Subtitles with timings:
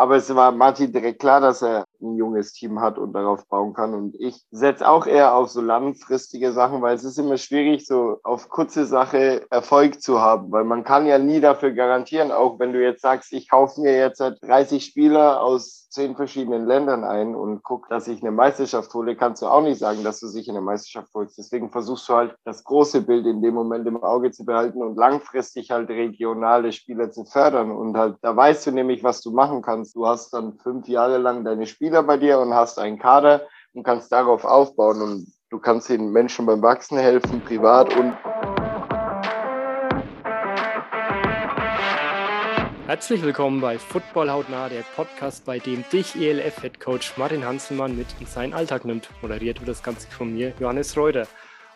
[0.00, 3.74] Aber es war Martin direkt klar, dass er ein junges Team hat und darauf bauen
[3.74, 3.94] kann.
[3.94, 8.18] Und ich setze auch eher auf so langfristige Sachen, weil es ist immer schwierig, so
[8.22, 12.72] auf kurze Sache Erfolg zu haben, weil man kann ja nie dafür garantieren, auch wenn
[12.72, 17.62] du jetzt sagst, ich kaufe mir jetzt 30 Spieler aus zehn verschiedenen Ländern ein und
[17.64, 20.56] guck, dass ich eine Meisterschaft hole, kannst du auch nicht sagen, dass du sich in
[20.56, 21.36] eine Meisterschaft holst.
[21.36, 24.96] Deswegen versuchst du halt das große Bild in dem Moment im Auge zu behalten und
[24.96, 27.72] langfristig halt regionale Spieler zu fördern.
[27.72, 29.96] Und halt, da weißt du nämlich, was du machen kannst.
[29.96, 33.42] Du hast dann fünf Jahre lang deine Spieler bei dir und hast einen Kader
[33.74, 38.16] und kannst darauf aufbauen und du kannst den Menschen beim Wachsen helfen, privat und
[42.86, 48.26] Herzlich willkommen bei Football Hautnah, der Podcast, bei dem dich ELF-Headcoach Martin Hanselmann mit in
[48.26, 49.08] seinen Alltag nimmt.
[49.22, 51.28] Moderiert wird das Ganze von mir, Johannes Reuter.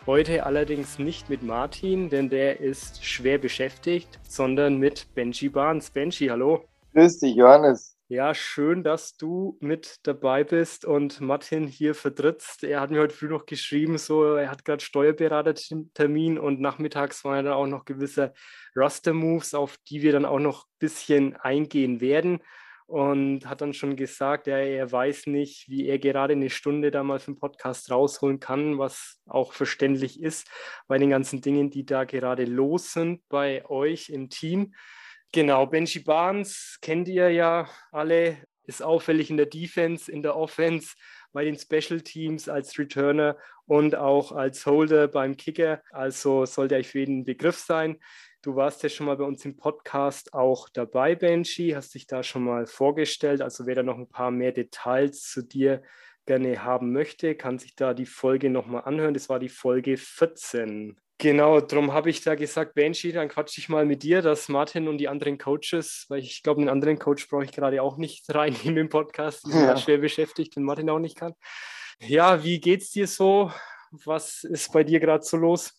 [0.05, 5.89] Heute allerdings nicht mit Martin, denn der ist schwer beschäftigt, sondern mit Benji Barnes.
[5.89, 6.65] Benji, hallo.
[6.93, 7.94] Grüß dich, Johannes.
[8.07, 12.63] Ja, schön, dass du mit dabei bist und Martin hier vertrittst.
[12.63, 17.45] Er hat mir heute früh noch geschrieben, so er hat gerade Steuerberatertermin und nachmittags waren
[17.45, 18.33] dann auch noch gewisse
[18.75, 22.41] Raster-Moves, auf die wir dann auch noch ein bisschen eingehen werden.
[22.85, 27.03] Und hat dann schon gesagt, ja, er weiß nicht, wie er gerade eine Stunde da
[27.03, 30.47] mal für den Podcast rausholen kann, was auch verständlich ist
[30.87, 34.75] bei den ganzen Dingen, die da gerade los sind bei euch im Team.
[35.35, 40.95] Genau, Benji Barnes kennt ihr ja alle, ist auffällig in der Defense, in der Offense,
[41.33, 45.81] bei den Special Teams als Returner und auch als Holder beim Kicker.
[45.91, 47.97] Also sollte euch für jeden Begriff sein.
[48.43, 52.23] Du warst ja schon mal bei uns im Podcast auch dabei, Benji, hast dich da
[52.23, 53.41] schon mal vorgestellt.
[53.41, 55.83] Also wer da noch ein paar mehr Details zu dir
[56.25, 59.13] gerne haben möchte, kann sich da die Folge nochmal anhören.
[59.13, 60.95] Das war die Folge 14.
[61.17, 64.89] Genau, darum habe ich da gesagt, Benji, dann quatsche ich mal mit dir, dass Martin
[64.89, 68.25] und die anderen Coaches, weil ich glaube, einen anderen Coach brauche ich gerade auch nicht
[68.35, 69.77] reinnehmen im Podcast, die sind ja.
[69.77, 71.33] schwer beschäftigt, wenn Martin auch nicht kann.
[71.99, 73.51] Ja, wie geht's dir so?
[73.91, 75.73] Was ist bei dir gerade so los?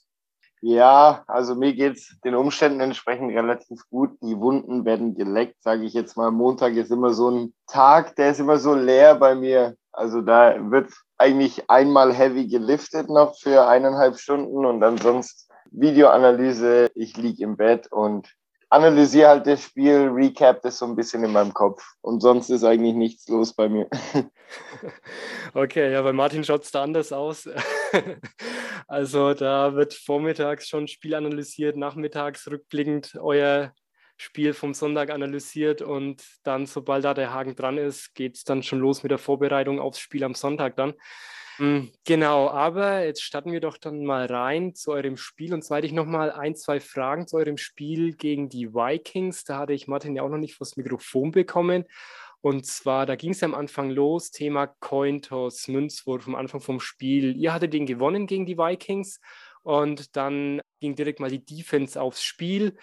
[0.68, 4.18] Ja, also mir geht es den Umständen entsprechend relativ gut.
[4.20, 6.32] Die Wunden werden geleckt, sage ich jetzt mal.
[6.32, 9.76] Montag ist immer so ein Tag, der ist immer so leer bei mir.
[9.92, 16.90] Also da wird eigentlich einmal heavy geliftet noch für eineinhalb Stunden und dann sonst Videoanalyse.
[16.96, 18.28] Ich liege im Bett und
[18.70, 21.84] analysiere halt das Spiel, recap das so ein bisschen in meinem Kopf.
[22.00, 23.88] Und sonst ist eigentlich nichts los bei mir.
[25.54, 27.48] Okay, ja, bei Martin schaut es da anders aus.
[28.88, 33.72] Also da wird vormittags schon Spiel analysiert, nachmittags rückblickend euer
[34.16, 38.62] Spiel vom Sonntag analysiert und dann, sobald da der Haken dran ist, geht es dann
[38.62, 40.94] schon los mit der Vorbereitung aufs Spiel am Sonntag dann.
[41.58, 45.54] Hm, genau, aber jetzt starten wir doch dann mal rein zu eurem Spiel.
[45.54, 49.44] Und zwar hätte ich nochmal ein, zwei Fragen zu eurem Spiel gegen die Vikings.
[49.44, 51.84] Da hatte ich Martin ja auch noch nicht vors Mikrofon bekommen.
[52.42, 57.34] Und zwar, da ging es am Anfang los, Thema Cointos, Münzwurf am Anfang vom Spiel.
[57.36, 59.20] Ihr hattet den gewonnen gegen die Vikings
[59.62, 62.76] und dann ging direkt mal die Defense aufs Spiel.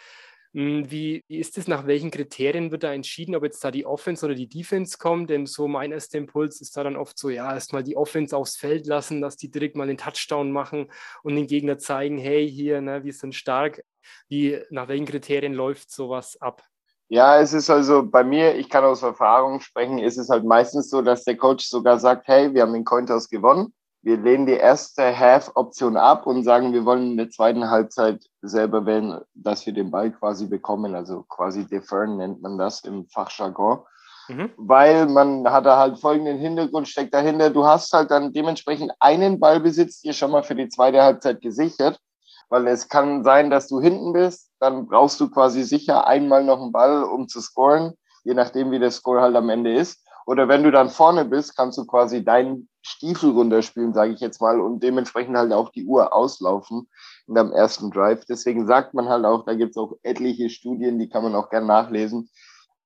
[0.54, 3.88] Hm, wie, wie ist es, nach welchen Kriterien wird da entschieden, ob jetzt da die
[3.88, 5.32] Offense oder die Defense kommt?
[5.32, 8.56] Denn so mein erster Impuls ist da dann oft so, ja, erstmal die Offense aufs
[8.56, 10.92] Feld lassen, dass die direkt mal den Touchdown machen
[11.24, 13.84] und den Gegner zeigen, hey, hier, ne, wir sind stark.
[14.28, 16.62] Wie, nach welchen Kriterien läuft sowas ab?
[17.08, 20.90] Ja, es ist also bei mir, ich kann aus Erfahrung sprechen, ist es halt meistens
[20.90, 24.54] so, dass der Coach sogar sagt, hey, wir haben den Cointos gewonnen wir lehnen die
[24.54, 29.72] erste Half-Option ab und sagen, wir wollen in der zweiten Halbzeit selber wählen, dass wir
[29.72, 30.94] den Ball quasi bekommen.
[30.94, 33.80] Also quasi defern nennt man das im Fachjargon.
[34.28, 34.52] Mhm.
[34.58, 37.50] Weil man hat da halt folgenden Hintergrund, steckt dahinter.
[37.50, 41.98] Du hast halt dann dementsprechend einen Ballbesitz dir schon mal für die zweite Halbzeit gesichert.
[42.50, 46.62] Weil es kann sein, dass du hinten bist, dann brauchst du quasi sicher einmal noch
[46.62, 47.94] einen Ball, um zu scoren,
[48.26, 50.03] je nachdem, wie der Score halt am Ende ist.
[50.26, 54.42] Oder wenn du dann vorne bist, kannst du quasi deinen Stiefel runterspielen, sage ich jetzt
[54.42, 56.88] mal, und dementsprechend halt auch die Uhr auslaufen
[57.28, 58.26] in deinem ersten Drive.
[58.26, 61.50] Deswegen sagt man halt auch, da gibt es auch etliche Studien, die kann man auch
[61.50, 62.30] gerne nachlesen.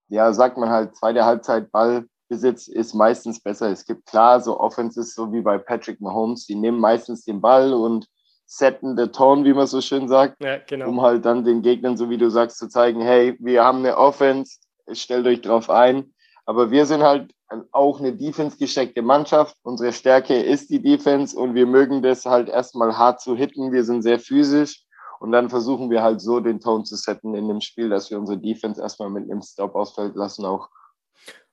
[0.10, 3.70] Ja, sagt man halt, zweite Halbzeit Ballbesitz ist meistens besser.
[3.72, 7.74] Es gibt klar so Offenses, so wie bei Patrick Mahomes, die nehmen meistens den Ball
[7.74, 8.08] und
[8.46, 10.88] setten the tone, wie man so schön sagt, ja, genau.
[10.88, 13.98] um halt dann den Gegnern, so wie du sagst, zu zeigen, hey, wir haben eine
[13.98, 14.60] Offense,
[14.94, 16.14] stellt euch drauf ein
[16.48, 17.34] aber wir sind halt
[17.72, 19.56] auch eine defense-gesteckte Mannschaft.
[19.64, 23.74] Unsere Stärke ist die Defense und wir mögen das halt erstmal hart zu hitten.
[23.74, 24.84] Wir sind sehr physisch
[25.20, 28.18] und dann versuchen wir halt so den Ton zu setzen in dem Spiel, dass wir
[28.18, 30.70] unsere Defense erstmal mit einem Stop ausfällt lassen auch.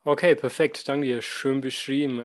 [0.04, 0.88] Okay, perfekt.
[0.88, 1.22] Danke dir.
[1.22, 2.22] Schön beschrieben.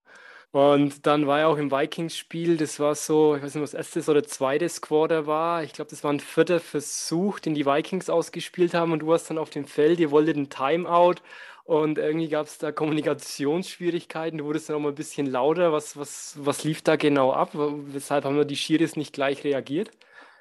[0.52, 4.10] Und dann war ja auch im Vikings-Spiel, das war so, ich weiß nicht, was erstes
[4.10, 5.64] oder zweites Quarter war.
[5.64, 9.30] Ich glaube, das war ein vierter Versuch, den die Vikings ausgespielt haben und du warst
[9.30, 11.22] dann auf dem Feld, ihr wolltet ein Timeout
[11.70, 14.40] und irgendwie gab es da Kommunikationsschwierigkeiten.
[14.40, 15.72] Du wurdest dann auch mal ein bisschen lauter.
[15.72, 17.52] Was, was, was lief da genau ab?
[17.54, 19.92] Weshalb haben wir die Schiris nicht gleich reagiert?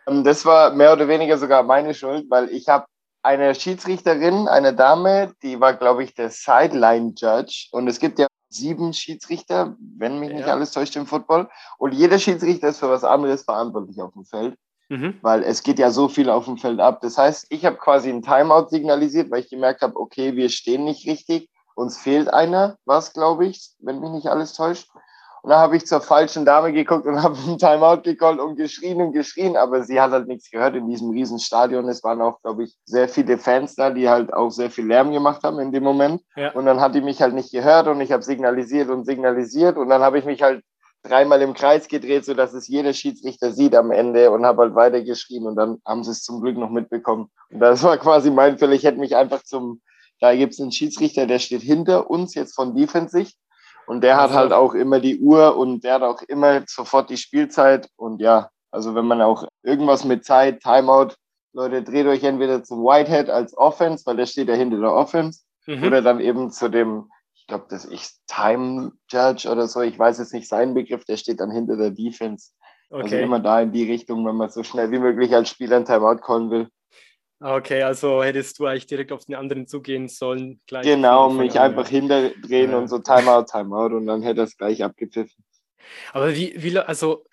[0.08, 2.86] Ähm, das war mehr oder weniger sogar meine Schuld, weil ich habe
[3.22, 7.68] eine Schiedsrichterin, eine Dame, die war, glaube ich, der Sideline-Judge.
[7.72, 10.54] Und es gibt ja sieben Schiedsrichter, wenn mich nicht ja.
[10.54, 11.50] alles täuscht im Football.
[11.76, 14.54] Und jeder Schiedsrichter ist für was anderes verantwortlich auf dem Feld.
[14.88, 15.18] Mhm.
[15.22, 17.00] Weil es geht ja so viel auf dem Feld ab.
[17.02, 20.84] Das heißt, ich habe quasi ein Timeout signalisiert, weil ich gemerkt habe, okay, wir stehen
[20.84, 21.50] nicht richtig.
[21.74, 24.88] Uns fehlt einer, was glaube ich, wenn mich nicht alles täuscht.
[25.42, 29.00] Und dann habe ich zur falschen Dame geguckt und habe ein Timeout gecallt und geschrien
[29.00, 31.88] und geschrien, aber sie hat halt nichts gehört in diesem riesen Stadion.
[31.88, 35.12] Es waren auch, glaube ich, sehr viele Fans da, die halt auch sehr viel Lärm
[35.12, 36.22] gemacht haben in dem Moment.
[36.36, 36.52] Ja.
[36.52, 39.88] Und dann hat die mich halt nicht gehört und ich habe signalisiert und signalisiert und
[39.88, 40.62] dann habe ich mich halt
[41.02, 45.46] dreimal im Kreis gedreht, sodass es jeder Schiedsrichter sieht am Ende und habe halt weitergeschrien
[45.46, 47.30] und dann haben sie es zum Glück noch mitbekommen.
[47.50, 48.72] Und das war quasi mein Fehler.
[48.72, 49.80] Ich hätte mich einfach zum,
[50.20, 53.36] da gibt es einen Schiedsrichter, der steht hinter uns jetzt von Defense-Sicht
[53.86, 57.16] und der hat halt auch immer die Uhr und der hat auch immer sofort die
[57.16, 57.88] Spielzeit.
[57.96, 61.14] Und ja, also wenn man auch irgendwas mit Zeit, Timeout,
[61.54, 65.40] Leute, dreht euch entweder zum Whitehead als Offense, weil der steht ja hinter der Offense,
[65.66, 65.84] mhm.
[65.84, 67.10] oder dann eben zu dem,
[67.48, 71.40] glaube, das ist Time Judge oder so, ich weiß jetzt nicht seinen Begriff, der steht
[71.40, 72.52] dann hinter der Defense.
[72.90, 73.16] Also okay.
[73.16, 75.84] Also immer da in die Richtung, wenn man so schnell wie möglich als Spieler ein
[75.84, 76.68] Timeout callen will.
[77.40, 80.60] Okay, also hättest du eigentlich direkt auf den anderen zugehen sollen.
[80.66, 82.00] genau, mich an, einfach ja.
[82.00, 82.78] hinterdrehen ja.
[82.78, 85.44] und so Timeout, Timeout und dann hätte er es gleich abgepfiffen.
[86.12, 87.24] Aber wie, wie, also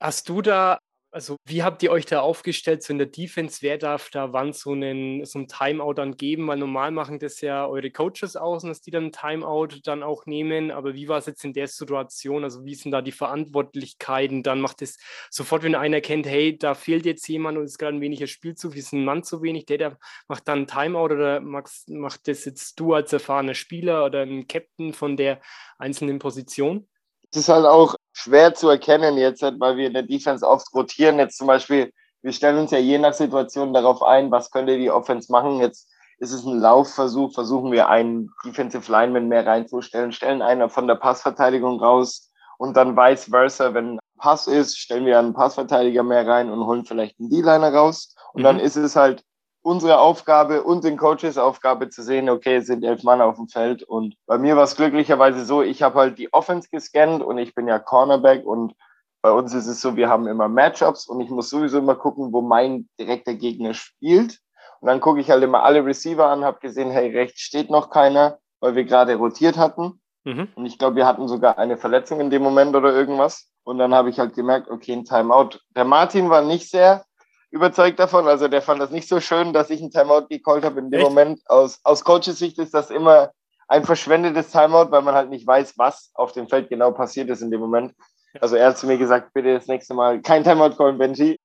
[0.00, 0.78] hast du da
[1.12, 4.52] also wie habt ihr euch da aufgestellt, so in der Defense, wer darf da wann
[4.52, 6.46] so einen, so ein Timeout dann geben?
[6.46, 10.26] Weil normal machen das ja eure Coaches aus, dass die dann ein Timeout dann auch
[10.26, 10.70] nehmen.
[10.70, 12.44] Aber wie war es jetzt in der Situation?
[12.44, 14.42] Also wie sind da die Verantwortlichkeiten?
[14.42, 14.98] Dann macht es
[15.30, 18.26] sofort, wenn einer kennt, hey, da fehlt jetzt jemand und es ist gerade ein weniger
[18.26, 19.98] Spielzug, ist ein Mann zu wenig, der, der
[20.28, 24.46] macht dann ein Timeout oder macht, macht das jetzt du als erfahrener Spieler oder ein
[24.46, 25.40] Captain von der
[25.78, 26.86] einzelnen Position?
[27.32, 31.18] Es ist halt auch schwer zu erkennen jetzt, weil wir in der Defense oft rotieren.
[31.18, 34.90] Jetzt zum Beispiel, wir stellen uns ja je nach Situation darauf ein, was könnte die
[34.90, 35.60] Offense machen.
[35.60, 35.88] Jetzt
[36.18, 40.96] ist es ein Laufversuch, versuchen wir einen Defensive Lineman mehr reinzustellen, stellen einer von der
[40.96, 46.50] Passverteidigung raus und dann vice versa, wenn Pass ist, stellen wir einen Passverteidiger mehr rein
[46.50, 48.14] und holen vielleicht einen D-Liner raus.
[48.34, 48.44] Und mhm.
[48.44, 49.24] dann ist es halt
[49.62, 53.48] unsere Aufgabe und den Coaches Aufgabe zu sehen, okay, es sind elf Mann auf dem
[53.48, 53.82] Feld.
[53.82, 57.54] Und bei mir war es glücklicherweise so, ich habe halt die Offense gescannt und ich
[57.54, 58.74] bin ja Cornerback und
[59.22, 62.32] bei uns ist es so, wir haben immer Matchups und ich muss sowieso immer gucken,
[62.32, 64.38] wo mein direkter Gegner spielt.
[64.80, 67.90] Und dann gucke ich halt immer alle Receiver an, habe gesehen, hey, rechts steht noch
[67.90, 70.00] keiner, weil wir gerade rotiert hatten.
[70.24, 70.48] Mhm.
[70.54, 73.50] Und ich glaube, wir hatten sogar eine Verletzung in dem Moment oder irgendwas.
[73.62, 75.58] Und dann habe ich halt gemerkt, okay, ein Timeout.
[75.76, 77.04] Der Martin war nicht sehr
[77.50, 78.26] überzeugt davon.
[78.28, 81.00] Also der fand das nicht so schön, dass ich ein Timeout gecallt habe in dem
[81.00, 81.08] Echt?
[81.08, 81.40] Moment.
[81.46, 83.30] Aus, aus Coaches Sicht ist das immer
[83.68, 87.42] ein verschwendetes Timeout, weil man halt nicht weiß, was auf dem Feld genau passiert ist
[87.42, 87.94] in dem Moment.
[88.40, 91.38] Also er hat zu mir gesagt, bitte das nächste Mal kein Timeout callen, Benji.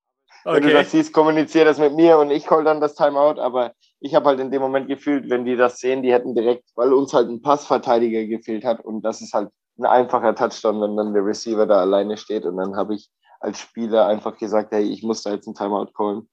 [0.44, 0.56] Okay.
[0.56, 3.40] Wenn du das siehst, kommuniziere das mit mir und ich call dann das Timeout.
[3.40, 6.64] Aber ich habe halt in dem Moment gefühlt, wenn die das sehen, die hätten direkt,
[6.76, 10.96] weil uns halt ein Passverteidiger gefehlt hat und das ist halt ein einfacher Touchdown, wenn
[10.96, 13.10] dann der Receiver da alleine steht und dann habe ich
[13.46, 16.28] als Spieler einfach gesagt, hey, ich muss da jetzt einen Timeout callen.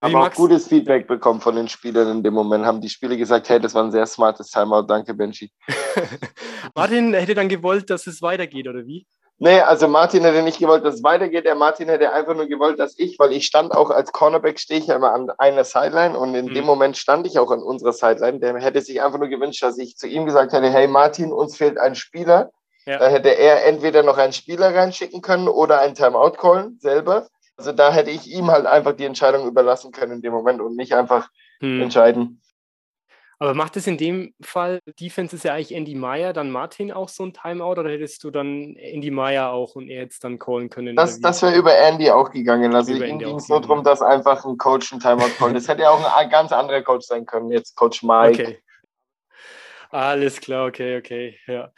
[0.00, 2.66] Aber auch gutes Feedback bekommen von den Spielern in dem Moment.
[2.66, 5.50] Haben die Spieler gesagt, hey, das war ein sehr smartes Timeout, danke Benji.
[6.74, 9.06] Martin hätte dann gewollt, dass es weitergeht, oder wie?
[9.38, 11.44] Nee, also Martin hätte nicht gewollt, dass es weitergeht.
[11.44, 14.80] Der Martin hätte einfach nur gewollt, dass ich, weil ich stand auch als Cornerback, stehe
[14.80, 16.54] ich ja immer an einer Sideline und in mhm.
[16.54, 18.38] dem Moment stand ich auch an unserer Sideline.
[18.40, 21.56] Der hätte sich einfach nur gewünscht, dass ich zu ihm gesagt hätte, hey Martin, uns
[21.56, 22.50] fehlt ein Spieler.
[22.86, 22.98] Ja.
[22.98, 27.28] Da hätte er entweder noch einen Spieler reinschicken können oder einen Timeout callen selber.
[27.56, 30.76] Also da hätte ich ihm halt einfach die Entscheidung überlassen können in dem Moment und
[30.76, 31.28] nicht einfach
[31.60, 31.82] hm.
[31.82, 32.40] entscheiden.
[33.38, 37.10] Aber macht es in dem Fall, Defense ist ja eigentlich Andy Meyer, dann Martin auch
[37.10, 40.70] so ein Timeout oder hättest du dann Andy Meyer auch und er jetzt dann callen
[40.70, 40.96] können?
[40.96, 42.74] Das, das wäre über Andy auch gegangen.
[42.74, 45.54] Also ihm ging es nur darum, dass einfach ein Coach ein Timeout callt.
[45.54, 48.42] Das hätte ja auch ein ganz anderer Coach sein können, jetzt Coach Mike.
[48.42, 48.58] Okay.
[49.90, 51.70] Alles klar, okay, okay, ja.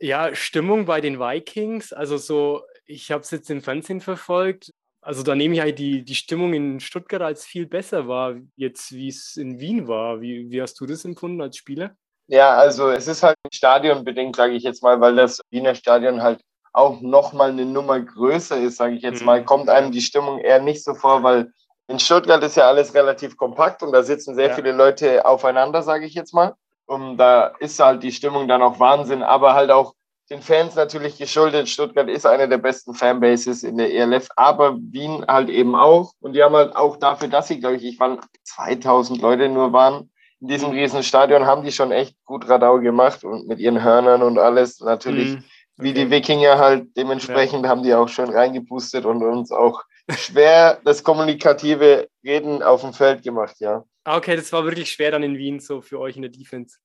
[0.00, 4.72] Ja, Stimmung bei den Vikings, also so, ich habe es jetzt im Fernsehen verfolgt.
[5.02, 8.92] Also da nehme ich halt die, die Stimmung in Stuttgart als viel besser war, jetzt
[8.92, 10.20] wie es in Wien war.
[10.20, 11.96] Wie, wie hast du das empfunden als Spieler?
[12.28, 16.40] Ja, also es ist halt stadionbedingt, sage ich jetzt mal, weil das Wiener Stadion halt
[16.72, 19.26] auch nochmal eine Nummer größer ist, sage ich jetzt mhm.
[19.26, 21.52] mal, kommt einem die Stimmung eher nicht so vor, weil
[21.88, 24.54] in Stuttgart ist ja alles relativ kompakt und da sitzen sehr ja.
[24.54, 26.54] viele Leute aufeinander, sage ich jetzt mal.
[26.90, 29.94] Und da ist halt die Stimmung dann auch Wahnsinn, aber halt auch
[30.28, 31.68] den Fans natürlich geschuldet.
[31.68, 36.10] Stuttgart ist eine der besten Fanbases in der ELF, aber Wien halt eben auch.
[36.18, 39.72] Und die haben halt auch dafür, dass sie, glaube ich, ich waren 2000 Leute nur
[39.72, 43.84] waren, in diesem riesen Stadion haben die schon echt gut Radau gemacht und mit ihren
[43.84, 44.80] Hörnern und alles.
[44.80, 45.44] Natürlich, okay.
[45.76, 47.68] wie die Wikinger halt, dementsprechend ja.
[47.68, 53.22] haben die auch schön reingepustet und uns auch schwer das kommunikative Reden auf dem Feld
[53.22, 53.84] gemacht, ja.
[54.04, 56.78] Ah, okay, das war wirklich schwer dann in Wien so für euch in der Defense.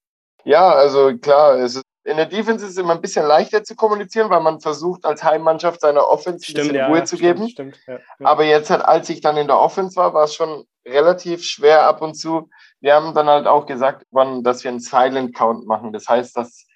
[0.44, 4.30] Ja, also klar, ist, in der Defense ist es immer ein bisschen leichter zu kommunizieren,
[4.30, 7.50] weil man versucht, als Heimmannschaft seiner Offense stimmt, ein bisschen ja, Ruhe zu stimmt, geben.
[7.50, 10.66] Stimmt, ja, Aber jetzt halt, als ich dann in der Offense war, war es schon
[10.86, 12.50] relativ schwer ab und zu.
[12.80, 15.94] Wir haben dann halt auch gesagt, dass wir einen Silent Count machen.
[15.94, 16.68] Das heißt, dass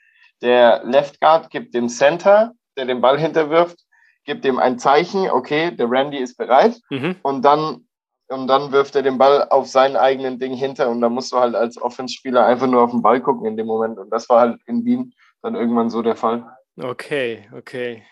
[0.41, 3.77] der Left Guard gibt dem Center, der den Ball hinterwirft,
[4.23, 6.79] gibt ihm ein Zeichen, okay, der Randy ist bereit.
[6.89, 7.17] Mhm.
[7.21, 7.87] Und dann
[8.29, 11.37] und dann wirft er den Ball auf seinen eigenen Ding hinter und da musst du
[11.37, 14.41] halt als Offenspieler einfach nur auf den Ball gucken in dem Moment und das war
[14.41, 16.45] halt in Wien dann irgendwann so der Fall.
[16.77, 18.03] Okay, okay.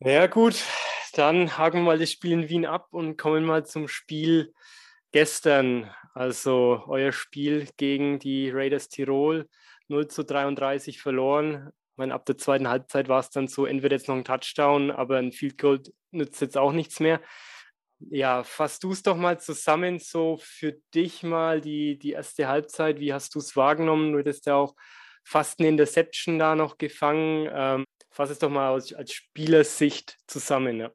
[0.00, 0.62] Ja gut,
[1.14, 4.52] dann haken wir mal das Spiel in Wien ab und kommen mal zum Spiel
[5.12, 5.90] gestern.
[6.12, 9.48] Also euer Spiel gegen die Raiders Tirol
[9.88, 11.70] 0 zu 33 verloren.
[11.92, 14.90] Ich meine, ab der zweiten Halbzeit war es dann so, entweder jetzt noch ein Touchdown,
[14.90, 17.20] aber ein Field Goal nützt jetzt auch nichts mehr.
[18.10, 23.00] Ja, fass du es doch mal zusammen, so für dich mal die, die erste Halbzeit.
[23.00, 24.12] Wie hast du es wahrgenommen?
[24.12, 24.74] Du hättest ja auch
[25.24, 27.48] fast eine Interception da noch gefangen.
[27.52, 30.78] Ähm, fass es doch mal aus, als Spielersicht zusammen.
[30.80, 30.90] Ja.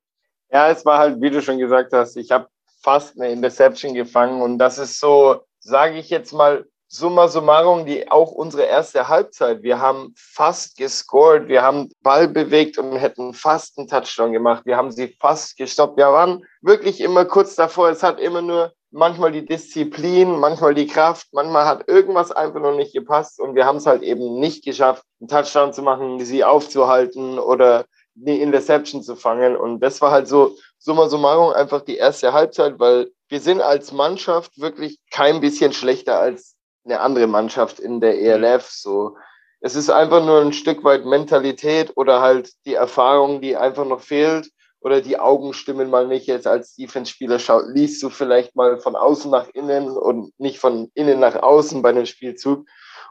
[0.51, 2.47] ja, es war halt, wie du schon gesagt hast, ich habe
[2.81, 8.09] fast eine Interception gefangen und das ist so, sage ich jetzt mal, summa summarum, die
[8.11, 9.61] auch unsere erste Halbzeit.
[9.61, 14.65] Wir haben fast gescored, wir haben Ball bewegt und hätten fast einen Touchdown gemacht.
[14.65, 15.97] Wir haben sie fast gestoppt.
[15.97, 17.89] Wir waren wirklich immer kurz davor.
[17.89, 22.75] Es hat immer nur manchmal die Disziplin, manchmal die Kraft, manchmal hat irgendwas einfach noch
[22.75, 26.43] nicht gepasst und wir haben es halt eben nicht geschafft, einen Touchdown zu machen, sie
[26.43, 29.55] aufzuhalten oder die Interception zu fangen.
[29.55, 33.91] Und das war halt so summa summarum einfach die erste Halbzeit, weil wir sind als
[33.91, 36.55] Mannschaft wirklich kein bisschen schlechter als
[36.89, 38.69] eine andere Mannschaft in der ELF.
[38.69, 39.17] So,
[39.61, 44.01] es ist einfach nur ein Stück weit Mentalität oder halt die Erfahrung, die einfach noch
[44.01, 44.49] fehlt
[44.81, 46.27] oder die Augen stimmen mal nicht.
[46.27, 51.19] Jetzt als Defense-Spieler liest du vielleicht mal von außen nach innen und nicht von innen
[51.19, 52.65] nach außen bei einem Spielzug.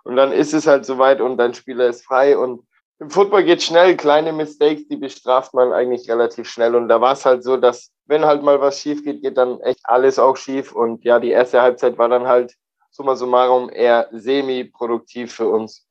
[0.05, 2.63] Und dann ist es halt soweit und dein Spieler ist frei und
[3.01, 6.75] im Football geht schnell, kleine Mistakes, die bestraft man eigentlich relativ schnell.
[6.75, 9.61] Und da war es halt so, dass wenn halt mal was schief geht, geht dann
[9.61, 10.73] echt alles auch schief.
[10.73, 12.55] Und ja, die erste Halbzeit war dann halt
[12.99, 15.87] summa summarum eher semi-produktiv für uns.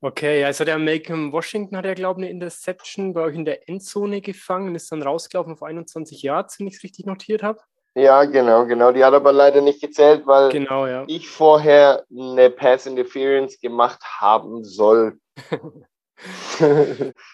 [0.00, 3.68] Okay, also der Malcolm Washington hat ja, glaube ich, eine Interception bei euch in der
[3.68, 7.60] Endzone gefangen und ist dann rausgelaufen auf 21 Yards, wenn ich es richtig notiert habe.
[7.94, 8.92] Ja, genau, genau.
[8.92, 11.04] Die hat aber leider nicht gezählt, weil genau, ja.
[11.08, 15.18] ich vorher eine Pass Interference gemacht haben soll.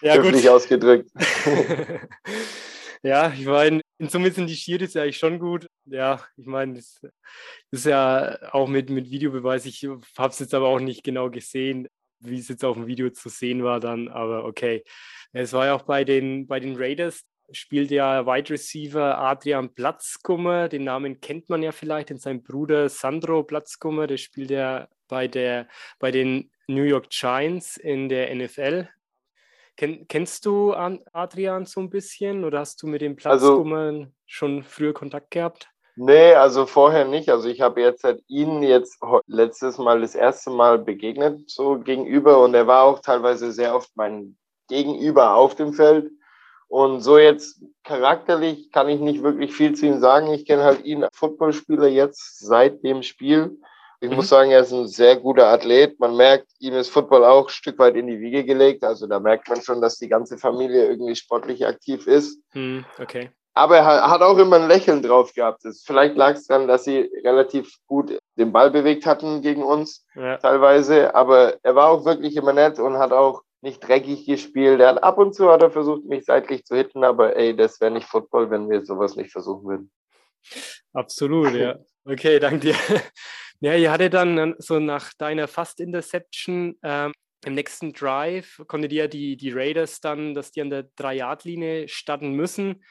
[0.01, 0.47] ja, gut.
[0.47, 1.09] ausgedrückt.
[3.03, 5.67] ja, ich meine, in Summe sind die Schiris ja eigentlich schon gut.
[5.85, 7.01] Ja, ich meine, das,
[7.71, 9.65] ist ja auch mit, mit Videobeweis.
[9.65, 11.87] Ich habe es jetzt aber auch nicht genau gesehen,
[12.19, 14.83] wie es jetzt auf dem Video zu sehen war dann, aber okay.
[15.31, 20.69] Es war ja auch bei den, bei den Raiders, spielt ja Wide Receiver Adrian Platzkummer,
[20.69, 25.27] den Namen kennt man ja vielleicht, und sein Bruder Sandro Platzkummer, der spielt ja bei,
[25.27, 25.67] der,
[25.99, 28.89] bei den New York Giants in der NFL.
[29.79, 34.61] Ken, kennst du Adrian so ein bisschen oder hast du mit dem Platzkummer also, schon
[34.61, 35.69] früher Kontakt gehabt?
[35.95, 37.29] Nee, also vorher nicht.
[37.29, 42.43] Also ich habe jetzt halt ihn jetzt letztes Mal das erste Mal begegnet, so gegenüber.
[42.43, 44.35] Und er war auch teilweise sehr oft mein
[44.67, 46.11] Gegenüber auf dem Feld.
[46.67, 50.27] Und so jetzt charakterlich kann ich nicht wirklich viel zu ihm sagen.
[50.33, 53.57] Ich kenne halt ihn als Footballspieler jetzt seit dem Spiel.
[54.01, 54.15] Ich mhm.
[54.15, 55.99] muss sagen, er ist ein sehr guter Athlet.
[55.99, 58.83] Man merkt, ihm ist Football auch ein Stück weit in die Wiege gelegt.
[58.83, 62.39] Also da merkt man schon, dass die ganze Familie irgendwie sportlich aktiv ist.
[62.53, 62.85] Mhm.
[62.99, 63.31] Okay.
[63.53, 65.63] Aber er hat auch immer ein Lächeln drauf gehabt.
[65.83, 70.37] Vielleicht lag es daran, dass sie relativ gut den Ball bewegt hatten gegen uns ja.
[70.37, 71.13] teilweise.
[71.13, 74.79] Aber er war auch wirklich immer nett und hat auch nicht dreckig gespielt.
[74.79, 77.81] Er hat ab und zu hat er versucht, mich seitlich zu hitten, aber ey, das
[77.81, 79.91] wäre nicht Football, wenn wir sowas nicht versuchen würden.
[80.93, 81.75] Absolut, ja.
[82.05, 82.75] Okay, danke dir.
[83.61, 87.11] Ja, ihr hattet dann so nach deiner Fast-Interception ähm,
[87.45, 92.31] im nächsten Drive, konntet ihr die, die Raiders dann, dass die an der 3-Yard-Linie starten
[92.31, 92.81] müssen.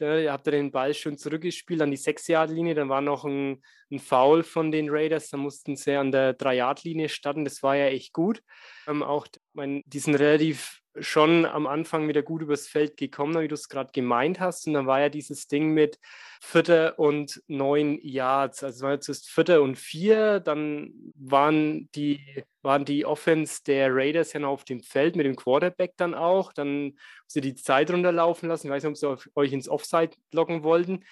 [0.00, 2.74] Da habt ihr den Ball schon zurückgespielt an die 6-Yard-Linie.
[2.74, 5.30] Dann war noch ein, ein, Foul von den Raiders.
[5.30, 7.44] Da mussten sie an der 3-Yard-Linie starten.
[7.44, 8.42] Das war ja echt gut.
[8.86, 13.48] Ähm, auch mein, die sind relativ schon am Anfang wieder gut übers Feld gekommen, wie
[13.48, 14.66] du es gerade gemeint hast.
[14.66, 15.98] Und dann war ja dieses Ding mit
[16.40, 18.62] Vierter und neun Yards.
[18.62, 20.40] Also es war jetzt Vierter und vier.
[20.40, 25.36] Dann waren die, waren die Offense der Raiders ja noch auf dem Feld mit dem
[25.36, 26.52] Quarterback dann auch.
[26.52, 26.96] Dann haben
[27.26, 28.66] sie die Zeit runterlaufen lassen.
[28.66, 31.02] Ich weiß nicht, ob sie euch ins Offside locken wollten.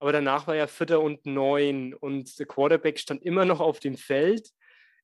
[0.00, 3.96] aber danach war ja Vierter und Neun und der Quarterback stand immer noch auf dem
[3.96, 4.50] Feld.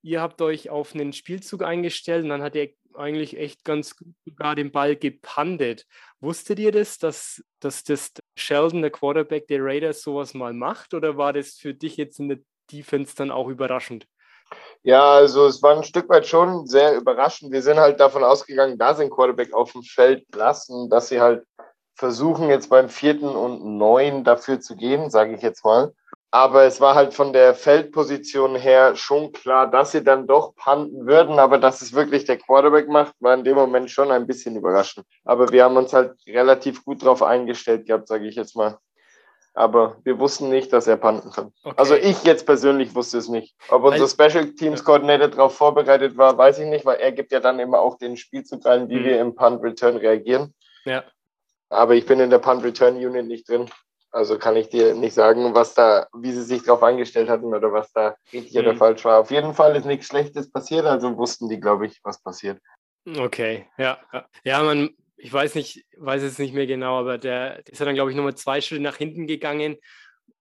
[0.02, 4.14] Ihr habt euch auf einen Spielzug eingestellt und dann hat er eigentlich echt ganz gut
[4.26, 5.86] sogar den Ball gepandet.
[6.20, 10.92] Wusstet ihr das, dass, dass das Sheldon, der Quarterback der Raiders, sowas mal macht?
[10.92, 12.40] Oder war das für dich jetzt in der
[12.70, 14.06] Defense dann auch überraschend?
[14.82, 17.52] Ja, also es war ein Stück weit schon sehr überraschend.
[17.52, 21.44] Wir sind halt davon ausgegangen, da sind Quarterback auf dem Feld lassen, dass sie halt
[21.94, 25.92] versuchen, jetzt beim vierten und neun dafür zu gehen, sage ich jetzt mal.
[26.30, 31.06] Aber es war halt von der Feldposition her schon klar, dass sie dann doch panten
[31.06, 34.54] würden, aber dass es wirklich der Quarterback macht, war in dem Moment schon ein bisschen
[34.56, 35.06] überraschend.
[35.24, 38.78] Aber wir haben uns halt relativ gut drauf eingestellt gehabt, sage ich jetzt mal.
[39.58, 41.52] Aber wir wussten nicht, dass er panten kann.
[41.64, 41.74] Okay.
[41.76, 43.56] Also ich jetzt persönlich wusste es nicht.
[43.70, 47.40] Ob unser Special Teams Coordinator darauf vorbereitet war, weiß ich nicht, weil er gibt ja
[47.40, 49.04] dann immer auch den Spielzug rein, wie mhm.
[49.04, 50.54] wir im Punt Return reagieren.
[50.84, 51.02] Ja.
[51.70, 53.68] Aber ich bin in der Punt Return Unit nicht drin.
[54.12, 57.72] Also kann ich dir nicht sagen, was da, wie sie sich darauf eingestellt hatten oder
[57.72, 58.60] was da richtig mhm.
[58.60, 59.18] oder falsch war.
[59.18, 62.60] Auf jeden Fall ist nichts Schlechtes passiert, also wussten die, glaube ich, was passiert.
[63.18, 63.98] Okay, ja.
[64.44, 67.86] Ja, man, ich weiß nicht, weiß es nicht mehr genau, aber der, der ist ja
[67.86, 69.76] dann, glaube ich, nochmal zwei Schritte nach hinten gegangen.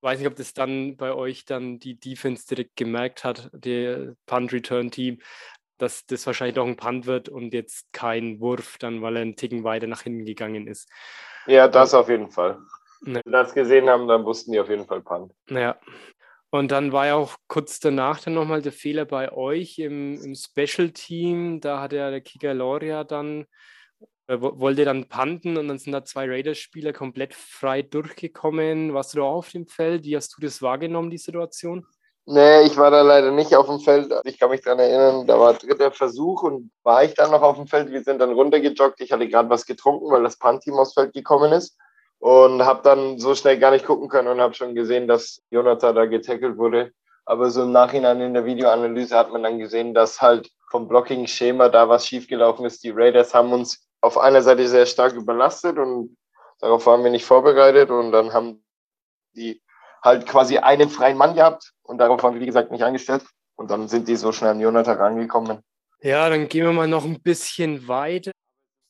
[0.02, 5.20] Weiß nicht, ob das dann bei euch dann die Defense direkt gemerkt hat, der Punt-Return-Team,
[5.78, 9.36] dass das wahrscheinlich doch ein Punt wird und jetzt kein Wurf, dann weil er einen
[9.36, 10.90] Ticken weiter nach hinten gegangen ist.
[11.48, 12.60] Ja, das auf jeden Fall.
[13.02, 13.22] Ne.
[13.24, 15.34] Wenn wir das gesehen haben, dann wussten die auf jeden Fall Punt.
[15.50, 15.80] Ja.
[16.50, 20.36] Und dann war ja auch kurz danach dann nochmal der Fehler bei euch im, im
[20.36, 21.60] Special Team.
[21.60, 23.46] Da hat ja der Kicker Loria dann,
[24.28, 28.94] wollte dann panten und dann sind da zwei Raiders-Spieler komplett frei durchgekommen.
[28.94, 30.04] Warst du da auf dem Feld?
[30.04, 31.86] Wie hast du das wahrgenommen, die Situation?
[32.26, 34.14] Nee, ich war da leider nicht auf dem Feld.
[34.26, 37.56] Ich kann mich daran erinnern, da war dritter Versuch und war ich dann noch auf
[37.56, 37.90] dem Feld.
[37.90, 39.00] Wir sind dann runtergejoggt.
[39.00, 41.78] Ich hatte gerade was getrunken, weil das Punt-Team aufs Feld gekommen ist
[42.20, 45.96] und habe dann so schnell gar nicht gucken können und habe schon gesehen, dass Jonathan
[45.96, 46.92] da getackelt wurde.
[47.26, 51.70] Aber so im Nachhinein in der Videoanalyse hat man dann gesehen, dass halt vom Blocking-Schema
[51.70, 52.84] da was schiefgelaufen ist.
[52.84, 56.18] Die Raiders haben uns auf einer Seite sehr stark überlastet und
[56.60, 58.64] darauf waren wir nicht vorbereitet und dann haben
[59.36, 59.62] die
[60.04, 63.24] halt quasi einen freien Mann gehabt und darauf waren wir, wie gesagt, nicht eingestellt.
[63.56, 65.60] Und dann sind die so schnell an Jonathan rangekommen.
[66.02, 68.32] Ja, dann gehen wir mal noch ein bisschen weiter.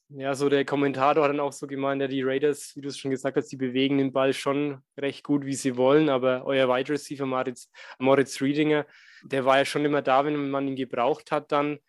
[0.09, 2.97] Ja, so der Kommentator hat dann auch so gemeint, ja, die Raiders, wie du es
[2.97, 6.69] schon gesagt hast, die bewegen den Ball schon recht gut, wie sie wollen, aber euer
[6.69, 8.85] Wide Receiver Moritz, Moritz Riedinger,
[9.23, 11.79] der war ja schon immer da, wenn man ihn gebraucht hat dann.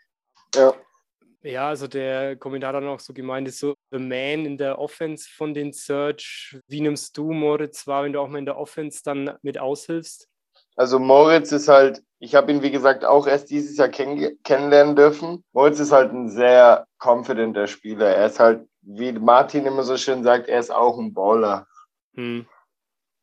[0.54, 0.74] Ja.
[1.42, 5.28] Ja, also der Kommentator hat auch so gemeint, ist so the man in der Offense
[5.30, 6.58] von den Search.
[6.66, 10.28] Wie nimmst du Moritz wahr, wenn du auch mal in der Offense dann mit aushilfst?
[10.74, 14.96] Also Moritz ist halt, ich habe ihn wie gesagt auch erst dieses Jahr kenn kennenlernen
[14.96, 15.44] dürfen.
[15.52, 18.08] Moritz ist halt ein sehr confidenter Spieler.
[18.08, 21.66] Er ist halt, wie Martin immer so schön sagt, er ist auch ein Baller.
[22.14, 22.46] Hm.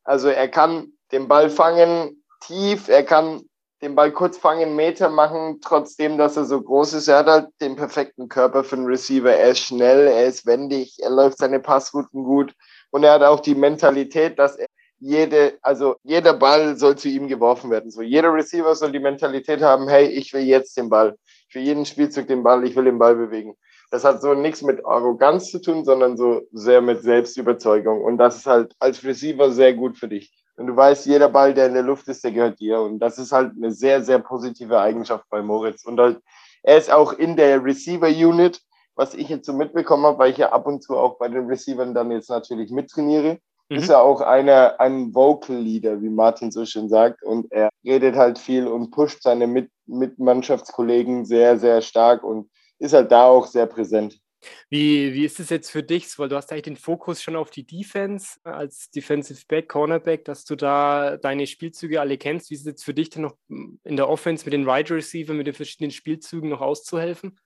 [0.04, 3.42] Also er kann den Ball fangen tief, er kann
[3.82, 7.08] den Ball kurz fangen, Meter machen, trotzdem, dass er so groß ist.
[7.08, 9.32] Er hat halt den perfekten Körper für einen Receiver.
[9.34, 12.54] Er ist schnell, er ist wendig, er läuft seine Passrouten gut
[12.90, 14.66] und er hat auch die Mentalität, dass er
[14.98, 17.90] jede, also jeder Ball soll zu ihm geworfen werden.
[17.90, 21.16] So jeder Receiver soll die Mentalität haben, hey, ich will jetzt den Ball.
[21.50, 23.56] Für jeden Spielzug den Ball, ich will den Ball bewegen.
[23.90, 28.02] Das hat so nichts mit Arroganz zu tun, sondern so sehr mit Selbstüberzeugung.
[28.02, 30.32] Und das ist halt als Receiver sehr gut für dich.
[30.56, 32.80] Und du weißt, jeder Ball, der in der Luft ist, der gehört dir.
[32.80, 35.84] Und das ist halt eine sehr, sehr positive Eigenschaft bei Moritz.
[35.84, 36.20] Und halt,
[36.62, 38.62] er ist auch in der Receiver-Unit,
[38.94, 41.46] was ich jetzt so mitbekommen habe, weil ich ja ab und zu auch bei den
[41.46, 43.38] Receivern dann jetzt natürlich mittrainiere
[43.68, 43.76] mhm.
[43.76, 47.22] ist ja auch einer, ein Vocal Leader, wie Martin so schön sagt.
[47.22, 52.92] Und er redet halt viel und pusht seine Mit Mitmannschaftskollegen sehr, sehr stark und ist
[52.92, 54.18] halt da auch sehr präsent.
[54.68, 56.18] Wie, wie ist es jetzt für dich?
[56.18, 60.24] Weil du hast eigentlich den Fokus schon auf die Defense äh, als Defensive Back, Cornerback,
[60.24, 62.50] dass du da deine Spielzüge alle kennst.
[62.50, 65.34] Wie ist es jetzt für dich denn noch in der Offense mit den Wide Receiver,
[65.34, 67.38] mit den verschiedenen Spielzügen noch auszuhelfen?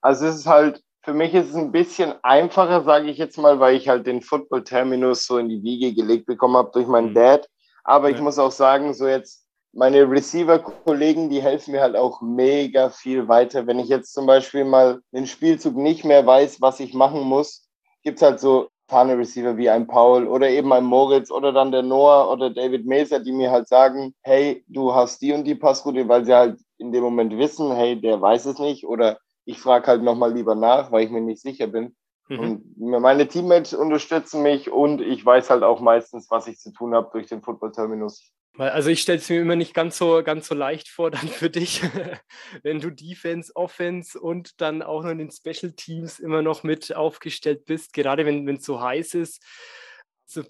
[0.00, 3.58] Also es ist halt für mich ist es ein bisschen einfacher, sage ich jetzt mal,
[3.58, 7.14] weil ich halt den Football-Terminus so in die Wiege gelegt bekommen habe durch meinen mhm.
[7.14, 7.48] Dad.
[7.84, 12.90] Aber ich muss auch sagen, so jetzt meine Receiver-Kollegen, die helfen mir halt auch mega
[12.90, 13.66] viel weiter.
[13.66, 17.68] Wenn ich jetzt zum Beispiel mal den Spielzug nicht mehr weiß, was ich machen muss,
[18.02, 21.70] gibt es halt so erfahrene Receiver wie ein Paul oder eben ein Moritz oder dann
[21.70, 25.54] der Noah oder David Maser, die mir halt sagen, hey, du hast die und die
[25.54, 29.60] Passroute, weil sie halt in dem Moment wissen, hey, der weiß es nicht oder ich
[29.60, 31.94] frage halt nochmal lieber nach, weil ich mir nicht sicher bin.
[32.28, 32.38] Mhm.
[32.40, 36.92] Und meine Teammates unterstützen mich und ich weiß halt auch meistens, was ich zu tun
[36.92, 38.32] habe durch den Football Terminus.
[38.60, 41.48] Also ich stelle es mir immer nicht ganz so, ganz so leicht vor dann für
[41.48, 41.82] dich,
[42.62, 46.94] wenn du Defense, Offense und dann auch noch in den Special Teams immer noch mit
[46.94, 49.42] aufgestellt bist, gerade wenn es so heiß ist.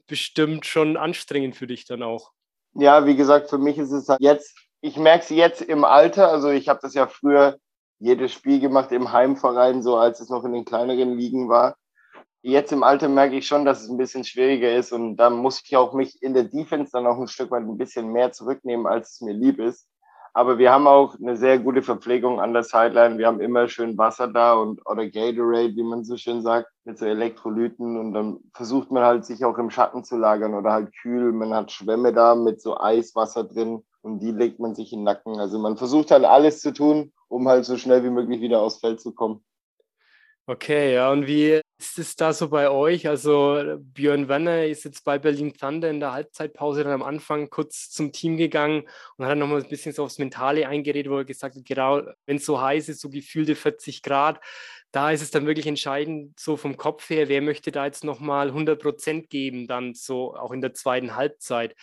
[0.09, 2.33] bestimmt schon anstrengend für dich dann auch.
[2.75, 6.33] Ja, wie gesagt, für mich ist es halt jetzt, ich merke es jetzt im Alter,
[6.33, 7.59] also ich habe das ja früher
[8.01, 11.77] jedes Spiel gemacht im Heimverein, so als es noch in den kleineren Ligen war.
[12.43, 15.63] Jetzt im Alter merke ich schon, dass es ein bisschen schwieriger ist und da muss
[15.63, 18.87] ich auch mich in der Defense dann auch ein Stück weit ein bisschen mehr zurücknehmen,
[18.87, 19.87] als es mir lieb ist.
[20.33, 23.19] Aber wir haben auch eine sehr gute Verpflegung an der Sideline.
[23.19, 26.99] Wir haben immer schön Wasser da und oder Gatorade, wie man so schön sagt, mit
[26.99, 27.99] so Elektrolyten.
[27.99, 31.33] Und dann versucht man halt, sich auch im Schatten zu lagern oder halt kühl.
[31.33, 35.05] Man hat Schwämme da mit so Eiswasser drin und die legt man sich in den
[35.05, 35.41] Nacken.
[35.41, 38.79] Also man versucht halt alles zu tun, um halt so schnell wie möglich wieder aufs
[38.79, 39.45] Feld zu kommen.
[40.47, 43.09] Okay, ja, und wie ist es da so bei euch?
[43.09, 47.89] Also Björn Werner ist jetzt bei Berlin Thunder in der Halbzeitpause dann am Anfang kurz
[47.89, 48.83] zum Team gegangen
[49.17, 52.03] und hat dann nochmal ein bisschen so aufs Mentale eingeredet, wo er gesagt hat, genau,
[52.27, 54.41] wenn es so heiß ist, so gefühlte 40 Grad,
[54.93, 58.49] da ist es dann wirklich entscheidend, so vom Kopf her, wer möchte da jetzt nochmal
[58.49, 61.75] 100 Prozent geben, dann so auch in der zweiten Halbzeit.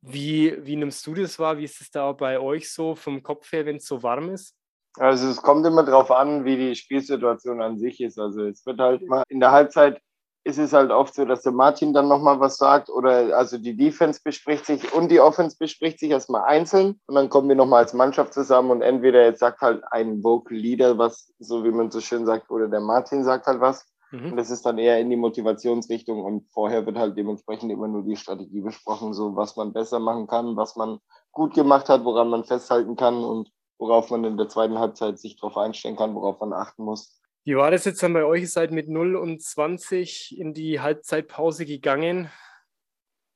[0.00, 1.58] Wie, wie nimmst du das wahr?
[1.58, 4.56] Wie ist es da bei euch so vom Kopf her, wenn es so warm ist?
[4.98, 8.18] Also es kommt immer darauf an, wie die Spielsituation an sich ist.
[8.18, 10.00] Also es wird halt mal in der Halbzeit
[10.44, 13.76] ist es halt oft so, dass der Martin dann nochmal was sagt oder also die
[13.76, 17.84] Defense bespricht sich und die Offense bespricht sich erstmal einzeln und dann kommen wir nochmal
[17.84, 21.90] als Mannschaft zusammen und entweder jetzt sagt halt ein Vocal Leader was, so wie man
[21.90, 23.86] so schön sagt, oder der Martin sagt halt was.
[24.10, 24.32] Mhm.
[24.32, 28.02] Und das ist dann eher in die Motivationsrichtung und vorher wird halt dementsprechend immer nur
[28.02, 30.98] die Strategie besprochen, so was man besser machen kann, was man
[31.30, 33.48] gut gemacht hat, woran man festhalten kann und
[33.82, 37.20] worauf man in der zweiten Halbzeit sich darauf einstellen kann, worauf man achten muss.
[37.44, 38.42] Wie war das jetzt dann bei euch?
[38.42, 42.30] Ihr seid mit 0 und 20 in die Halbzeitpause gegangen.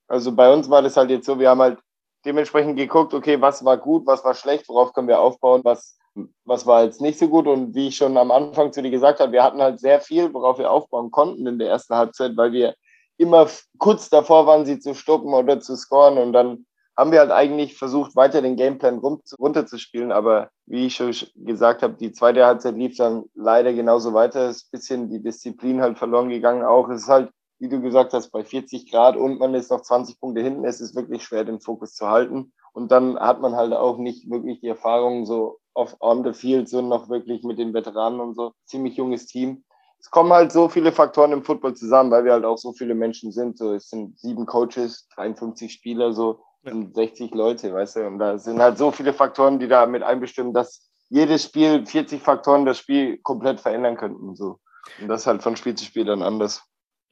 [0.07, 1.81] Also bei uns war das halt jetzt so, wir haben halt
[2.25, 5.99] dementsprechend geguckt, okay, was war gut, was war schlecht, worauf können wir aufbauen, was,
[6.45, 7.49] was war jetzt nicht so gut.
[7.49, 10.33] Und wie ich schon am Anfang zu dir gesagt habe, wir hatten halt sehr viel,
[10.33, 12.77] worauf wir aufbauen konnten in der ersten Halbzeit, weil wir
[13.17, 16.19] immer kurz davor waren, sie zu stoppen oder zu scoren.
[16.19, 20.13] Und dann haben wir halt eigentlich versucht, weiter den Gameplan runterzuspielen.
[20.13, 24.49] Aber wie ich schon gesagt habe, die zweite Halbzeit lief dann leider genauso weiter.
[24.49, 26.89] Es ist ein bisschen die Disziplin halt verloren gegangen auch.
[26.89, 30.21] Es ist halt, wie du gesagt hast, bei 40 Grad und man ist noch 20
[30.21, 30.65] Punkte hinten.
[30.65, 32.53] Es ist wirklich schwer, den Fokus zu halten.
[32.73, 36.69] Und dann hat man halt auch nicht wirklich die Erfahrung so auf on the field,
[36.69, 38.53] so noch wirklich mit den Veteranen und so.
[38.65, 39.65] Ziemlich junges Team.
[39.99, 42.95] Es kommen halt so viele Faktoren im Football zusammen, weil wir halt auch so viele
[42.95, 43.59] Menschen sind.
[43.59, 48.39] So, es sind sieben Coaches, 53 Spieler, so sind 60 Leute, weißt du, und da
[48.39, 52.79] sind halt so viele Faktoren, die da mit einbestimmen, dass jedes Spiel, 40 Faktoren das
[52.79, 54.35] Spiel komplett verändern könnten.
[54.35, 54.59] So.
[55.01, 56.63] Und das halt von Spiel zu Spiel dann anders.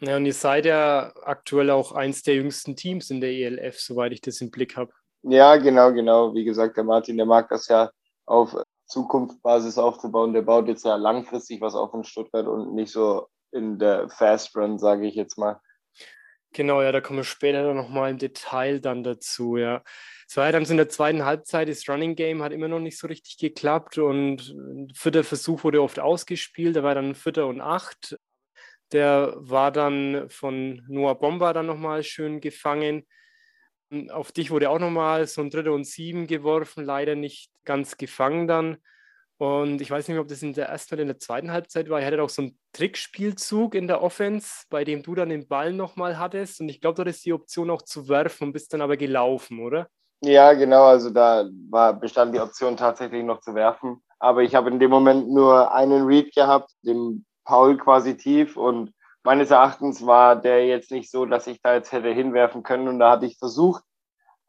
[0.00, 4.12] Ja, und ihr seid ja aktuell auch eins der jüngsten Teams in der ELF, soweit
[4.12, 4.92] ich das im Blick habe.
[5.22, 6.34] Ja, genau, genau.
[6.34, 7.90] Wie gesagt, der Martin, der mag das ja
[8.26, 10.34] auf Zukunftsbasis aufzubauen.
[10.34, 14.56] Der baut jetzt ja langfristig was auf in Stuttgart und nicht so in der Fast
[14.56, 15.60] Run, sage ich jetzt mal.
[16.56, 19.82] Genau, ja, da kommen wir später nochmal im Detail dann dazu, ja.
[20.28, 22.78] Es war ja dann so in der zweiten Halbzeit, das Running Game hat immer noch
[22.78, 24.54] nicht so richtig geklappt und
[24.94, 28.16] vierter Versuch wurde oft ausgespielt, da war dann vierter und acht.
[28.92, 33.04] Der war dann von Noah Bomber dann nochmal schön gefangen.
[34.10, 38.46] Auf dich wurde auch nochmal so ein dritter und sieben geworfen, leider nicht ganz gefangen
[38.48, 38.78] dann.
[39.38, 42.00] Und ich weiß nicht ob das in der ersten oder in der zweiten Halbzeit war.
[42.00, 45.72] Er hatte auch so einen Trickspielzug in der Offense, bei dem du dann den Ball
[45.72, 46.60] nochmal hattest.
[46.60, 49.60] Und ich glaube, dort ist die Option auch zu werfen und bist dann aber gelaufen,
[49.60, 49.88] oder?
[50.22, 50.84] Ja, genau.
[50.84, 54.02] Also da war, bestand die Option tatsächlich noch zu werfen.
[54.20, 58.56] Aber ich habe in dem Moment nur einen Read gehabt, den Paul quasi tief.
[58.56, 58.92] Und
[59.24, 62.86] meines Erachtens war der jetzt nicht so, dass ich da jetzt hätte hinwerfen können.
[62.86, 63.82] Und da hatte ich versucht,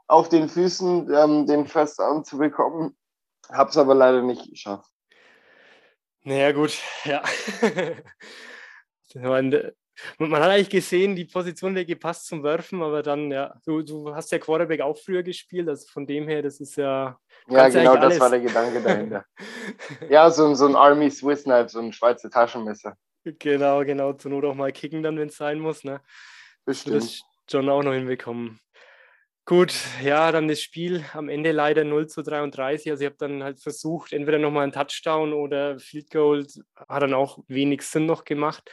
[0.07, 2.95] auf den Füßen ähm, den First Down zu bekommen
[3.49, 4.89] habe es aber leider nicht geschafft.
[6.23, 7.21] Naja, gut, ja.
[9.13, 9.71] man,
[10.17, 14.15] man, hat eigentlich gesehen, die Position wäre gepasst zum Werfen, aber dann, ja, du, du
[14.15, 17.19] hast ja Quarterback auch früher gespielt, also von dem her, das ist ja.
[17.47, 19.25] Ja, genau, das war der Gedanke dahinter.
[20.09, 22.97] ja, so, so ein Army Swiss Knife, so ein Schweizer Taschenmesser.
[23.23, 26.01] Genau, genau, zur Not auch mal kicken dann, wenn es sein muss, ne?
[26.65, 26.97] Bestimmt.
[26.97, 28.59] Das schon auch noch hinbekommen.
[29.47, 32.89] Gut, ja, dann das Spiel am Ende leider 0 zu 33.
[32.89, 36.47] Also ich habe dann halt versucht, entweder nochmal ein Touchdown oder Field Goal,
[36.89, 38.71] hat dann auch wenig Sinn noch gemacht.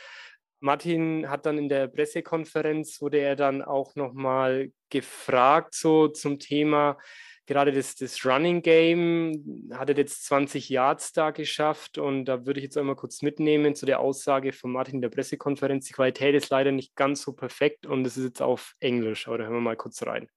[0.60, 6.96] Martin hat dann in der Pressekonferenz, wurde er dann auch nochmal gefragt, so zum Thema,
[7.44, 12.60] gerade das, das Running Game, hat er jetzt 20 Yards da geschafft und da würde
[12.60, 15.86] ich jetzt einmal kurz mitnehmen zu der Aussage von Martin in der Pressekonferenz.
[15.88, 19.36] Die Qualität ist leider nicht ganz so perfekt und es ist jetzt auf Englisch, aber
[19.36, 20.28] da hören wir mal kurz rein.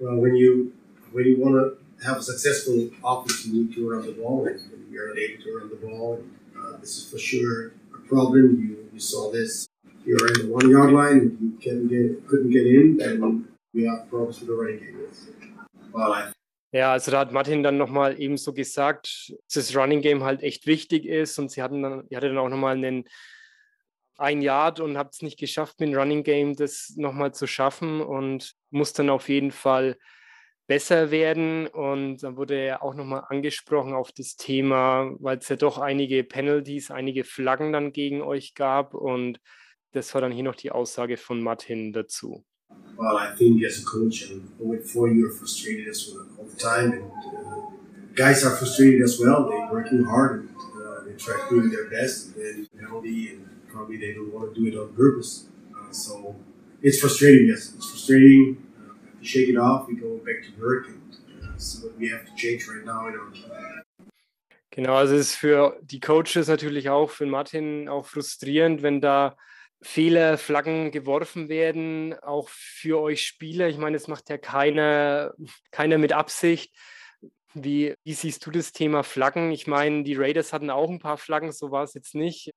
[0.00, 0.72] Well, when you
[1.12, 4.60] when you want to have a successful offense, you need to run the ball, and
[4.90, 6.14] you're unable to run the ball.
[6.14, 8.60] And, uh, this is for sure a problem.
[8.60, 9.68] You you saw this
[10.06, 14.08] you're in the one yard line, you can get, couldn't get in, then we have
[14.08, 14.96] problems with the running game.
[15.92, 16.32] Well, I
[16.72, 20.42] ja, also da hat Martin dann nochmal eben so gesagt, dass das Running Game halt
[20.42, 23.04] echt wichtig ist und sie hatten dann, ihr hatte dann auch nochmal einen
[24.18, 28.00] ein Yard und habt es nicht geschafft, mit dem Running Game das nochmal zu schaffen
[28.00, 29.96] und muss dann auf jeden Fall
[30.66, 31.66] besser werden.
[31.66, 36.22] Und dann wurde er auch nochmal angesprochen auf das Thema, weil es ja doch einige
[36.24, 38.94] Penalties, einige Flaggen dann gegen euch gab.
[38.94, 39.40] Und
[39.92, 42.44] das war dann hier noch die Aussage von Martin dazu.
[42.98, 46.56] Well, I think as a coach and with four, you're frustrated as well all the
[46.56, 47.60] time, and uh,
[48.14, 49.46] guys are frustrated as well.
[49.48, 53.98] They're working hard and uh, they try doing their best, and then penalty, and probably
[53.98, 55.46] they don't want to do it on purpose.
[55.76, 56.34] Uh, so
[56.82, 57.48] it's frustrating.
[57.48, 58.56] Yes, it's frustrating.
[58.80, 59.88] Uh, we have to shake it off.
[59.88, 61.00] We go back to work, and
[61.42, 63.32] uh, so we have to change right now in our.
[64.70, 69.34] Genau, also es ist für die Coaches natürlich auch, für Martin auch frustrierend, wenn da
[69.80, 73.68] Fehler, Flaggen geworfen werden, auch für euch Spieler.
[73.68, 75.32] Ich meine, es macht ja keiner,
[75.70, 76.74] keiner mit Absicht.
[77.54, 79.50] Wie, wie siehst du das Thema Flaggen?
[79.50, 82.50] Ich meine, die Raiders hatten auch ein paar Flaggen, so war es jetzt nicht.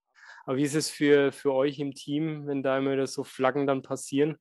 [0.44, 3.82] Aber wie ist es für, für euch im Team, wenn da immer so Flaggen dann
[3.82, 4.38] passieren?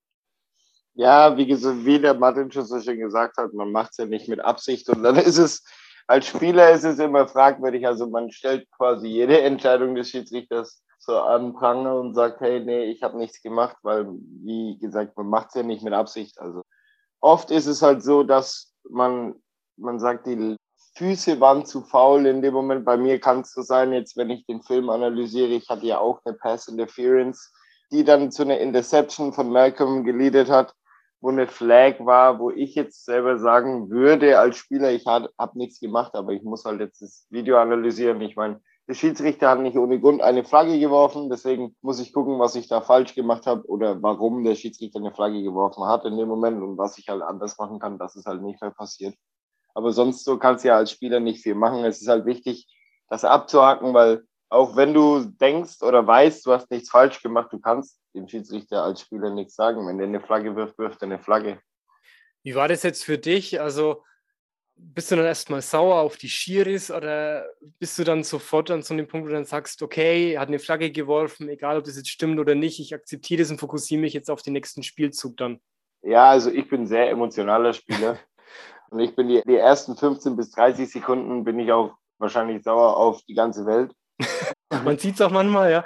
[0.98, 4.26] Ja, wie, wie der Martin schon so schön gesagt hat, man macht es ja nicht
[4.26, 4.88] mit Absicht.
[4.88, 5.64] Und dann ist es,
[6.08, 7.86] als Spieler ist es immer fragwürdig.
[7.86, 12.86] Also man stellt quasi jede Entscheidung des Schiedsrichters so an Pranger und sagt, hey, nee,
[12.86, 14.08] ich habe nichts gemacht, weil,
[14.42, 16.40] wie gesagt, man macht es ja nicht mit Absicht.
[16.40, 16.62] Also
[17.20, 19.36] oft ist es halt so, dass man,
[19.76, 20.56] man sagt, die
[20.96, 22.84] Füße waren zu faul in dem Moment.
[22.84, 26.00] Bei mir kann es so sein, jetzt wenn ich den Film analysiere, ich hatte ja
[26.00, 27.52] auch eine Pass Interference,
[27.92, 30.74] die dann zu einer Interception von Malcolm geleadet hat,
[31.20, 35.56] wo eine Flag war, wo ich jetzt selber sagen würde als Spieler, ich habe hab
[35.56, 38.20] nichts gemacht, aber ich muss halt jetzt das Video analysieren.
[38.20, 42.38] Ich meine, der Schiedsrichter hat nicht ohne Grund eine Flagge geworfen, deswegen muss ich gucken,
[42.38, 46.16] was ich da falsch gemacht habe oder warum der Schiedsrichter eine Flagge geworfen hat in
[46.16, 49.14] dem Moment und was ich halt anders machen kann, dass es halt nicht mehr passiert.
[49.74, 51.84] Aber sonst so kannst du ja als Spieler nicht viel machen.
[51.84, 52.66] Es ist halt wichtig,
[53.10, 57.58] das abzuhaken, weil auch wenn du denkst oder weißt, du hast nichts falsch gemacht, du
[57.58, 59.86] kannst dem Schiedsrichter als Spieler nichts sagen.
[59.86, 61.60] Wenn der eine Flagge wirft, wirft er eine Flagge.
[62.42, 63.60] Wie war das jetzt für dich?
[63.60, 64.04] Also
[64.78, 67.46] bist du dann erstmal sauer auf die Schiris oder
[67.78, 70.48] bist du dann sofort an so einem Punkt, wo du dann sagst, okay, er hat
[70.48, 74.00] eine Flagge geworfen, egal ob das jetzt stimmt oder nicht, ich akzeptiere das und fokussiere
[74.00, 75.60] mich jetzt auf den nächsten Spielzug dann?
[76.02, 78.18] Ja, also ich bin ein sehr emotionaler Spieler
[78.90, 82.96] und ich bin die, die ersten 15 bis 30 Sekunden bin ich auch wahrscheinlich sauer
[82.96, 83.92] auf die ganze Welt.
[84.84, 85.84] Man sieht es auch manchmal, ja.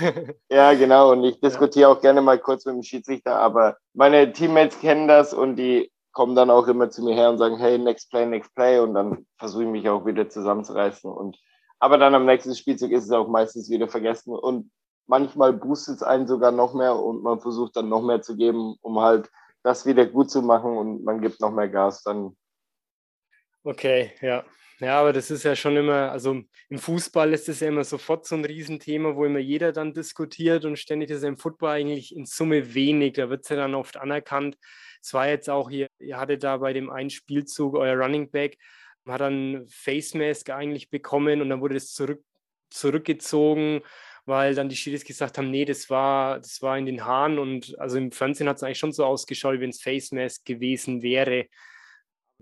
[0.50, 1.12] ja, genau.
[1.12, 5.34] Und ich diskutiere auch gerne mal kurz mit dem Schiedsrichter, aber meine Teammates kennen das
[5.34, 8.54] und die kommen dann auch immer zu mir her und sagen, hey, next play, next
[8.54, 8.78] play.
[8.78, 11.10] Und dann versuche ich mich auch wieder zusammenzureißen.
[11.10, 11.38] Und,
[11.78, 14.34] aber dann am nächsten Spielzug ist es auch meistens wieder vergessen.
[14.34, 14.70] Und
[15.06, 18.76] manchmal boostet es einen sogar noch mehr und man versucht dann noch mehr zu geben,
[18.82, 19.30] um halt
[19.62, 22.36] das wieder gut zu machen und man gibt noch mehr Gas dann.
[23.64, 24.44] Okay, ja.
[24.82, 28.26] Ja, aber das ist ja schon immer, also im Fußball ist das ja immer sofort
[28.26, 32.16] so ein Riesenthema, wo immer jeder dann diskutiert und ständig ist ja im Football eigentlich
[32.16, 33.12] in Summe wenig.
[33.12, 34.56] Da wird es ja dann oft anerkannt.
[35.00, 38.58] Es war jetzt auch hier, ihr hattet da bei dem einen Spielzug euer Running Back,
[39.06, 42.24] hat dann Face Mask eigentlich bekommen und dann wurde das zurück,
[42.70, 43.82] zurückgezogen,
[44.24, 47.78] weil dann die Schiris gesagt haben, nee, das war, das war in den Haaren und
[47.78, 51.02] also im Fernsehen hat es eigentlich schon so ausgeschaut, wie wenn es Face Mask gewesen
[51.02, 51.46] wäre.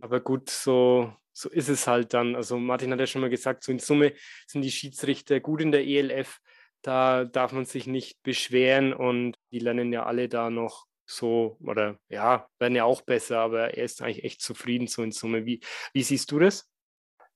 [0.00, 2.34] Aber gut, so so ist es halt dann.
[2.34, 4.12] Also Martin hat ja schon mal gesagt, so in Summe
[4.46, 6.40] sind die Schiedsrichter gut in der ELF.
[6.82, 11.96] Da darf man sich nicht beschweren und die lernen ja alle da noch so, oder
[12.08, 15.44] ja, werden ja auch besser, aber er ist eigentlich echt zufrieden so in Summe.
[15.44, 15.60] Wie,
[15.92, 16.70] wie siehst du das?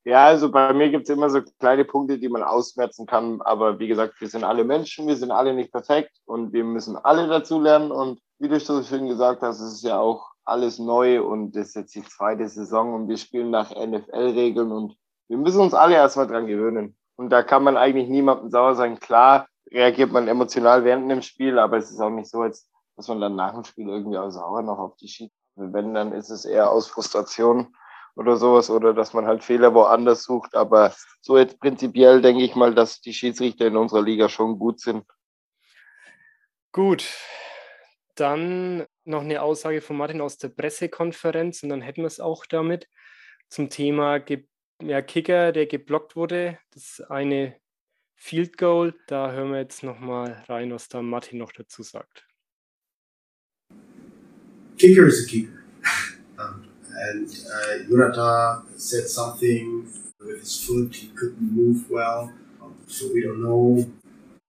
[0.05, 3.41] Ja, also bei mir gibt es immer so kleine Punkte, die man ausmerzen kann.
[3.41, 6.95] Aber wie gesagt, wir sind alle Menschen, wir sind alle nicht perfekt und wir müssen
[6.95, 7.91] alle dazu lernen.
[7.91, 11.69] Und wie du so schön gesagt hast, es ist ja auch alles neu und das
[11.69, 14.95] ist jetzt die zweite Saison und wir spielen nach NFL-Regeln und
[15.27, 16.95] wir müssen uns alle erstmal dran gewöhnen.
[17.15, 18.99] Und da kann man eigentlich niemandem sauer sein.
[18.99, 23.07] Klar reagiert man emotional während dem Spiel, aber es ist auch nicht so, als dass
[23.07, 25.31] man dann nach dem Spiel irgendwie auch sauer noch auf die Schied.
[25.55, 27.75] Wenn, dann ist es eher aus Frustration
[28.15, 30.55] oder sowas oder dass man halt Fehler woanders sucht.
[30.55, 34.79] Aber so jetzt prinzipiell denke ich mal, dass die Schiedsrichter in unserer Liga schon gut
[34.79, 35.05] sind.
[36.71, 37.05] Gut,
[38.15, 42.45] dann noch eine Aussage von Martin aus der Pressekonferenz und dann hätten wir es auch
[42.45, 42.87] damit
[43.49, 44.23] zum Thema
[44.81, 46.57] ja, Kicker, der geblockt wurde.
[46.71, 47.55] Das eine
[48.15, 48.95] Field Goal.
[49.07, 52.25] Da hören wir jetzt nochmal rein, was da Martin noch dazu sagt.
[54.77, 55.53] Kicker is a kicker.
[56.37, 56.67] um,
[57.11, 59.87] and uh, Yurata said something
[60.19, 60.93] with his foot.
[60.93, 62.33] He couldn't move well.
[62.61, 63.85] Um, so we don't know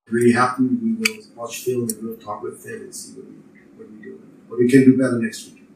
[0.09, 0.65] really happy.
[0.65, 3.37] We will watch film and we'll talk with them and see what we,
[4.49, 5.67] what we can do better next week.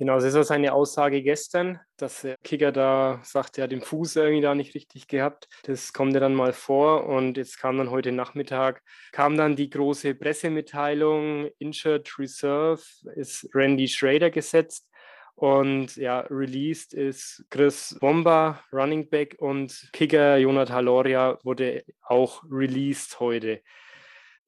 [0.00, 4.16] Genau, das war seine Aussage gestern, dass der Kicker da sagt, er hat den Fuß
[4.16, 5.46] irgendwie da nicht richtig gehabt.
[5.64, 8.80] Das kommt ja dann mal vor und jetzt kam dann heute Nachmittag,
[9.12, 12.80] kam dann die große Pressemitteilung, Injured Reserve
[13.14, 14.88] ist Randy Schrader gesetzt
[15.34, 23.20] und ja, released ist Chris Bomba, Running Back und Kicker Jonathan Loria wurde auch released
[23.20, 23.60] heute.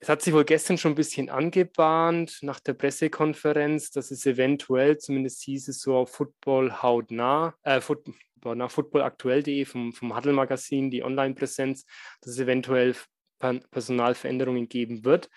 [0.03, 4.99] Es hat sich wohl gestern schon ein bisschen angebahnt nach der Pressekonferenz, dass es eventuell,
[4.99, 10.91] zumindest hieß es so auf Football hautnah, äh, Football, nach footballaktuell.de vom, vom Huddle Magazin,
[10.91, 11.87] die Online-Präsenz,
[12.21, 12.97] dass es eventuell
[13.39, 15.31] Personalveränderungen geben wird.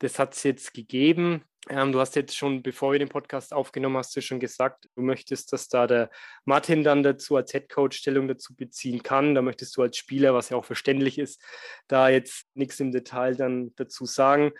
[0.00, 1.44] Das hat es jetzt gegeben.
[1.68, 5.02] Ähm, du hast jetzt schon, bevor wir den Podcast aufgenommen hast, du schon gesagt, du
[5.02, 6.10] möchtest, dass da der
[6.44, 9.34] Martin dann dazu als Headcoach Stellung dazu beziehen kann.
[9.34, 11.42] Da möchtest du als Spieler, was ja auch verständlich ist,
[11.86, 14.52] da jetzt nichts im Detail dann dazu sagen.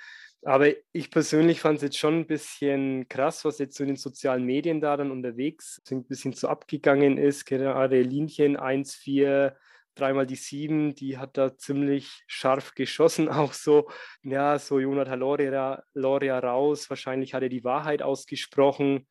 [0.43, 3.97] Aber ich persönlich fand es jetzt schon ein bisschen krass, was jetzt so in den
[3.97, 7.45] sozialen Medien da dann unterwegs ein bisschen so abgegangen ist.
[7.45, 9.57] Gerade Linchen 1, 4,
[10.01, 13.89] dreimal die sieben, die hat da ziemlich scharf geschossen, auch so,
[14.23, 19.07] ja, so Jonathan Loria, Loria raus, wahrscheinlich hat er die Wahrheit ausgesprochen,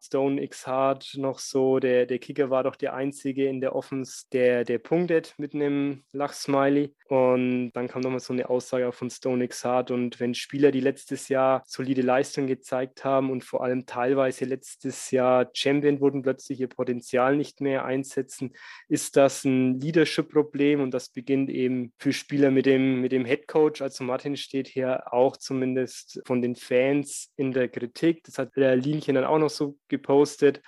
[0.00, 4.24] Stone X Hard noch so, der, der Kicker war doch der einzige in der Offense,
[4.32, 6.94] der, der punktet mit einem Lachsmiley.
[7.08, 9.90] Und dann kam nochmal so eine Aussage von Stone X Hard.
[9.90, 15.10] Und wenn Spieler, die letztes Jahr solide Leistung gezeigt haben und vor allem teilweise letztes
[15.10, 18.54] Jahr Champion wurden, plötzlich ihr Potenzial nicht mehr einsetzen,
[18.88, 20.80] ist das ein Leadership-Problem.
[20.80, 23.82] Und das beginnt eben für Spieler mit dem, mit dem Head Coach.
[23.82, 28.22] Also Martin steht hier auch zumindest von den Fans in der Kritik.
[28.24, 30.62] Das hat der Linchen dann auch noch so gepostet,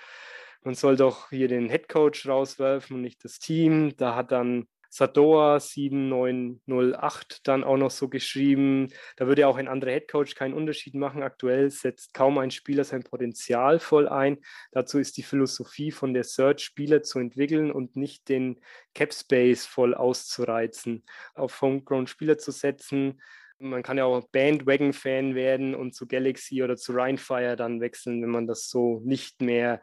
[0.62, 3.96] man soll doch hier den Headcoach rauswerfen und nicht das Team.
[3.96, 9.92] Da hat dann Sadoa 7908 dann auch noch so geschrieben, da würde auch ein anderer
[9.92, 11.22] Headcoach keinen Unterschied machen.
[11.22, 14.38] Aktuell setzt kaum ein Spieler sein Potenzial voll ein.
[14.72, 18.60] Dazu ist die Philosophie von der Search Spieler zu entwickeln und nicht den
[18.92, 21.04] Cap Space voll auszureizen,
[21.34, 23.20] auf Homegrown Spieler zu setzen
[23.60, 28.30] man kann ja auch Bandwagon-Fan werden und zu Galaxy oder zu Rhinefire dann wechseln, wenn
[28.30, 29.80] man das so nicht mehr,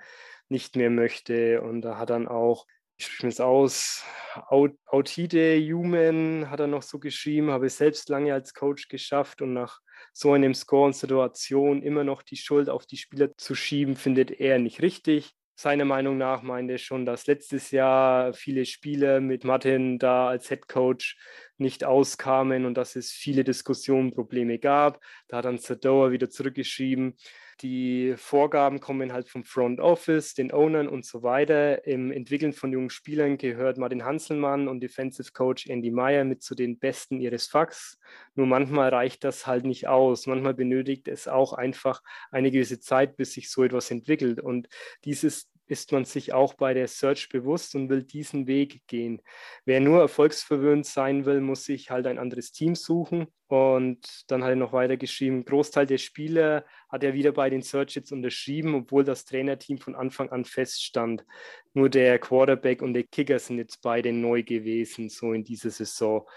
[0.49, 1.61] nicht mehr möchte.
[1.61, 2.65] Und da hat dann auch,
[2.97, 4.03] ich spreche es aus,
[4.49, 9.79] Autide Human hat er noch so geschrieben, habe selbst lange als Coach geschafft und nach
[10.13, 14.31] so einem Score und Situation immer noch die Schuld auf die Spieler zu schieben, findet
[14.31, 19.97] er nicht richtig seiner Meinung nach meinte schon, dass letztes Jahr viele Spiele mit Martin
[19.97, 21.17] da als Head Coach
[21.57, 25.03] nicht auskamen und dass es viele Diskussionen, Probleme gab.
[25.27, 27.17] Da hat dann Zadoa wieder zurückgeschrieben,
[27.61, 31.85] die Vorgaben kommen halt vom Front Office, den Ownern und so weiter.
[31.87, 36.53] Im Entwickeln von jungen Spielern gehört Martin Hanselmann und Defensive Coach Andy Meyer mit zu
[36.53, 37.99] den Besten ihres Fachs.
[38.35, 40.27] Nur manchmal reicht das halt nicht aus.
[40.27, 44.39] Manchmal benötigt es auch einfach eine gewisse Zeit, bis sich so etwas entwickelt.
[44.39, 44.67] Und
[45.03, 49.21] dieses ist man sich auch bei der Search bewusst und will diesen Weg gehen.
[49.65, 53.27] Wer nur erfolgsverwöhnt sein will, muss sich halt ein anderes Team suchen.
[53.47, 57.61] Und dann hat er noch weiter geschrieben, Großteil der Spieler hat er wieder bei den
[57.61, 61.25] Search jetzt unterschrieben, obwohl das Trainerteam von Anfang an feststand.
[61.73, 66.27] Nur der Quarterback und der Kicker sind jetzt beide neu gewesen, so in dieser Saison.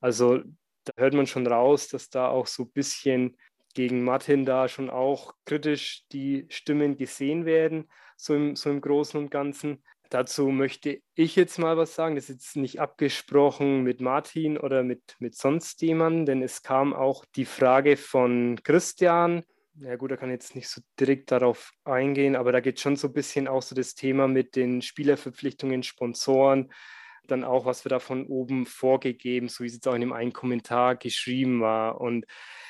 [0.00, 0.42] Also
[0.84, 3.36] da hört man schon raus, dass da auch so ein bisschen
[3.78, 9.20] gegen Martin da schon auch kritisch die Stimmen gesehen werden so im, so im Großen
[9.20, 9.84] und Ganzen.
[10.10, 12.16] Dazu möchte ich jetzt mal was sagen.
[12.16, 16.92] Das ist jetzt nicht abgesprochen mit Martin oder mit, mit sonst jemandem, denn es kam
[16.92, 19.44] auch die Frage von Christian.
[19.76, 23.06] Ja gut, er kann jetzt nicht so direkt darauf eingehen, aber da geht schon so
[23.06, 26.72] ein bisschen auch so das Thema mit den Spielerverpflichtungen, Sponsoren,
[27.28, 30.12] dann auch, was wir da von oben vorgegeben, so wie es jetzt auch in dem
[30.12, 32.00] einen Kommentar geschrieben war.
[32.00, 32.26] Und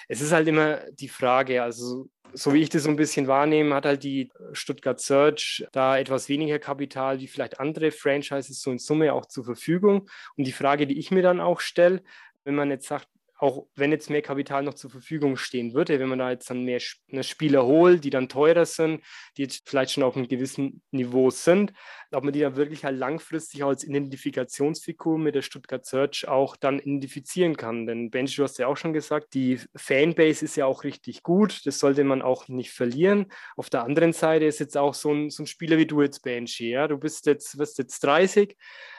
[0.09, 3.75] es ist halt immer die Frage, also so wie ich das so ein bisschen wahrnehme,
[3.75, 8.79] hat halt die Stuttgart Search da etwas weniger Kapital wie vielleicht andere Franchises so in
[8.79, 10.09] Summe auch zur Verfügung.
[10.37, 12.03] Und die Frage, die ich mir dann auch stelle,
[12.45, 16.09] wenn man jetzt sagt, auch wenn jetzt mehr Kapital noch zur Verfügung stehen würde, wenn
[16.09, 19.05] man da jetzt dann mehr ne, Spieler holt, die dann teurer sind,
[19.37, 21.73] die jetzt vielleicht schon auf einem gewissen Niveau sind,
[22.11, 26.81] ob man die dann wirklich halt langfristig als Identifikationsfigur mit der Stuttgart Search auch dann
[26.81, 27.87] identifizieren kann.
[27.87, 31.65] Denn Benji, du hast ja auch schon gesagt, die Fanbase ist ja auch richtig gut,
[31.65, 33.27] das sollte man auch nicht verlieren.
[33.57, 36.23] Auf der anderen Seite ist jetzt auch so ein, so ein Spieler wie du jetzt,
[36.23, 38.57] Benji, ja, du bist jetzt, wirst jetzt 30,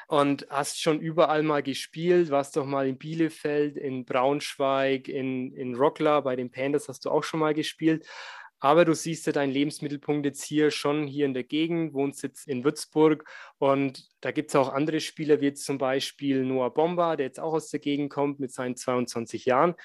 [0.09, 5.75] und hast schon überall mal gespielt, warst doch mal in Bielefeld, in Braunschweig, in, in
[5.75, 8.07] Rockler, bei den Pandas hast du auch schon mal gespielt.
[8.59, 12.47] Aber du siehst ja deinen Lebensmittelpunkt jetzt hier schon hier in der Gegend, wohnst jetzt
[12.47, 13.23] in Würzburg
[13.59, 17.39] und da gibt es auch andere Spieler, wie jetzt zum Beispiel Noah Bomba, der jetzt
[17.39, 19.75] auch aus der Gegend kommt mit seinen 22 Jahren.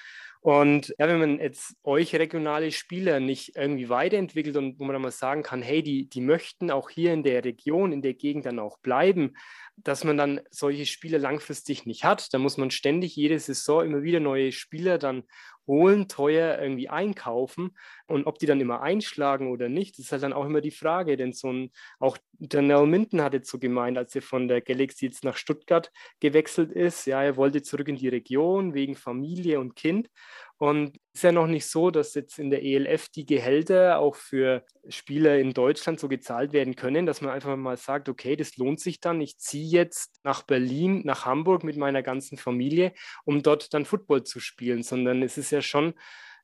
[0.45, 5.01] Und ja, wenn man jetzt euch regionale Spieler nicht irgendwie weiterentwickelt und wo man dann
[5.01, 8.45] mal sagen kann, hey, die, die möchten auch hier in der Region, in der Gegend
[8.45, 9.33] dann auch bleiben,
[9.75, 12.31] dass man dann solche Spieler langfristig nicht hat.
[12.31, 15.23] Da muss man ständig jede Saison immer wieder neue Spieler dann
[15.67, 17.75] holen, teuer irgendwie einkaufen.
[18.07, 21.17] Und ob die dann immer einschlagen oder nicht, ist halt dann auch immer die Frage.
[21.17, 25.05] Denn so ein, auch Nell Minton hat jetzt so gemeint, als er von der Galaxy
[25.05, 29.75] jetzt nach Stuttgart gewechselt ist, ja, er wollte zurück in die Region wegen Familie und
[29.75, 30.09] Kind.
[30.57, 34.15] Und es ist ja noch nicht so, dass jetzt in der ELF die Gehälter auch
[34.15, 38.55] für Spieler in Deutschland so gezahlt werden können, dass man einfach mal sagt, okay, das
[38.55, 39.19] lohnt sich dann.
[39.19, 42.93] Ich ziehe jetzt nach Berlin, nach Hamburg mit meiner ganzen Familie,
[43.25, 45.93] um dort dann Football zu spielen, sondern es ist ja schon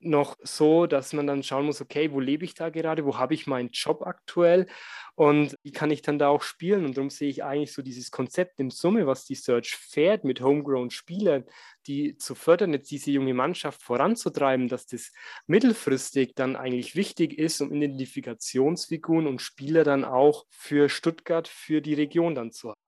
[0.02, 3.34] noch so, dass man dann schauen muss, okay, wo lebe ich da gerade, wo habe
[3.34, 4.68] ich meinen Job aktuell
[5.16, 6.86] und wie kann ich dann da auch spielen?
[6.86, 10.42] Und darum sehe ich eigentlich so dieses Konzept in Summe, was die Search fährt mit
[10.42, 11.46] homegrown Spielern,
[11.88, 15.12] die zu fördern, jetzt diese junge Mannschaft voranzutreiben, dass das
[15.48, 21.94] mittelfristig dann eigentlich wichtig ist, um Identifikationsfiguren und Spieler dann auch für Stuttgart, für die
[21.94, 22.82] Region dann zu haben.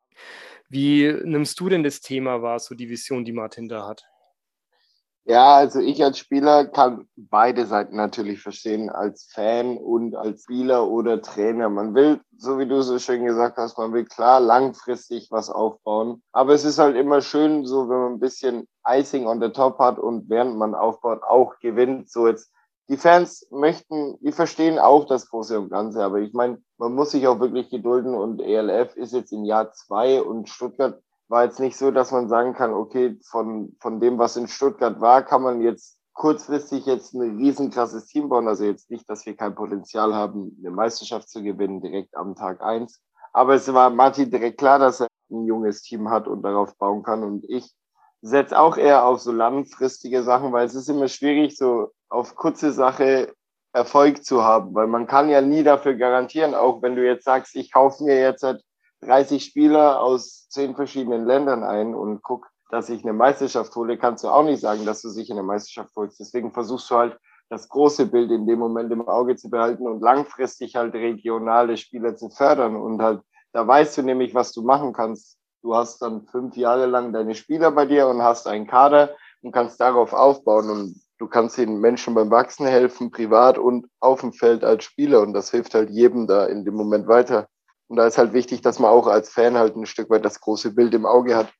[0.69, 4.12] Wie nimmst du denn das Thema wahr, so die Vision, die Martin da hat?
[5.25, 10.89] Ja, also ich als Spieler kann beide Seiten natürlich verstehen, als Fan und als Spieler
[10.89, 11.69] oder Trainer.
[11.69, 16.21] Man will, so wie du so schön gesagt hast, man will klar langfristig was aufbauen.
[16.33, 19.79] Aber es ist halt immer schön, so wenn man ein bisschen Icing on the top
[19.79, 22.09] hat und während man aufbaut auch gewinnt.
[22.09, 22.51] So jetzt
[22.89, 27.11] die Fans möchten, die verstehen auch das Große und Ganze, aber ich meine, man muss
[27.11, 31.01] sich auch wirklich gedulden und ELF ist jetzt im Jahr zwei und Stuttgart
[31.33, 35.01] war jetzt nicht so, dass man sagen kann, okay, von, von dem, was in Stuttgart
[35.01, 38.47] war, kann man jetzt kurzfristig jetzt ein riesenkrasses Team bauen.
[38.47, 42.61] Also jetzt nicht, dass wir kein Potenzial haben, eine Meisterschaft zu gewinnen, direkt am Tag
[42.61, 43.01] eins.
[43.33, 47.01] Aber es war Martin direkt klar, dass er ein junges Team hat und darauf bauen
[47.01, 47.23] kann.
[47.23, 47.73] Und ich
[48.21, 52.71] setze auch eher auf so langfristige Sachen, weil es ist immer schwierig, so auf kurze
[52.71, 53.33] Sache
[53.73, 57.55] Erfolg zu haben, weil man kann ja nie dafür garantieren, auch wenn du jetzt sagst,
[57.55, 58.43] ich kaufe mir jetzt
[59.03, 64.23] 30 Spieler aus zehn verschiedenen Ländern ein und guck, dass ich eine Meisterschaft hole, kannst
[64.23, 66.19] du auch nicht sagen, dass du sich eine Meisterschaft holst.
[66.19, 67.17] Deswegen versuchst du halt
[67.49, 72.15] das große Bild in dem Moment im Auge zu behalten und langfristig halt regionale Spieler
[72.15, 72.75] zu fördern.
[72.75, 75.37] Und halt, da weißt du nämlich, was du machen kannst.
[75.61, 79.51] Du hast dann fünf Jahre lang deine Spieler bei dir und hast einen Kader und
[79.51, 84.33] kannst darauf aufbauen und du kannst den Menschen beim Wachsen helfen, privat und auf dem
[84.33, 85.21] Feld als Spieler.
[85.21, 87.47] Und das hilft halt jedem da in dem Moment weiter.
[87.93, 90.41] Und da ist halt wichtig, dass man auch als Fan halt ein Stück weit das
[90.41, 91.53] große Bild im Auge hat.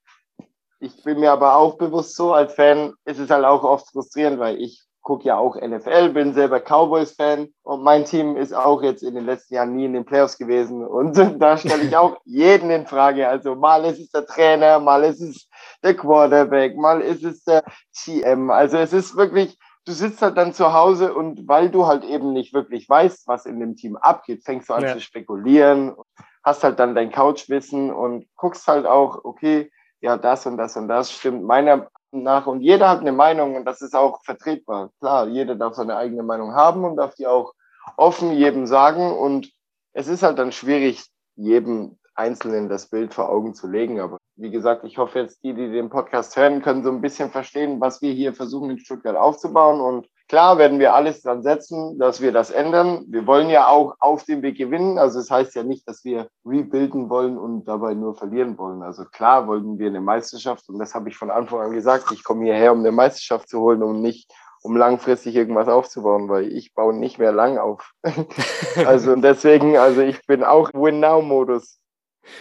[0.79, 4.39] Ich bin mir aber auch bewusst so, als Fan ist es halt auch oft frustrierend,
[4.39, 9.03] weil ich gucke ja auch NFL, bin selber Cowboys-Fan und mein Team ist auch jetzt
[9.03, 10.84] in den letzten Jahren nie in den Playoffs gewesen.
[10.84, 13.27] Und da stelle ich auch jeden in Frage.
[13.27, 15.47] Also mal ist es der Trainer, mal ist es
[15.84, 17.63] der Quarterback, mal ist es der
[18.03, 18.49] GM.
[18.49, 22.34] Also es ist wirklich, du sitzt halt dann zu Hause und weil du halt eben
[22.34, 24.93] nicht wirklich weißt, was in dem Team abgeht, fängst du an ja.
[24.93, 25.95] zu spekulieren,
[26.43, 29.71] hast halt dann dein Couchwissen und guckst halt auch, okay,
[30.01, 33.65] ja, das und das und das stimmt meiner nach und jeder hat eine Meinung und
[33.65, 34.91] das ist auch vertretbar.
[34.99, 37.53] Klar, jeder darf seine eigene Meinung haben und darf die auch
[37.97, 39.51] offen jedem sagen und
[39.93, 41.05] es ist halt dann schwierig,
[41.36, 43.99] jedem Einzelnen das Bild vor Augen zu legen.
[43.99, 47.29] Aber wie gesagt, ich hoffe jetzt, die, die den Podcast hören, können so ein bisschen
[47.29, 49.79] verstehen, was wir hier versuchen in Stuttgart aufzubauen.
[49.79, 53.05] Und klar werden wir alles dran setzen, dass wir das ändern.
[53.07, 54.97] Wir wollen ja auch auf dem Weg gewinnen.
[54.97, 58.81] Also es das heißt ja nicht, dass wir rebuilden wollen und dabei nur verlieren wollen.
[58.81, 62.11] Also klar wollen wir eine Meisterschaft und das habe ich von Anfang an gesagt.
[62.11, 64.31] Ich komme hierher, um eine Meisterschaft zu holen und nicht
[64.63, 67.91] um langfristig irgendwas aufzubauen, weil ich baue nicht mehr lang auf.
[68.88, 71.82] also deswegen, also ich bin auch Win-Now-Modus.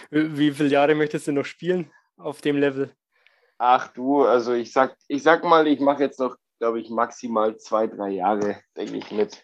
[0.09, 2.91] Wie viele Jahre möchtest du noch spielen auf dem Level?
[3.57, 7.57] Ach du, also ich sag, ich sag mal, ich mache jetzt noch, glaube ich, maximal
[7.57, 9.41] zwei, drei Jahre, denke ich, mit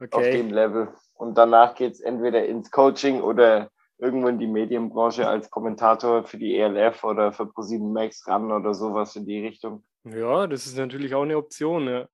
[0.00, 0.16] okay.
[0.16, 0.88] auf dem Level.
[1.14, 6.38] Und danach geht es entweder ins Coaching oder irgendwo in die Medienbranche als Kommentator für
[6.38, 9.84] die ELF oder für ProSieben Max ran oder sowas in die Richtung.
[10.04, 11.86] Ja, das ist natürlich auch eine Option.
[11.86, 12.08] Ja.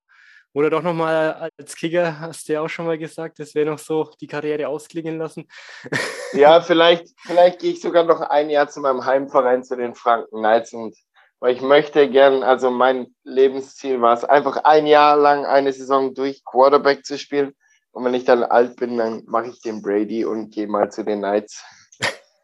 [0.55, 3.79] Oder doch nochmal als Kicker, hast du ja auch schon mal gesagt, das wäre noch
[3.79, 5.49] so die Karriere ausklingen lassen.
[6.35, 10.37] Ja, vielleicht, vielleicht gehe ich sogar noch ein Jahr zu meinem Heimverein, zu den Franken
[10.37, 10.75] Knights.
[10.75, 10.95] Und
[11.41, 16.13] weil ich möchte gern, also mein Lebensziel war es, einfach ein Jahr lang eine Saison
[16.13, 17.55] durch Quarterback zu spielen.
[17.93, 21.03] Und wenn ich dann alt bin, dann mache ich den Brady und gehe mal zu
[21.03, 21.65] den Knights.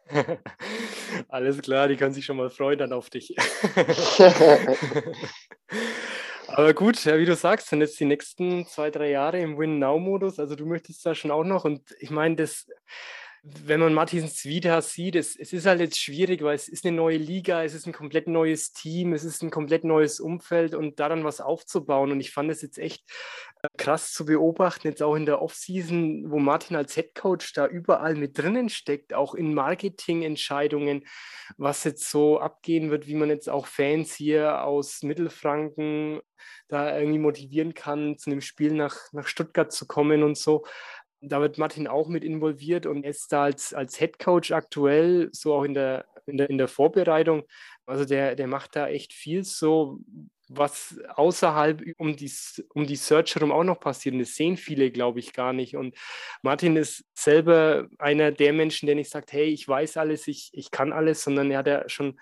[1.29, 3.35] Alles klar, die können sich schon mal freuen dann auf dich.
[6.57, 10.39] Aber gut, ja, wie du sagst, sind jetzt die nächsten zwei, drei Jahre im Win-Now-Modus.
[10.39, 11.65] Also du möchtest da schon auch noch.
[11.65, 12.69] Und ich meine, das
[13.47, 16.95] wenn man Martins Vita sieht, es, es ist halt jetzt schwierig, weil es ist eine
[16.95, 20.99] neue Liga, es ist ein komplett neues Team, es ist ein komplett neues Umfeld und
[20.99, 22.11] da dann was aufzubauen.
[22.11, 23.03] Und ich fand es jetzt echt
[23.61, 28.15] äh, krass zu beobachten, jetzt auch in der Offseason, wo Martin als Headcoach da überall
[28.15, 31.05] mit drinnen steckt, auch in Marketingentscheidungen,
[31.57, 36.19] was jetzt so abgehen wird, wie man jetzt auch Fans hier aus Mittelfranken
[36.67, 40.65] da irgendwie motivieren kann, zu einem Spiel nach, nach Stuttgart zu kommen und so
[41.21, 45.53] da wird Martin auch mit involviert und ist da als, als Head Coach aktuell, so
[45.55, 47.43] auch in der, in der, in der Vorbereitung.
[47.85, 49.99] Also der, der macht da echt viel so,
[50.47, 52.31] was außerhalb um die,
[52.73, 54.13] um die Search herum auch noch passiert.
[54.13, 55.75] Und das sehen viele, glaube ich, gar nicht.
[55.75, 55.95] Und
[56.41, 60.71] Martin ist selber einer der Menschen, der nicht sagt, hey, ich weiß alles, ich, ich
[60.71, 62.19] kann alles, sondern er hat ja schon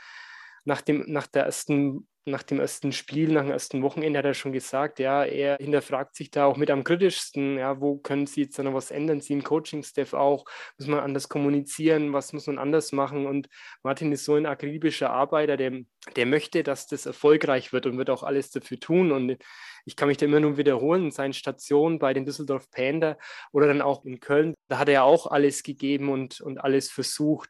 [0.66, 4.34] nach, dem, nach der ersten nach dem ersten Spiel, nach dem ersten Wochenende hat er
[4.34, 8.44] schon gesagt, ja, er hinterfragt sich da auch mit am kritischsten, ja, wo können sie
[8.44, 10.46] jetzt noch was ändern, sie im Coaching-Staff auch,
[10.78, 13.26] muss man anders kommunizieren, was muss man anders machen?
[13.26, 13.50] Und
[13.84, 15.82] Martin ist so ein akribischer Arbeiter, der,
[16.16, 19.12] der möchte, dass das erfolgreich wird und wird auch alles dafür tun.
[19.12, 19.38] Und
[19.86, 23.18] ich kann mich da immer nur wiederholen, seine Station bei den Düsseldorf Panda
[23.52, 27.50] oder dann auch in Köln, da hat er auch alles gegeben und, und alles versucht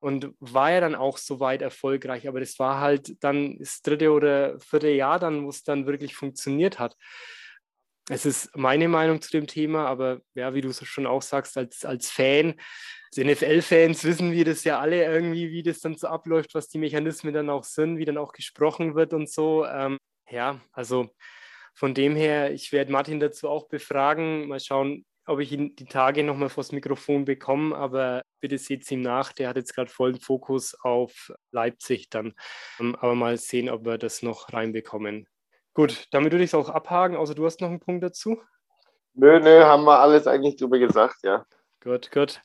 [0.00, 4.58] und war ja dann auch soweit erfolgreich, aber das war halt dann das dritte oder
[4.60, 6.96] vierte Jahr dann, wo es dann wirklich funktioniert hat.
[8.10, 11.58] Es ist meine Meinung zu dem Thema, aber ja, wie du es schon auch sagst,
[11.58, 12.54] als, als Fan,
[13.10, 16.78] als NFL-Fans wissen wir das ja alle irgendwie, wie das dann so abläuft, was die
[16.78, 19.66] Mechanismen dann auch sind, wie dann auch gesprochen wird und so.
[19.66, 19.98] Ähm,
[20.30, 21.10] ja, also
[21.74, 25.84] von dem her, ich werde Martin dazu auch befragen, mal schauen, ob ich ihn die
[25.84, 29.32] Tage nochmal vors Mikrofon bekomme, aber bitte seht es ihm nach.
[29.32, 32.34] Der hat jetzt gerade vollen Fokus auf Leipzig dann.
[32.80, 35.28] Ähm, aber mal sehen, ob wir das noch reinbekommen.
[35.74, 38.40] Gut, damit würde ich es auch abhaken, außer du hast noch einen Punkt dazu.
[39.14, 41.44] Nö, nö, haben wir alles eigentlich drüber gesagt, ja.
[41.80, 42.42] Gut, gut.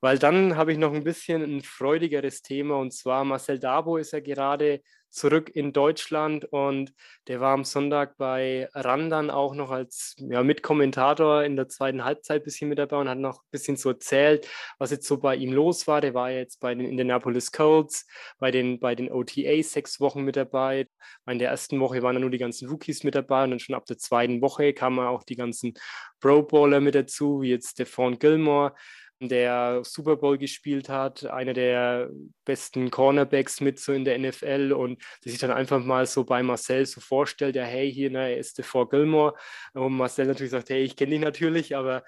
[0.00, 4.12] Weil dann habe ich noch ein bisschen ein freudigeres Thema und zwar Marcel Dabo ist
[4.12, 6.92] ja gerade zurück in Deutschland und
[7.26, 12.42] der war am Sonntag bei Randern auch noch als ja, Mitkommentator in der zweiten Halbzeit
[12.42, 14.48] ein bisschen mit dabei und hat noch ein bisschen so erzählt,
[14.78, 16.00] was jetzt so bei ihm los war.
[16.00, 18.06] Der war jetzt bei den Indianapolis Colts,
[18.38, 20.88] bei den, bei den OTA sechs Wochen mit dabei.
[21.26, 23.74] In der ersten Woche waren dann nur die ganzen Rookies mit dabei und dann schon
[23.74, 25.74] ab der zweiten Woche kamen auch die ganzen
[26.20, 28.74] Pro Bowler mit dazu, wie jetzt Stephon Gilmore
[29.20, 32.10] der Super Bowl gespielt hat, einer der
[32.44, 36.42] besten Cornerbacks mit so in der NFL und der sich dann einfach mal so bei
[36.42, 39.34] Marcel so vorstellt, ja, hey, hier, ne, er ist der Vor Gilmore.
[39.74, 42.04] Und Marcel natürlich sagt, hey, ich kenne dich natürlich, aber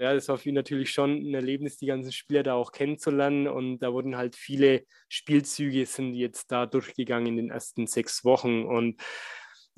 [0.00, 3.48] ja, das war für ihn natürlich schon ein Erlebnis, die ganzen Spieler da auch kennenzulernen.
[3.48, 8.64] Und da wurden halt viele Spielzüge sind jetzt da durchgegangen in den ersten sechs Wochen.
[8.64, 9.00] Und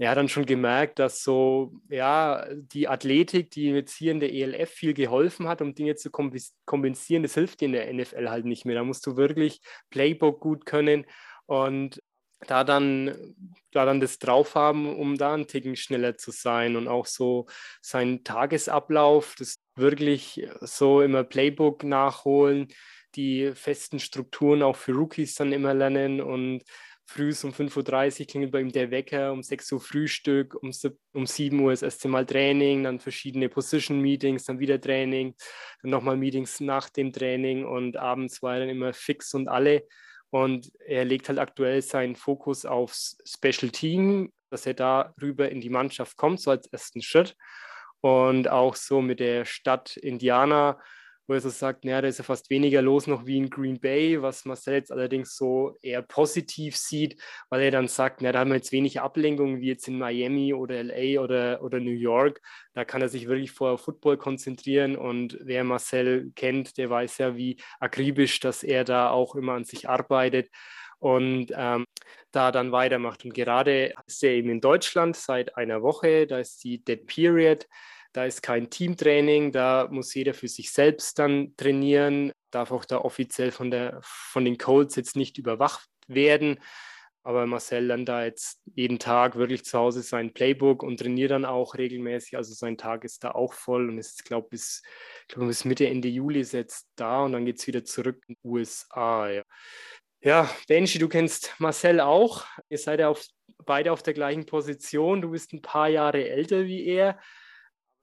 [0.01, 4.33] er hat dann schon gemerkt, dass so, ja, die Athletik, die jetzt hier in der
[4.33, 8.47] ELF viel geholfen hat, um Dinge zu kompensieren, das hilft dir in der NFL halt
[8.47, 8.77] nicht mehr.
[8.77, 11.05] Da musst du wirklich Playbook gut können
[11.45, 12.01] und
[12.47, 13.35] da dann,
[13.73, 17.47] da dann das drauf haben, um da einen Ticken schneller zu sein und auch so
[17.83, 22.69] seinen Tagesablauf, das wirklich so immer Playbook nachholen,
[23.17, 26.63] die festen Strukturen auch für Rookies dann immer lernen und
[27.11, 30.71] früh um 5.30 Uhr klingelt bei ihm der Wecker, um 6 Uhr Frühstück, um,
[31.13, 35.35] um 7 Uhr das erste Mal Training, dann verschiedene Position-Meetings, dann wieder Training,
[35.83, 39.87] dann nochmal Meetings nach dem Training und abends war er dann immer fix und alle.
[40.31, 45.71] Und er legt halt aktuell seinen Fokus aufs Special Team, dass er darüber in die
[45.71, 47.35] Mannschaft kommt, so als ersten Schritt.
[48.01, 50.81] Und auch so mit der Stadt Indiana
[51.31, 53.79] wo er so sagt, naja, da ist ja fast weniger los noch wie in Green
[53.79, 58.41] Bay, was Marcel jetzt allerdings so eher positiv sieht, weil er dann sagt, naja, da
[58.41, 62.41] haben wir jetzt wenig Ablenkungen wie jetzt in Miami oder LA oder, oder New York.
[62.75, 67.37] Da kann er sich wirklich vor Football konzentrieren und wer Marcel kennt, der weiß ja,
[67.37, 70.51] wie akribisch, dass er da auch immer an sich arbeitet
[70.99, 71.87] und ähm,
[72.33, 73.25] da dann weitermacht.
[73.25, 77.69] Und gerade ist er eben in Deutschland seit einer Woche, da ist die Dead Period.
[78.13, 82.99] Da ist kein Teamtraining, da muss jeder für sich selbst dann trainieren, darf auch da
[82.99, 86.59] offiziell von, der, von den Colts jetzt nicht überwacht werden.
[87.23, 91.45] Aber Marcel dann da jetzt jeden Tag wirklich zu Hause sein Playbook und trainiert dann
[91.45, 92.37] auch regelmäßig.
[92.37, 94.83] Also sein Tag ist da auch voll und ist, glaube bis,
[95.29, 98.35] glaub, bis Mitte, Ende Juli ist jetzt da und dann geht es wieder zurück in
[98.35, 99.29] die USA.
[99.29, 99.43] Ja.
[100.23, 102.47] ja, Benji, du kennst Marcel auch.
[102.71, 103.25] Ihr seid ja auf,
[103.67, 105.21] beide auf der gleichen Position.
[105.21, 107.21] Du bist ein paar Jahre älter wie er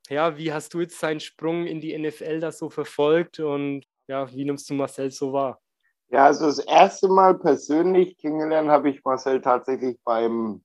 [0.10, 4.32] ja, wie hast du jetzt seinen Sprung in die NFL da so verfolgt und ja,
[4.32, 5.60] wie nimmst du Marcel so wahr?
[6.10, 10.64] Ja, also das erste Mal persönlich kennengelernt habe ich Marcel tatsächlich beim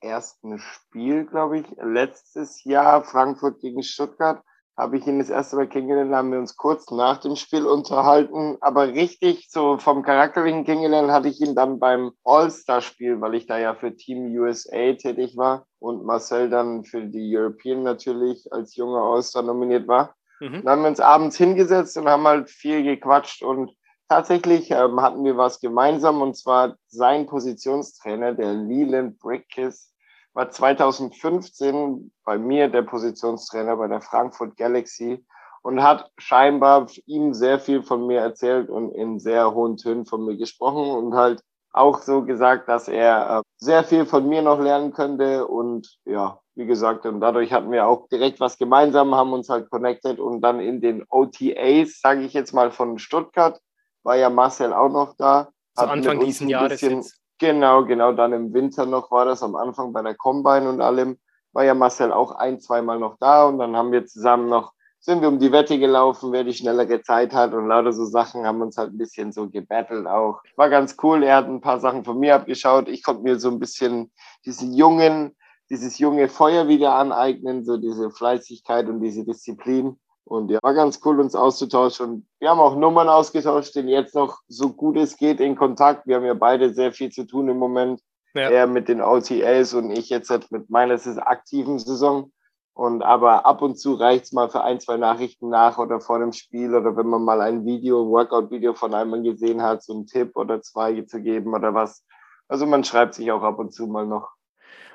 [0.00, 4.42] ersten Spiel, glaube ich, letztes Jahr, Frankfurt gegen Stuttgart,
[4.76, 8.56] habe ich ihn das erste Mal kennengelernt, haben wir uns kurz nach dem Spiel unterhalten,
[8.60, 13.58] aber richtig so vom charakterlichen kennengelernt hatte ich ihn dann beim All-Star-Spiel, weil ich da
[13.58, 19.02] ja für Team USA tätig war und Marcel dann für die European natürlich als junger
[19.02, 20.14] All-Star nominiert war.
[20.40, 20.62] Mhm.
[20.64, 23.70] Dann haben wir uns abends hingesetzt und haben halt viel gequatscht und
[24.08, 29.93] tatsächlich ähm, hatten wir was gemeinsam und zwar sein Positionstrainer, der Leland Brickkiss,
[30.34, 35.24] war 2015 bei mir der Positionstrainer bei der Frankfurt Galaxy
[35.62, 40.24] und hat scheinbar ihm sehr viel von mir erzählt und in sehr hohen Tönen von
[40.24, 41.40] mir gesprochen und halt
[41.72, 46.38] auch so gesagt, dass er äh, sehr viel von mir noch lernen könnte und ja,
[46.54, 50.40] wie gesagt, und dadurch hatten wir auch direkt was gemeinsam, haben uns halt connected und
[50.40, 53.58] dann in den OTAs, sage ich jetzt mal von Stuttgart,
[54.04, 55.48] war ja Marcel auch noch da.
[55.76, 57.23] Zu Anfang diesen Jahres jetzt.
[57.38, 61.18] Genau, genau, dann im Winter noch war das am Anfang bei der Combine und allem,
[61.52, 65.20] war ja Marcel auch ein, zweimal noch da und dann haben wir zusammen noch, sind
[65.20, 68.62] wir um die Wette gelaufen, wer die schnellere Zeit hat und lauter so Sachen, haben
[68.62, 70.40] uns halt ein bisschen so gebettelt auch.
[70.56, 73.50] War ganz cool, er hat ein paar Sachen von mir abgeschaut, ich konnte mir so
[73.50, 74.12] ein bisschen
[74.46, 75.36] diesen jungen,
[75.70, 79.98] dieses junge Feuer wieder aneignen, so diese Fleißigkeit und diese Disziplin.
[80.24, 82.06] Und ja, war ganz cool, uns auszutauschen.
[82.06, 86.06] Und wir haben auch Nummern ausgetauscht, stehen jetzt noch so gut es geht in Kontakt.
[86.06, 88.00] Wir haben ja beide sehr viel zu tun im Moment.
[88.34, 88.50] Ja.
[88.50, 92.32] Er mit den OTAs und ich jetzt halt mit meiner aktiven Saison.
[92.72, 96.32] Und aber ab und zu reicht's mal für ein, zwei Nachrichten nach oder vor dem
[96.32, 100.34] Spiel oder wenn man mal ein Video, Workout-Video von einem gesehen hat, so einen Tipp
[100.34, 102.04] oder zwei zu geben oder was.
[102.48, 104.30] Also man schreibt sich auch ab und zu mal noch.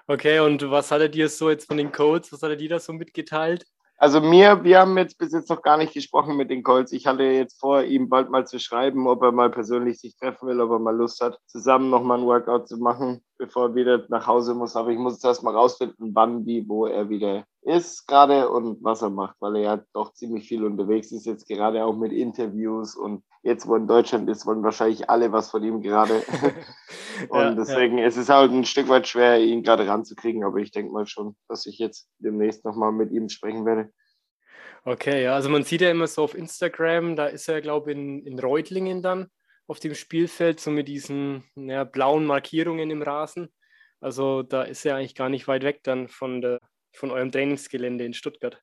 [0.07, 2.69] Okay, und was hat er dir so jetzt von den Codes, was hat er dir
[2.69, 3.65] da so mitgeteilt?
[4.01, 6.93] Also mir, wir haben jetzt bis jetzt noch gar nicht gesprochen mit den Colts.
[6.93, 10.47] Ich hatte jetzt vor, ihm bald mal zu schreiben, ob er mal persönlich sich treffen
[10.47, 14.05] will, ob er mal Lust hat, zusammen nochmal ein Workout zu machen, bevor er wieder
[14.07, 14.77] nach Hause muss.
[14.77, 19.01] Aber ich muss erst mal rausfinden, wann, wie, wo er wieder ist gerade und was
[19.01, 22.95] er macht, weil er ja doch ziemlich viel unterwegs ist, jetzt gerade auch mit Interviews
[22.95, 26.15] und jetzt, wo in Deutschland ist, wollen wahrscheinlich alle was von ihm gerade.
[27.29, 28.07] und ja, deswegen ja.
[28.07, 31.35] ist es halt ein Stück weit schwer, ihn gerade ranzukriegen, aber ich denke mal schon,
[31.47, 33.91] dass ich jetzt demnächst nochmal mit ihm sprechen werde.
[34.83, 37.97] Okay, ja, also man sieht ja immer so auf Instagram, da ist er, glaube ich,
[37.97, 39.27] in, in Reutlingen dann
[39.67, 43.49] auf dem Spielfeld, so mit diesen ja, blauen Markierungen im Rasen.
[44.01, 46.59] Also da ist er eigentlich gar nicht weit weg dann von, der,
[46.93, 48.61] von eurem Trainingsgelände in Stuttgart.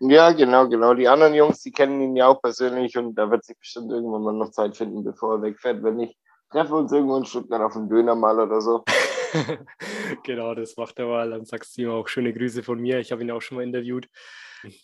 [0.00, 0.94] Ja, genau, genau.
[0.94, 4.22] Die anderen Jungs, die kennen ihn ja auch persönlich und da wird sich bestimmt irgendwann
[4.22, 5.82] mal noch Zeit finden, bevor er wegfährt.
[5.82, 6.18] Wenn nicht,
[6.50, 8.84] treffen wir uns irgendwo in Stuttgart auf einen Döner mal oder so.
[10.24, 11.30] genau, das macht er mal.
[11.30, 12.98] Dann sagst du ihm auch schöne Grüße von mir.
[12.98, 14.08] Ich habe ihn auch schon mal interviewt.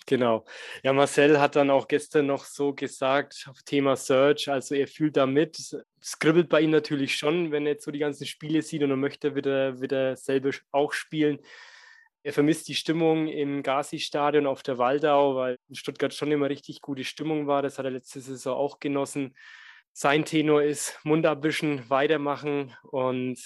[0.07, 0.45] Genau.
[0.83, 5.17] Ja, Marcel hat dann auch gestern noch so gesagt, auf Thema Search, also er fühlt
[5.17, 5.59] da mit.
[5.59, 8.91] Es kribbelt bei ihm natürlich schon, wenn er jetzt so die ganzen Spiele sieht und
[8.91, 11.39] er möchte wieder, wieder selber auch spielen.
[12.23, 16.83] Er vermisst die Stimmung im Gazi-Stadion auf der Waldau, weil in Stuttgart schon immer richtig
[16.83, 17.63] gute Stimmung war.
[17.63, 19.35] Das hat er letzte Saison auch genossen.
[19.93, 23.39] Sein Tenor ist Mund abwischen, weitermachen und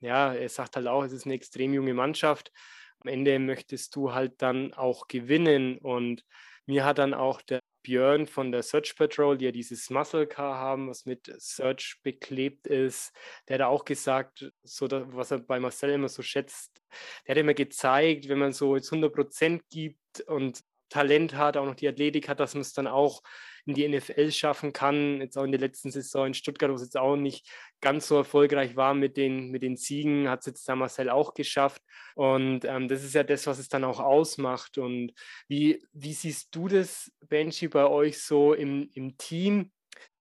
[0.00, 2.52] ja, er sagt halt auch, es ist eine extrem junge Mannschaft.
[3.00, 6.24] Am Ende möchtest du halt dann auch gewinnen und
[6.66, 10.58] mir hat dann auch der Björn von der Search Patrol, die ja dieses Muscle Car
[10.58, 13.14] haben, was mit Search beklebt ist,
[13.48, 16.82] der hat auch gesagt, so da, was er bei Marcel immer so schätzt,
[17.26, 20.60] der hat immer gezeigt, wenn man so jetzt 100% gibt und
[20.90, 23.22] Talent hat, auch noch die Athletik hat, dass man es dann auch
[23.68, 25.20] in die NFL schaffen kann.
[25.20, 27.46] Jetzt auch in der letzten Saison in Stuttgart, wo es jetzt auch nicht
[27.80, 31.34] ganz so erfolgreich war mit den, mit den Siegen, hat es jetzt der Marcel auch
[31.34, 31.82] geschafft.
[32.14, 34.78] Und ähm, das ist ja das, was es dann auch ausmacht.
[34.78, 35.12] Und
[35.48, 39.70] wie, wie siehst du das, Benji, bei euch so im, im Team?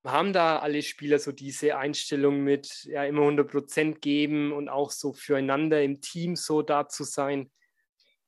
[0.03, 4.91] Haben da alle Spieler so diese Einstellung mit ja, immer 100 Prozent geben und auch
[4.91, 7.49] so füreinander im Team so da zu sein?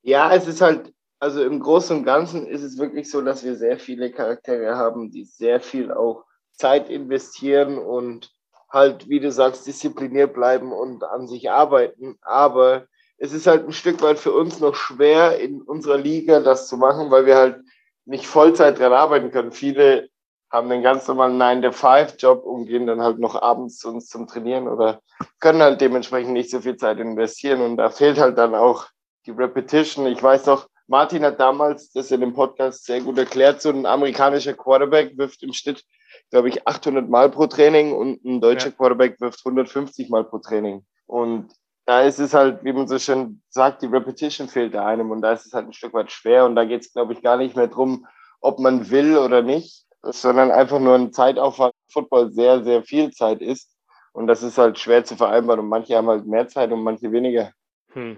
[0.02, 3.56] Ja, es ist halt also im Großen und Ganzen ist es wirklich so, dass wir
[3.56, 8.32] sehr viele Charaktere haben, die sehr viel auch Zeit investieren und
[8.70, 12.18] halt, wie du sagst, diszipliniert bleiben und an sich arbeiten.
[12.22, 12.86] Aber
[13.18, 16.78] es ist halt ein Stück weit für uns noch schwer, in unserer Liga das zu
[16.78, 17.62] machen, weil wir halt
[18.06, 19.52] nicht Vollzeit dran arbeiten können.
[19.52, 20.10] Viele
[20.52, 24.68] haben einen ganz normalen 9-to-5-Job und gehen dann halt noch abends zu uns zum Trainieren
[24.68, 25.02] oder
[25.40, 27.62] können halt dementsprechend nicht so viel Zeit investieren.
[27.62, 28.88] Und da fehlt halt dann auch
[29.26, 30.08] die Repetition.
[30.08, 33.62] Ich weiß noch, Martin hat damals das in dem Podcast sehr gut erklärt.
[33.62, 35.84] So ein amerikanischer Quarterback wirft im Schnitt,
[36.32, 38.76] glaube ich, 800 Mal pro Training und ein deutscher ja.
[38.76, 40.84] Quarterback wirft 150 Mal pro Training.
[41.06, 41.54] Und
[41.86, 45.22] da ist es halt, wie man so schön sagt, die Repetition fehlt da einem und
[45.22, 47.38] da ist es halt ein Stück weit schwer und da geht es, glaube ich, gar
[47.38, 48.08] nicht mehr drum,
[48.42, 51.74] ob man will oder nicht, sondern einfach nur ein Zeitaufwand.
[51.92, 53.76] Football sehr, sehr viel Zeit ist
[54.12, 57.12] und das ist halt schwer zu vereinbaren und manche haben halt mehr Zeit und manche
[57.12, 57.52] weniger.
[57.94, 58.18] Hm.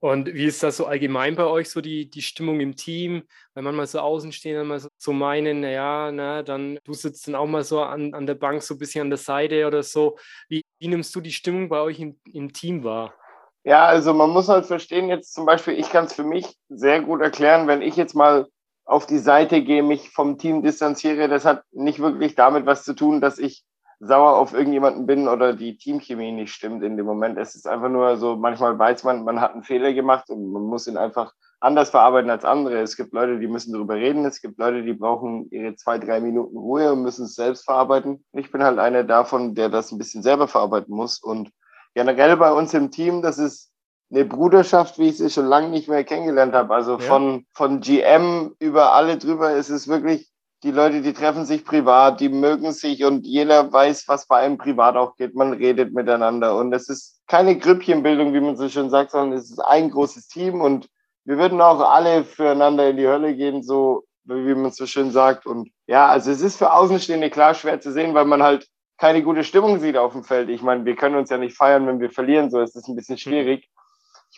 [0.00, 3.24] Und wie ist das so allgemein bei euch, so die, die Stimmung im Team?
[3.54, 6.92] Wenn man mal so außen stehen, dann mal so, so meinen, naja, na, dann du
[6.92, 9.66] sitzt dann auch mal so an, an der Bank so ein bisschen an der Seite
[9.66, 10.16] oder so.
[10.48, 13.12] Wie, wie nimmst du die Stimmung bei euch im, im Team wahr?
[13.64, 17.02] Ja, also man muss halt verstehen, jetzt zum Beispiel, ich kann es für mich sehr
[17.02, 18.46] gut erklären, wenn ich jetzt mal
[18.84, 22.94] auf die Seite gehe, mich vom Team distanziere, das hat nicht wirklich damit was zu
[22.94, 23.64] tun, dass ich
[24.00, 27.38] sauer auf irgendjemanden bin oder die Teamchemie nicht stimmt in dem Moment.
[27.38, 30.62] Es ist einfach nur so, manchmal weiß man, man hat einen Fehler gemacht und man
[30.62, 32.80] muss ihn einfach anders verarbeiten als andere.
[32.80, 34.24] Es gibt Leute, die müssen darüber reden.
[34.24, 38.24] Es gibt Leute, die brauchen ihre zwei, drei Minuten Ruhe und müssen es selbst verarbeiten.
[38.32, 41.18] Ich bin halt einer davon, der das ein bisschen selber verarbeiten muss.
[41.20, 41.50] Und
[41.94, 43.72] generell bei uns im Team, das ist
[44.10, 46.72] eine Bruderschaft, wie ich sie schon lange nicht mehr kennengelernt habe.
[46.72, 47.00] Also ja.
[47.00, 50.27] von, von GM über alle drüber ist es wirklich
[50.64, 54.58] die Leute, die treffen sich privat, die mögen sich und jeder weiß, was bei einem
[54.58, 55.34] privat auch geht.
[55.34, 59.50] Man redet miteinander und es ist keine Grüppchenbildung, wie man so schön sagt, sondern es
[59.50, 60.88] ist ein großes Team und
[61.24, 65.46] wir würden auch alle füreinander in die Hölle gehen, so wie man so schön sagt.
[65.46, 68.66] Und ja, also es ist für Außenstehende klar schwer zu sehen, weil man halt
[68.98, 70.48] keine gute Stimmung sieht auf dem Feld.
[70.48, 72.96] Ich meine, wir können uns ja nicht feiern, wenn wir verlieren, so ist es ein
[72.96, 73.68] bisschen schwierig.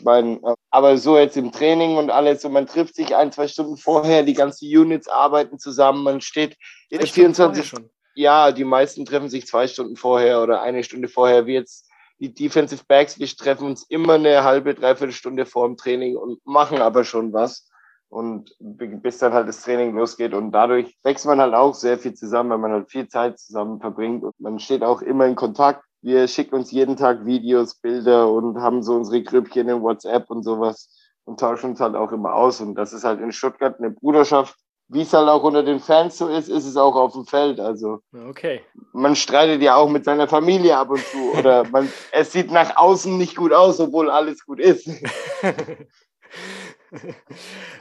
[0.00, 0.40] Ich meine,
[0.70, 4.22] aber so jetzt im Training und alles, so man trifft sich ein, zwei Stunden vorher,
[4.22, 6.56] die ganzen Units arbeiten zusammen, man steht
[6.88, 7.74] in 24
[8.14, 11.86] Ja, die meisten treffen sich zwei Stunden vorher oder eine Stunde vorher, wie jetzt
[12.18, 16.40] die Defensive Backs, wir treffen uns immer eine halbe, dreiviertel Stunde vor dem Training und
[16.46, 17.68] machen aber schon was.
[18.08, 20.32] Und bis dann halt das Training losgeht.
[20.32, 23.80] Und dadurch wächst man halt auch sehr viel zusammen, weil man halt viel Zeit zusammen
[23.80, 24.24] verbringt.
[24.24, 28.60] Und man steht auch immer in Kontakt wir schicken uns jeden Tag Videos, Bilder und
[28.60, 30.88] haben so unsere Grüppchen in WhatsApp und sowas
[31.24, 32.60] und tauschen uns halt auch immer aus.
[32.60, 34.56] Und das ist halt in Stuttgart eine Bruderschaft.
[34.92, 37.60] Wie es halt auch unter den Fans so ist, ist es auch auf dem Feld.
[37.60, 38.62] Also okay.
[38.92, 41.32] man streitet ja auch mit seiner Familie ab und zu.
[41.38, 44.88] Oder man, es sieht nach außen nicht gut aus, obwohl alles gut ist.
[44.88, 44.98] ist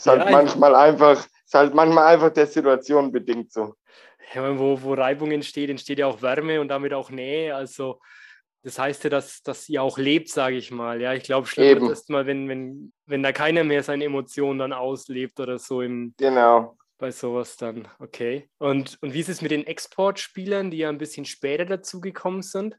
[0.06, 3.74] halt ja, manchmal einfach, ist halt manchmal einfach der Situation bedingt so
[4.36, 7.56] wo, wo Reibung entsteht, entsteht ja auch Wärme und damit auch Nähe.
[7.56, 8.00] Also
[8.64, 11.02] das heißt ja, dass, dass ihr auch lebt, sage ich mal.
[11.02, 14.60] Ja, ich glaube, schlimm wird es mal, wenn, wenn, wenn da keiner mehr seine Emotionen
[14.60, 16.76] dann auslebt oder so im, genau.
[16.98, 17.88] bei sowas dann.
[18.00, 18.50] Okay.
[18.58, 22.78] Und, und wie ist es mit den Exportspielern, die ja ein bisschen später dazugekommen sind?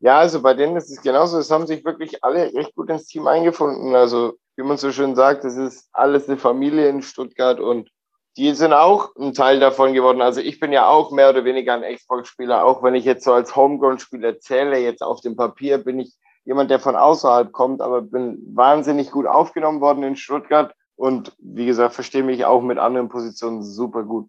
[0.00, 1.38] Ja, also bei denen ist es genauso.
[1.38, 3.94] Es haben sich wirklich alle recht gut ins Team eingefunden.
[3.94, 7.90] Also, wie man so schön sagt, es ist alles eine Familie in Stuttgart und
[8.36, 10.20] die sind auch ein Teil davon geworden.
[10.20, 13.32] Also ich bin ja auch mehr oder weniger ein Xbox-Spieler, auch wenn ich jetzt so
[13.32, 16.14] als Homegrown-Spieler zähle, jetzt auf dem Papier bin ich
[16.44, 21.66] jemand, der von außerhalb kommt, aber bin wahnsinnig gut aufgenommen worden in Stuttgart und wie
[21.66, 24.28] gesagt, verstehe mich auch mit anderen Positionen super gut.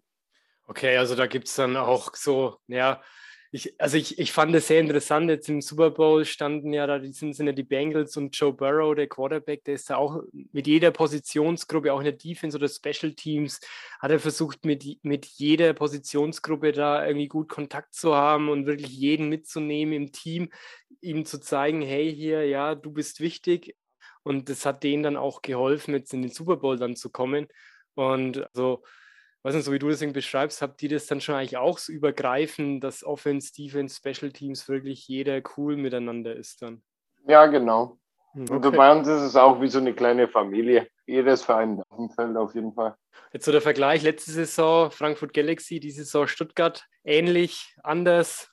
[0.66, 3.00] Okay, also da gibt es dann auch so, ja,
[3.50, 6.98] ich, also ich, ich fand es sehr interessant, jetzt im Super Bowl standen ja da,
[6.98, 10.22] die ja die Bengals und Joe Burrow, der Quarterback, der ist da auch
[10.52, 13.60] mit jeder Positionsgruppe, auch in der Defense oder Special Teams,
[14.00, 18.90] hat er versucht, mit, mit jeder Positionsgruppe da irgendwie gut Kontakt zu haben und wirklich
[18.90, 20.50] jeden mitzunehmen im Team,
[21.00, 23.76] ihm zu zeigen, hey, hier, ja, du bist wichtig.
[24.24, 27.48] Und das hat denen dann auch geholfen, jetzt in den Super Bowl dann zu kommen.
[27.94, 28.82] Und also,
[29.42, 31.92] weiß nicht, so wie du das beschreibst, habt ihr das dann schon eigentlich auch so
[31.92, 36.82] übergreifend, dass Offense, Defense, Special Teams wirklich jeder cool miteinander ist dann?
[37.26, 37.98] Ja, genau.
[38.34, 38.48] Okay.
[38.48, 40.88] Hm, und bei uns ist es auch wie so eine kleine Familie.
[41.06, 42.94] Jedes Verein auf dem Feld auf jeden Fall.
[43.32, 48.50] Jetzt so der Vergleich, letzte Saison Frankfurt Galaxy, die Saison Stuttgart, ähnlich, anders?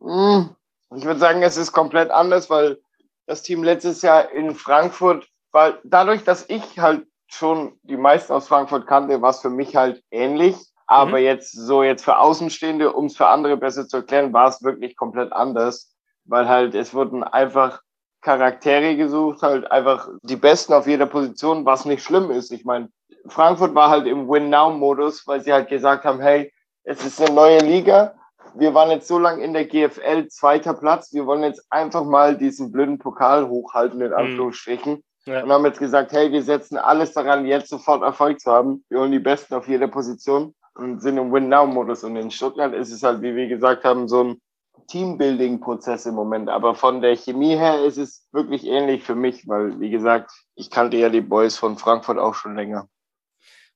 [0.00, 0.54] Hm,
[0.94, 2.78] ich würde sagen, es ist komplett anders, weil
[3.26, 8.48] das Team letztes Jahr in Frankfurt, weil dadurch, dass ich halt schon die meisten aus
[8.48, 10.56] Frankfurt kannte, war es für mich halt ähnlich.
[10.86, 11.24] Aber mhm.
[11.24, 14.96] jetzt so jetzt für Außenstehende, um es für andere besser zu erklären, war es wirklich
[14.96, 15.92] komplett anders,
[16.24, 17.80] weil halt es wurden einfach
[18.20, 22.52] Charaktere gesucht, halt einfach die Besten auf jeder Position, was nicht schlimm ist.
[22.52, 22.88] Ich meine,
[23.26, 26.52] Frankfurt war halt im Win-Now-Modus, weil sie halt gesagt haben, hey,
[26.84, 28.14] es ist eine neue Liga.
[28.54, 31.12] Wir waren jetzt so lange in der GFL zweiter Platz.
[31.12, 34.16] Wir wollen jetzt einfach mal diesen blöden Pokal hochhalten, in mhm.
[34.16, 34.94] Anführungsstrichen.
[34.94, 35.02] Mhm.
[35.26, 35.42] Ja.
[35.42, 38.84] Und haben jetzt gesagt, hey, wir setzen alles daran, jetzt sofort Erfolg zu haben.
[38.88, 42.04] Wir wollen die Besten auf jeder Position und sind im Win-Now-Modus.
[42.04, 44.40] Und in Stuttgart ist es halt, wie wir gesagt haben, so ein
[44.88, 46.48] Teambuilding-Prozess im Moment.
[46.48, 50.70] Aber von der Chemie her ist es wirklich ähnlich für mich, weil, wie gesagt, ich
[50.70, 52.88] kannte ja die Boys von Frankfurt auch schon länger.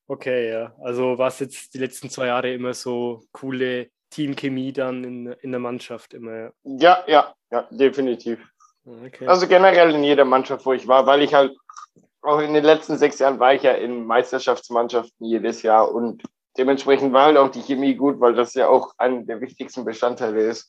[0.07, 0.75] Okay, ja.
[0.83, 5.51] Also war es jetzt die letzten zwei Jahre immer so coole Teamchemie dann in, in
[5.51, 6.53] der Mannschaft immer?
[6.65, 8.41] Ja, ja, ja, definitiv.
[8.85, 9.27] Okay.
[9.27, 11.57] Also generell in jeder Mannschaft, wo ich war, weil ich halt
[12.23, 16.23] auch in den letzten sechs Jahren war ich ja in Meisterschaftsmannschaften jedes Jahr und
[16.59, 20.41] dementsprechend war halt auch die Chemie gut, weil das ja auch einer der wichtigsten Bestandteile
[20.43, 20.69] ist.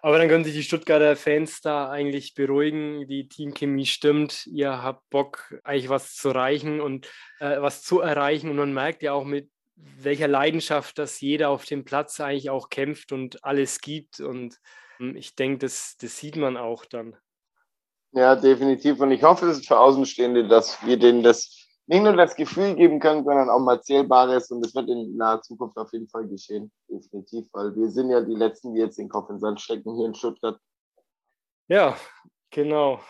[0.00, 3.06] Aber dann können sich die Stuttgarter Fans da eigentlich beruhigen.
[3.08, 4.46] Die Teamchemie stimmt.
[4.46, 7.06] Ihr habt Bock, eigentlich was zu erreichen und
[7.40, 8.50] äh, was zu erreichen.
[8.50, 12.68] Und man merkt ja auch mit welcher Leidenschaft, dass jeder auf dem Platz eigentlich auch
[12.68, 14.20] kämpft und alles gibt.
[14.20, 14.58] Und
[14.98, 17.16] ich denke, das, das sieht man auch dann.
[18.12, 19.00] Ja, definitiv.
[19.00, 22.74] Und ich hoffe, es ist für Außenstehende, dass wir denen das nicht nur das Gefühl
[22.76, 24.50] geben können, sondern auch mal Zählbares.
[24.50, 26.72] Und das wird in naher Zukunft auf jeden Fall geschehen.
[26.88, 27.46] Definitiv.
[27.52, 30.06] Weil wir sind ja die Letzten, die jetzt den Kopf in den Sand stecken hier
[30.06, 30.58] in Stuttgart.
[31.68, 31.96] Ja,
[32.50, 33.00] genau.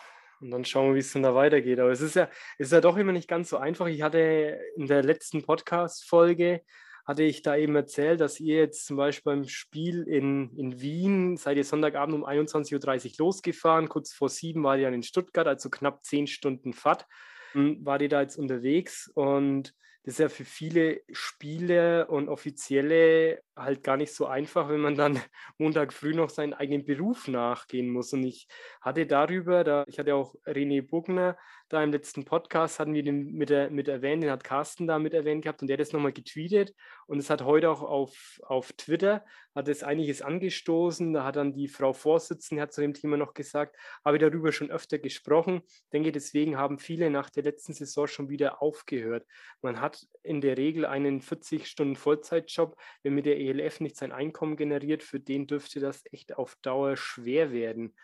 [0.41, 1.79] Und dann schauen wir, wie es dann da weitergeht.
[1.79, 2.29] Aber es ist ja,
[2.59, 3.87] es ist ja doch immer nicht ganz so einfach.
[3.87, 6.63] Ich hatte in der letzten Podcast-Folge
[7.05, 11.37] hatte ich da eben erzählt, dass ihr jetzt zum Beispiel beim Spiel in, in Wien
[11.37, 13.89] seid ihr Sonntagabend um 21.30 Uhr losgefahren.
[13.89, 17.07] Kurz vor sieben war ihr dann in Stuttgart, also knapp zehn Stunden Fahrt.
[17.53, 19.75] Hm, war die da jetzt unterwegs und
[20.05, 24.95] das ist ja für viele Spiele und Offizielle halt gar nicht so einfach, wenn man
[24.95, 25.21] dann
[25.59, 28.13] Montag früh noch seinen eigenen Beruf nachgehen muss.
[28.13, 28.49] Und ich
[28.81, 31.37] hatte darüber, da, ich hatte auch René Bugner
[31.69, 35.15] da im letzten Podcast, hatten wir den mit, mit erwähnt, den hat Carsten da mit
[35.15, 36.75] erwähnt gehabt und der hat das nochmal getweetet.
[37.07, 39.25] Und es hat heute auch auf, auf Twitter,
[39.55, 41.13] hat es einiges angestoßen.
[41.13, 44.71] Da hat dann die Frau Vorsitzende, hat zu dem Thema noch gesagt, habe darüber schon
[44.71, 45.63] öfter gesprochen.
[45.67, 49.27] Ich denke, deswegen haben viele nach der letzten Saison schon wieder aufgehört.
[49.63, 52.77] Man hat in der Regel einen 40 Stunden Vollzeitjob.
[53.03, 56.97] Wenn mit der ELF nicht sein Einkommen generiert, für den dürfte das echt auf Dauer
[56.97, 57.95] schwer werden.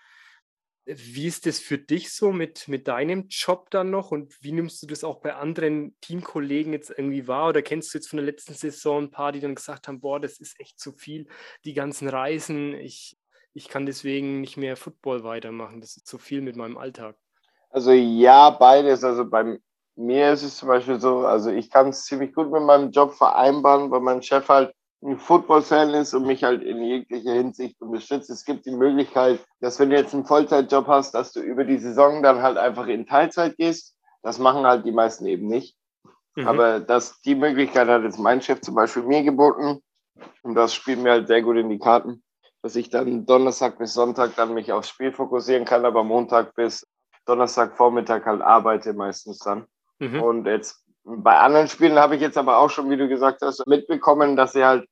[0.86, 4.82] Wie ist das für dich so mit, mit deinem Job dann noch und wie nimmst
[4.82, 7.50] du das auch bei anderen Teamkollegen jetzt irgendwie wahr?
[7.50, 10.18] Oder kennst du jetzt von der letzten Saison ein paar, die dann gesagt haben, boah,
[10.18, 11.28] das ist echt zu viel,
[11.64, 13.16] die ganzen Reisen, ich,
[13.52, 17.16] ich kann deswegen nicht mehr Football weitermachen, das ist zu viel mit meinem Alltag.
[17.70, 19.04] Also ja, beides.
[19.04, 19.58] Also bei
[19.96, 23.14] mir ist es zum Beispiel so, also ich kann es ziemlich gut mit meinem Job
[23.14, 28.28] vereinbaren, weil mein Chef halt ein Football-Fan ist und mich halt in jeglicher Hinsicht unterstützt.
[28.28, 31.78] Es gibt die Möglichkeit, dass wenn du jetzt einen Vollzeitjob hast, dass du über die
[31.78, 33.96] Saison dann halt einfach in Teilzeit gehst.
[34.22, 35.76] Das machen halt die meisten eben nicht.
[36.36, 36.46] Mhm.
[36.46, 39.82] Aber das, die Möglichkeit hat jetzt mein Chef zum Beispiel mir geboten.
[40.42, 42.22] Und das spielt mir halt sehr gut in die Karten,
[42.62, 46.86] dass ich dann Donnerstag bis Sonntag dann mich aufs Spiel fokussieren kann, aber Montag bis
[47.24, 49.66] Donnerstag Vormittag halt arbeite meistens dann.
[49.98, 50.22] Mhm.
[50.22, 53.66] Und jetzt bei anderen Spielen habe ich jetzt aber auch schon, wie du gesagt hast,
[53.66, 54.86] mitbekommen, dass sie halt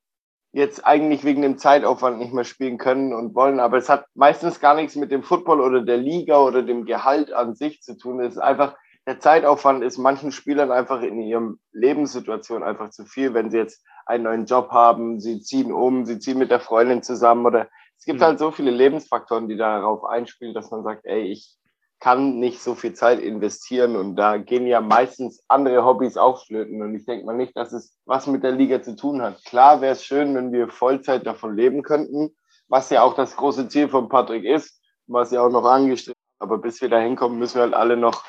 [0.53, 3.61] jetzt eigentlich wegen dem Zeitaufwand nicht mehr spielen können und wollen.
[3.61, 7.33] Aber es hat meistens gar nichts mit dem Football oder der Liga oder dem Gehalt
[7.33, 8.21] an sich zu tun.
[8.21, 8.77] Es ist einfach,
[9.07, 13.85] der Zeitaufwand ist manchen Spielern einfach in ihrem Lebenssituation einfach zu viel, wenn sie jetzt
[14.07, 17.69] einen neuen Job haben, sie ziehen um, sie ziehen mit der Freundin zusammen oder
[17.99, 18.25] es gibt mhm.
[18.25, 21.59] halt so viele Lebensfaktoren, die darauf einspielen, dass man sagt, ey, ich
[22.01, 26.81] kann nicht so viel Zeit investieren und da gehen ja meistens andere Hobbys auch flöten
[26.83, 29.45] und ich denke mal nicht, dass es was mit der Liga zu tun hat.
[29.45, 32.37] Klar wäre es schön, wenn wir Vollzeit davon leben könnten,
[32.69, 36.59] was ja auch das große Ziel von Patrick ist, was ja auch noch angestrebt aber
[36.59, 38.25] bis wir da hinkommen, müssen wir halt alle noch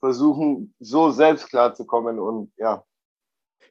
[0.00, 2.84] versuchen, so selbst klarzukommen und ja,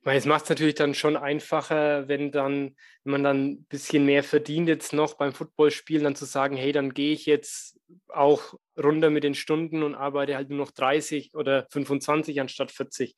[0.01, 3.65] ich meine, es macht es natürlich dann schon einfacher, wenn dann, wenn man dann ein
[3.65, 7.79] bisschen mehr verdient jetzt noch beim Footballspielen, dann zu sagen, hey, dann gehe ich jetzt
[8.07, 13.15] auch runter mit den Stunden und arbeite halt nur noch 30 oder 25 anstatt 40.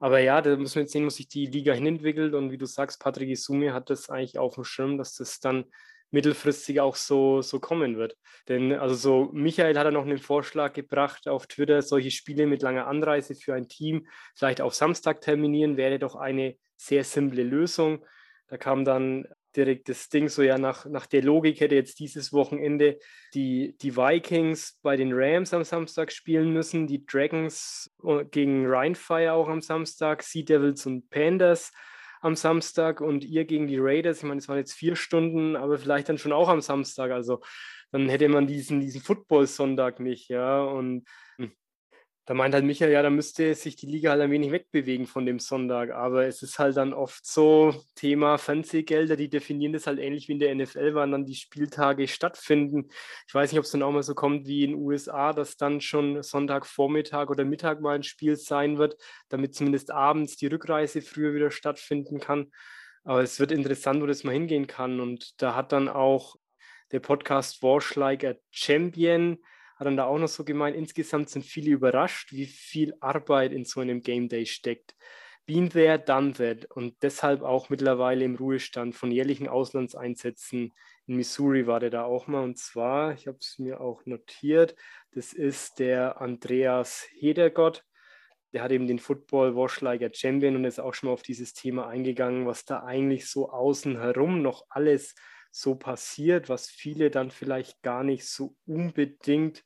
[0.00, 2.64] Aber ja, da müssen wir jetzt sehen, muss sich die Liga hinentwickelt und wie du
[2.64, 5.66] sagst, Patrick Isumi hat das eigentlich auf dem Schirm, dass das dann
[6.14, 8.16] mittelfristig auch so, so kommen wird.
[8.48, 12.62] Denn also so Michael hat er noch einen Vorschlag gebracht auf Twitter, solche Spiele mit
[12.62, 18.04] langer Anreise für ein Team vielleicht auf Samstag terminieren, wäre doch eine sehr simple Lösung.
[18.46, 22.32] Da kam dann direkt das Ding so, ja, nach, nach der Logik hätte jetzt dieses
[22.32, 22.98] Wochenende
[23.34, 29.32] die, die Vikings bei den Rams am Samstag spielen müssen, die Dragons äh, gegen Rheinfire
[29.32, 31.72] auch am Samstag, Sea Devils und Pandas
[32.24, 34.18] am Samstag und ihr gegen die Raiders.
[34.18, 37.10] Ich meine, es waren jetzt vier Stunden, aber vielleicht dann schon auch am Samstag.
[37.10, 37.40] Also
[37.92, 40.62] dann hätte man diesen, diesen Football-Sonntag nicht, ja.
[40.62, 41.04] Und
[42.26, 45.26] da meint halt Michael, ja, da müsste sich die Liga halt ein wenig wegbewegen von
[45.26, 45.90] dem Sonntag.
[45.90, 50.32] Aber es ist halt dann oft so, Thema Fernsehgelder, die definieren das halt ähnlich wie
[50.32, 52.88] in der NFL, wann dann die Spieltage stattfinden.
[53.28, 55.58] Ich weiß nicht, ob es dann auch mal so kommt wie in den USA, dass
[55.58, 58.96] dann schon Sonntagvormittag oder Mittag mal ein Spiel sein wird,
[59.28, 62.50] damit zumindest abends die Rückreise früher wieder stattfinden kann.
[63.04, 64.98] Aber es wird interessant, wo das mal hingehen kann.
[64.98, 66.36] Und da hat dann auch
[66.90, 69.38] der Podcast a Champion
[69.76, 73.64] hat dann da auch noch so gemeint, insgesamt sind viele überrascht, wie viel Arbeit in
[73.64, 74.94] so einem Game Day steckt.
[75.46, 80.72] Been there, done that und deshalb auch mittlerweile im Ruhestand von jährlichen Auslandseinsätzen.
[81.06, 84.74] In Missouri war der da auch mal und zwar, ich habe es mir auch notiert,
[85.12, 87.84] das ist der Andreas Hedergott.
[88.54, 91.22] Der hat eben den Football Wash Like a Champion und ist auch schon mal auf
[91.22, 95.14] dieses Thema eingegangen, was da eigentlich so außen herum noch alles
[95.54, 99.64] so passiert, was viele dann vielleicht gar nicht so unbedingt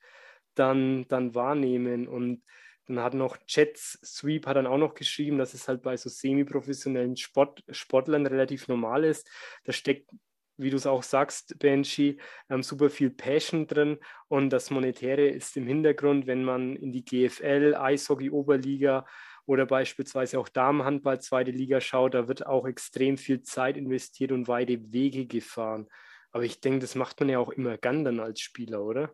[0.55, 2.07] dann, dann wahrnehmen.
[2.07, 2.43] Und
[2.87, 6.11] dann hat noch Jets Sweep hat dann auch noch geschrieben, dass es halt bei so
[6.11, 9.31] semi-professionellen Sport, Sportlern relativ normal ist.
[9.65, 10.11] Da steckt,
[10.59, 12.21] wie du es auch sagst, Benji,
[12.51, 17.05] ähm, super viel Passion drin und das Monetäre ist im Hintergrund, wenn man in die
[17.05, 19.07] GFL, Eishockey, Oberliga
[19.49, 24.47] oder beispielsweise auch Damenhandball, zweite Liga schaut, da wird auch extrem viel Zeit investiert und
[24.47, 25.89] weite Wege gefahren.
[26.33, 29.11] Aber ich denke, das macht man ja auch immer gern dann als Spieler, oder?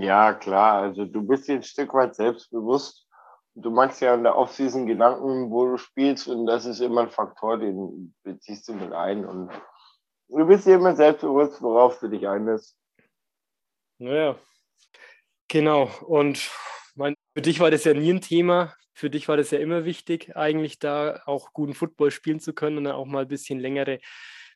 [0.00, 0.82] Ja, klar.
[0.82, 3.06] Also du bist dir ein Stück weit selbstbewusst.
[3.54, 7.10] Du machst ja in der Offseason Gedanken, wo du spielst und das ist immer ein
[7.10, 9.52] Faktor, den beziehst du mit ein und
[10.28, 12.76] du bist dir immer selbstbewusst, worauf du dich einlässt.
[13.98, 14.36] Naja,
[15.46, 15.88] genau.
[16.04, 16.50] Und
[17.38, 18.74] für dich war das ja nie ein Thema.
[18.94, 22.78] Für dich war das ja immer wichtig, eigentlich da auch guten Football spielen zu können
[22.78, 24.00] und dann auch mal ein bisschen längere,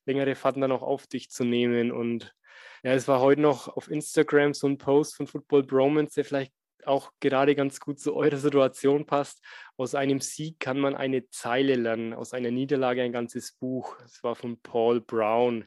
[0.05, 1.93] längere Fahrten dann auch auf dich zu nehmen.
[1.93, 2.35] Und
[2.83, 6.53] ja, es war heute noch auf Instagram so ein Post von Football Bromance, der vielleicht
[6.85, 9.45] auch gerade ganz gut zu eurer Situation passt.
[9.77, 13.97] Aus einem Sieg kann man eine Zeile lernen, aus einer Niederlage ein ganzes Buch.
[14.01, 15.67] Das war von Paul Brown.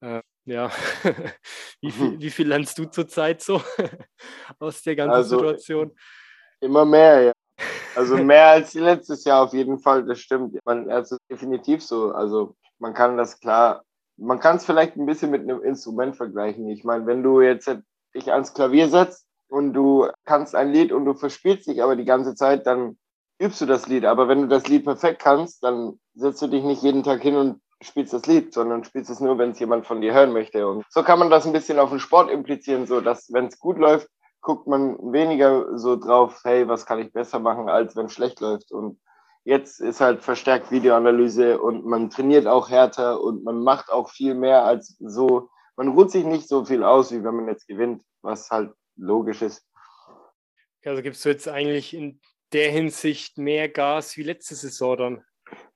[0.00, 0.72] Äh, ja,
[1.80, 3.62] wie, viel, wie viel lernst du zurzeit so
[4.58, 5.92] aus der ganzen also, Situation?
[6.62, 7.32] Immer mehr, ja.
[7.94, 10.58] Also mehr als letztes Jahr auf jeden Fall, das stimmt.
[10.64, 12.12] Man, also definitiv so.
[12.12, 13.82] Also man kann das klar,
[14.16, 16.68] man kann es vielleicht ein bisschen mit einem Instrument vergleichen.
[16.68, 17.68] Ich meine, wenn du jetzt
[18.14, 22.04] dich ans Klavier setzt und du kannst ein Lied und du verspielst dich aber die
[22.04, 22.96] ganze Zeit, dann
[23.40, 24.04] übst du das Lied.
[24.04, 27.34] Aber wenn du das Lied perfekt kannst, dann setzt du dich nicht jeden Tag hin
[27.34, 30.68] und spielst das Lied, sondern spielst es nur, wenn es jemand von dir hören möchte.
[30.68, 33.58] Und so kann man das ein bisschen auf den Sport implizieren, so dass, wenn es
[33.58, 34.08] gut läuft,
[34.42, 38.40] guckt man weniger so drauf, hey, was kann ich besser machen, als wenn es schlecht
[38.40, 38.72] läuft.
[38.72, 39.00] Und
[39.44, 44.34] jetzt ist halt verstärkt Videoanalyse und man trainiert auch härter und man macht auch viel
[44.34, 45.48] mehr als so.
[45.76, 49.42] Man ruht sich nicht so viel aus, wie wenn man jetzt gewinnt, was halt logisch
[49.42, 49.64] ist.
[50.84, 52.20] Also gibst du jetzt eigentlich in
[52.52, 55.24] der Hinsicht mehr Gas wie letzte Saison dann?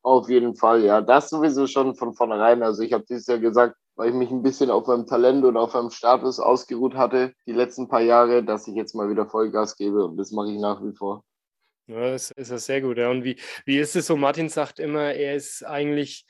[0.02, 1.00] Auf jeden Fall, ja.
[1.00, 2.62] Das sowieso schon von vornherein.
[2.62, 5.56] Also ich habe dieses Jahr gesagt, weil ich mich ein bisschen auf meinem Talent und
[5.56, 9.76] auf meinem Status ausgeruht hatte, die letzten paar Jahre, dass ich jetzt mal wieder Vollgas
[9.76, 11.24] gebe und das mache ich nach wie vor.
[11.88, 12.98] Ja, das ist ja sehr gut.
[12.98, 13.10] Ja.
[13.10, 14.16] Und wie, wie ist es so?
[14.16, 16.26] Martin sagt immer, er ist eigentlich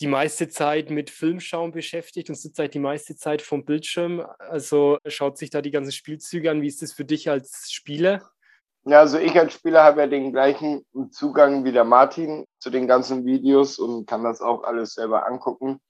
[0.00, 4.26] die meiste Zeit mit Filmschauen beschäftigt und sitzt halt die meiste Zeit vom Bildschirm.
[4.38, 6.62] Also schaut sich da die ganzen Spielzüge an.
[6.62, 8.22] Wie ist das für dich als Spieler?
[8.84, 12.86] Ja, also ich als Spieler habe ja den gleichen Zugang wie der Martin zu den
[12.86, 15.80] ganzen Videos und kann das auch alles selber angucken.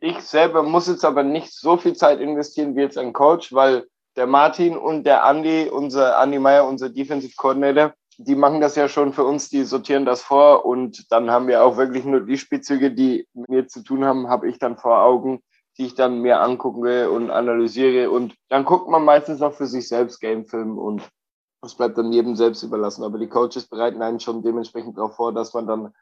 [0.00, 3.86] Ich selber muss jetzt aber nicht so viel Zeit investieren wie jetzt ein Coach, weil
[4.16, 8.88] der Martin und der Andy, unser Andy Meyer, unser Defensive Coordinator, die machen das ja
[8.88, 12.38] schon für uns, die sortieren das vor und dann haben wir auch wirklich nur die
[12.38, 15.42] Spielzüge, die mit mir zu tun haben, habe ich dann vor Augen,
[15.76, 19.88] die ich dann mir angucke und analysiere und dann guckt man meistens auch für sich
[19.88, 21.02] selbst Gamefilm und
[21.60, 23.02] das bleibt dann jedem selbst überlassen.
[23.02, 25.92] Aber die Coaches bereiten einen schon dementsprechend darauf vor, dass man dann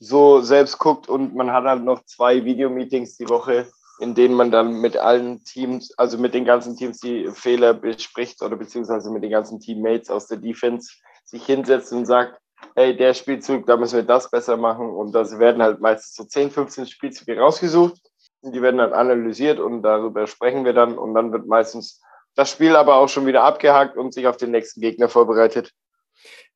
[0.00, 3.68] so selbst guckt und man hat halt noch zwei Videomeetings die Woche,
[4.00, 8.42] in denen man dann mit allen Teams, also mit den ganzen Teams die Fehler bespricht
[8.42, 10.90] oder beziehungsweise mit den ganzen Teammates aus der Defense
[11.26, 12.40] sich hinsetzt und sagt,
[12.74, 14.88] hey, der Spielzug, da müssen wir das besser machen.
[14.88, 18.00] Und das werden halt meistens so 10, 15 Spielzüge rausgesucht.
[18.42, 20.96] Die werden dann analysiert und darüber sprechen wir dann.
[20.96, 22.00] Und dann wird meistens
[22.34, 25.72] das Spiel aber auch schon wieder abgehakt und sich auf den nächsten Gegner vorbereitet.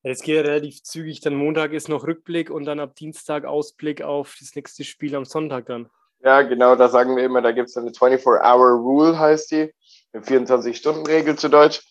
[0.06, 1.22] Es geht ja relativ zügig.
[1.22, 5.24] Dann Montag ist noch Rückblick und dann ab Dienstag Ausblick auf das nächste Spiel am
[5.24, 5.88] Sonntag dann.
[6.22, 9.72] Ja, genau, da sagen wir immer, da gibt es eine 24-Hour-Rule, heißt die.
[10.12, 11.82] Eine 24-Stunden-Regel zu Deutsch.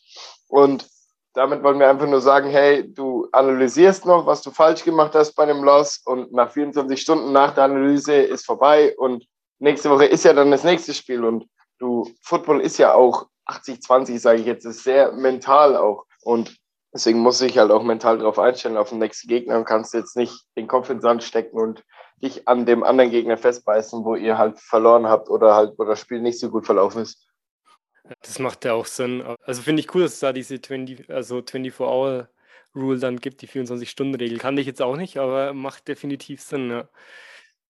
[0.48, 0.88] Und
[1.34, 5.34] damit wollen wir einfach nur sagen, hey, du analysierst noch, was du falsch gemacht hast
[5.34, 9.26] bei einem Loss und nach 24 Stunden nach der Analyse ist vorbei und
[9.58, 11.48] nächste Woche ist ja dann das nächste Spiel und
[11.80, 16.56] du, Football ist ja auch 80-20, sage ich jetzt, ist sehr mental auch und
[16.94, 20.16] deswegen muss ich halt auch mental darauf einstellen, auf den nächsten Gegner und kannst jetzt
[20.16, 21.84] nicht den Kopf in den Sand stecken und
[22.22, 26.00] dich an dem anderen Gegner festbeißen, wo ihr halt verloren habt oder halt, wo das
[26.00, 27.28] Spiel nicht so gut verlaufen ist.
[28.22, 29.24] Das macht ja auch Sinn.
[29.46, 34.38] Also finde ich cool, dass es da diese 20, also 24-Hour-Rule dann gibt, die 24-Stunden-Regel.
[34.38, 36.90] Kann ich jetzt auch nicht, aber macht definitiv Sinn, ja.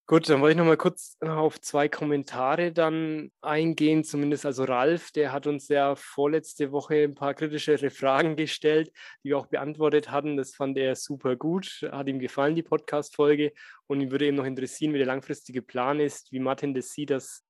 [0.05, 4.03] Gut, dann wollte ich noch mal kurz auf zwei Kommentare dann eingehen.
[4.03, 8.91] Zumindest also Ralf, der hat uns ja vorletzte Woche ein paar kritischere Fragen gestellt,
[9.23, 10.35] die wir auch beantwortet hatten.
[10.35, 13.53] Das fand er super gut, hat ihm gefallen, die Podcast-Folge.
[13.87, 17.09] Und ihn würde eben noch interessieren, wie der langfristige Plan ist, wie Martin das sieht,
[17.09, 17.45] dass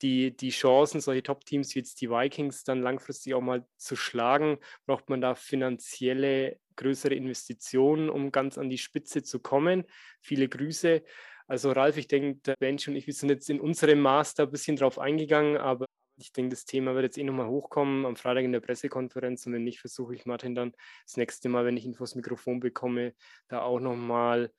[0.00, 4.58] die, die Chancen, solche Top-Teams wie jetzt die Vikings dann langfristig auch mal zu schlagen,
[4.86, 9.82] braucht man da finanzielle größere Investitionen, um ganz an die Spitze zu kommen.
[10.20, 11.02] Viele Grüße.
[11.48, 14.50] Also Ralf, ich denke, der Bench und ich, wir sind jetzt in unserem Master ein
[14.50, 15.86] bisschen drauf eingegangen, aber
[16.18, 19.54] ich denke, das Thema wird jetzt eh nochmal hochkommen am Freitag in der Pressekonferenz und
[19.54, 20.72] wenn nicht, versuche ich Martin dann
[21.06, 23.14] das nächste Mal, wenn ich ihn vors Mikrofon bekomme,
[23.48, 24.52] da auch nochmal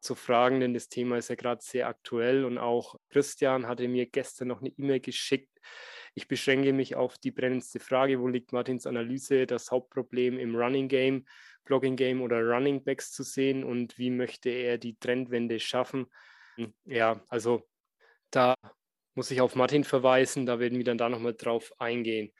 [0.00, 4.04] zu fragen, denn das Thema ist ja gerade sehr aktuell und auch Christian hatte mir
[4.04, 5.58] gestern noch eine E-Mail geschickt.
[6.14, 10.88] Ich beschränke mich auf die brennendste Frage, wo liegt Martins Analyse, das Hauptproblem im Running
[10.88, 11.24] Game,
[11.64, 16.06] Blogging Game oder Running Backs zu sehen und wie möchte er die Trendwende schaffen?
[16.84, 17.62] Ja, also
[18.30, 18.54] da
[19.14, 22.32] muss ich auf Martin verweisen, da werden wir dann da nochmal drauf eingehen.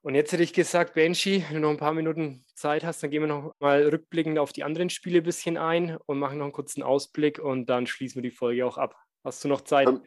[0.00, 3.10] Und jetzt hätte ich gesagt, Benji, wenn du noch ein paar Minuten Zeit hast, dann
[3.10, 6.46] gehen wir noch mal rückblickend auf die anderen Spiele ein bisschen ein und machen noch
[6.46, 8.94] einen kurzen Ausblick und dann schließen wir die Folge auch ab.
[9.24, 9.88] Hast du noch Zeit?
[9.88, 10.02] Um,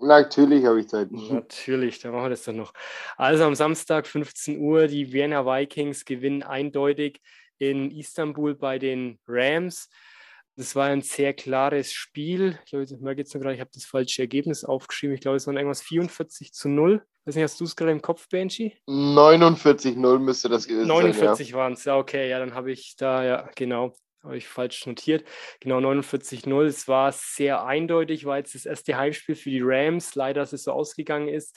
[0.00, 1.12] natürlich habe ich Zeit.
[1.12, 2.72] Natürlich, dann machen wir das dann noch.
[3.16, 7.20] Also am Samstag 15 Uhr, die Vienna Vikings gewinnen eindeutig
[7.58, 9.90] in Istanbul bei den Rams.
[10.56, 12.58] Das war ein sehr klares Spiel.
[12.64, 15.14] Ich, glaube, ich merke jetzt noch gerade, ich habe das falsche Ergebnis aufgeschrieben.
[15.14, 17.04] Ich glaube, es waren irgendwas 44 zu 0.
[17.26, 18.78] Weiß nicht, hast du es gerade im Kopf, Benji?
[18.88, 21.24] 49-0 müsste das gewesen 49 sein.
[21.26, 21.56] 49 ja.
[21.56, 23.92] waren es, ja, okay, ja, dann habe ich da, ja, genau,
[24.22, 25.24] habe ich falsch notiert.
[25.60, 26.64] Genau, 49-0.
[26.64, 30.14] Es war sehr eindeutig, war jetzt das erste Heimspiel für die Rams.
[30.14, 31.56] Leider, dass es so ausgegangen ist.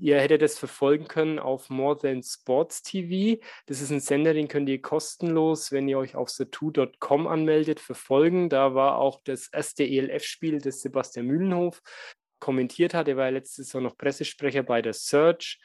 [0.00, 3.40] Ihr hättet es verfolgen können auf More Than Sports TV.
[3.66, 8.48] Das ist ein Sender, den könnt ihr kostenlos, wenn ihr euch auf the2.com anmeldet, verfolgen.
[8.48, 11.82] Da war auch das erste ELF-Spiel des Sebastian Mühlenhof
[12.38, 13.08] kommentiert hat.
[13.08, 15.58] Er war letztes Jahr noch Pressesprecher bei der Search.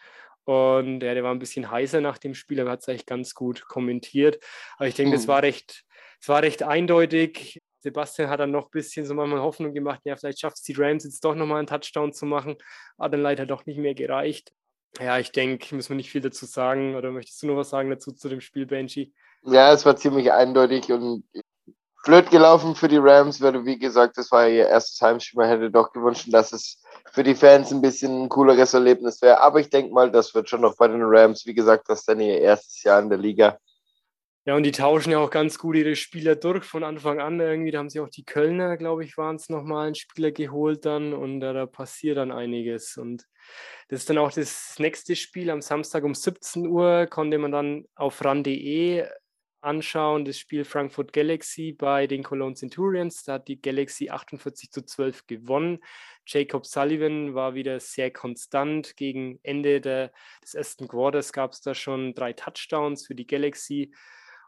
[0.45, 3.33] Und ja, der war ein bisschen heißer nach dem Spiel, aber hat es eigentlich ganz
[3.33, 4.43] gut kommentiert.
[4.77, 5.15] Aber ich denke, mhm.
[5.15, 5.85] das war recht,
[6.19, 7.61] das war recht eindeutig.
[7.83, 10.73] Sebastian hat dann noch ein bisschen so manchmal Hoffnung gemacht, ja, vielleicht schafft es die
[10.73, 12.55] Rams jetzt doch nochmal einen Touchdown zu machen.
[12.97, 14.53] Hat dann leider doch nicht mehr gereicht.
[14.99, 16.95] Ja, ich denke, müssen wir nicht viel dazu sagen.
[16.95, 19.13] Oder möchtest du noch was sagen dazu zu dem Spiel, Benji?
[19.43, 21.25] Ja, es war ziemlich eindeutig und
[22.05, 25.39] blöd gelaufen für die Rams, weil, wie gesagt, das war ihr erstes Heimspiel.
[25.39, 26.81] Man hätte doch gewünscht, dass es
[27.11, 29.41] für die Fans ein bisschen ein cooleres Erlebnis wäre.
[29.41, 31.45] Aber ich denke mal, das wird schon noch bei den Rams.
[31.45, 33.57] Wie gesagt, das ist dann ihr erstes Jahr in der Liga.
[34.45, 37.39] Ja, und die tauschen ja auch ganz gut ihre Spieler durch von Anfang an.
[37.39, 40.83] Irgendwie, da haben sie auch die Kölner, glaube ich, waren es nochmal einen Spieler geholt
[40.85, 42.97] dann und da, da passiert dann einiges.
[42.97, 43.25] Und
[43.87, 47.85] das ist dann auch das nächste Spiel am Samstag um 17 Uhr, konnte man dann
[47.95, 49.07] auf ran.de
[49.61, 53.23] anschauen, das Spiel Frankfurt Galaxy bei den Cologne Centurions.
[53.23, 55.79] Da hat die Galaxy 48 zu 12 gewonnen.
[56.25, 58.97] Jacob Sullivan war wieder sehr konstant.
[58.97, 60.11] Gegen Ende der,
[60.43, 63.93] des ersten Quarters gab es da schon drei Touchdowns für die Galaxy.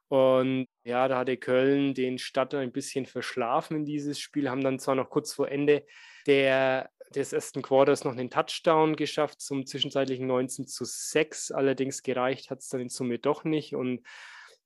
[0.07, 4.79] Und ja, da hatte Köln den Stadt ein bisschen verschlafen in dieses Spiel, haben dann
[4.79, 5.85] zwar noch kurz vor Ende
[6.27, 11.51] der, des ersten Quarters noch einen Touchdown geschafft zum zwischenzeitlichen 19 zu 6.
[11.51, 13.75] Allerdings gereicht hat es dann in Summe doch nicht.
[13.75, 14.01] Und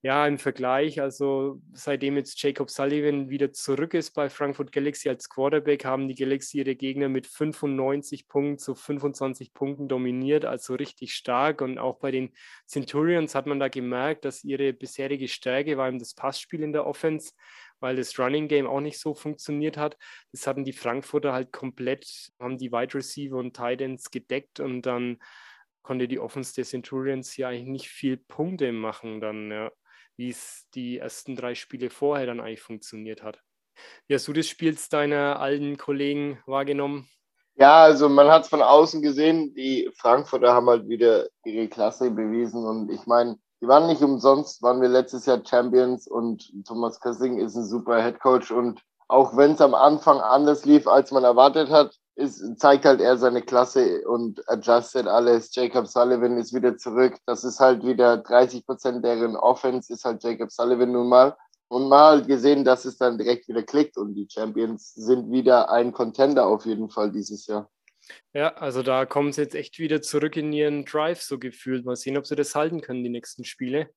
[0.02, 5.28] ja, im Vergleich, also seitdem jetzt Jacob Sullivan wieder zurück ist bei Frankfurt Galaxy als
[5.28, 11.14] Quarterback, haben die Galaxy ihre Gegner mit 95 Punkten zu 25 Punkten dominiert, also richtig
[11.14, 11.62] stark.
[11.62, 12.32] Und auch bei den
[12.66, 16.88] Centurions hat man da gemerkt, dass ihre bisherige Stärke war eben das Passspiel in der
[16.88, 17.34] Offense,
[17.82, 19.98] weil das Running Game auch nicht so funktioniert hat.
[20.32, 25.18] Das hatten die Frankfurter halt komplett, haben die Wide Receiver und Titans gedeckt und dann
[25.82, 29.72] konnte die Offense der Centurions ja eigentlich nicht viel Punkte machen dann, ja
[30.20, 33.42] wie es die ersten drei Spiele vorher dann eigentlich funktioniert hat.
[34.06, 37.08] Wie hast du das Spiel deiner alten Kollegen wahrgenommen?
[37.56, 42.12] Ja, also man hat es von außen gesehen, die Frankfurter haben halt wieder ihre Klasse
[42.12, 47.00] bewiesen und ich meine, die waren nicht umsonst, waren wir letztes Jahr Champions und Thomas
[47.00, 51.24] Kassing ist ein super Headcoach und auch wenn es am Anfang anders lief, als man
[51.24, 55.54] erwartet hat, ist, zeigt halt er seine Klasse und adjusted alles.
[55.56, 57.18] Jacob Sullivan ist wieder zurück.
[57.26, 61.36] Das ist halt wieder 30 Prozent deren Offense, ist halt Jacob Sullivan nun mal.
[61.70, 65.72] Und mal halt gesehen, dass es dann direkt wieder klickt und die Champions sind wieder
[65.72, 67.70] ein Contender auf jeden Fall dieses Jahr.
[68.34, 71.86] Ja, also da kommen sie jetzt echt wieder zurück in ihren Drive, so gefühlt.
[71.86, 73.90] Mal sehen, ob sie das halten können, die nächsten Spiele.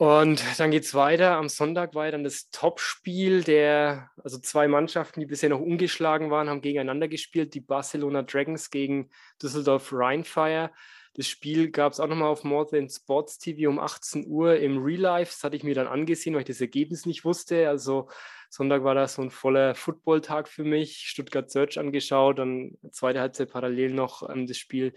[0.00, 1.32] Und dann geht es weiter.
[1.32, 6.48] Am Sonntag war dann das Topspiel der, also zwei Mannschaften, die bisher noch ungeschlagen waren,
[6.48, 7.52] haben gegeneinander gespielt.
[7.52, 9.10] Die Barcelona Dragons gegen
[9.42, 10.70] Düsseldorf Rheinfire.
[11.16, 14.82] Das Spiel gab es auch nochmal auf More Than Sports TV um 18 Uhr im
[14.82, 15.32] Real Life.
[15.34, 17.68] Das hatte ich mir dann angesehen, weil ich das Ergebnis nicht wusste.
[17.68, 18.08] Also
[18.48, 20.96] Sonntag war das so ein voller Football-Tag für mich.
[21.08, 24.94] Stuttgart Search angeschaut, dann zweite Halbzeit parallel noch ähm, das Spiel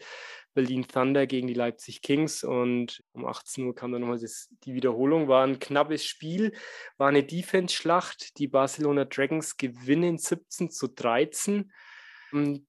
[0.53, 5.27] Berlin Thunder gegen die Leipzig Kings und um 18 Uhr kam dann nochmal die Wiederholung.
[5.27, 6.53] War ein knappes Spiel,
[6.97, 8.37] war eine Defense-Schlacht.
[8.37, 11.71] Die Barcelona Dragons gewinnen 17 zu 13.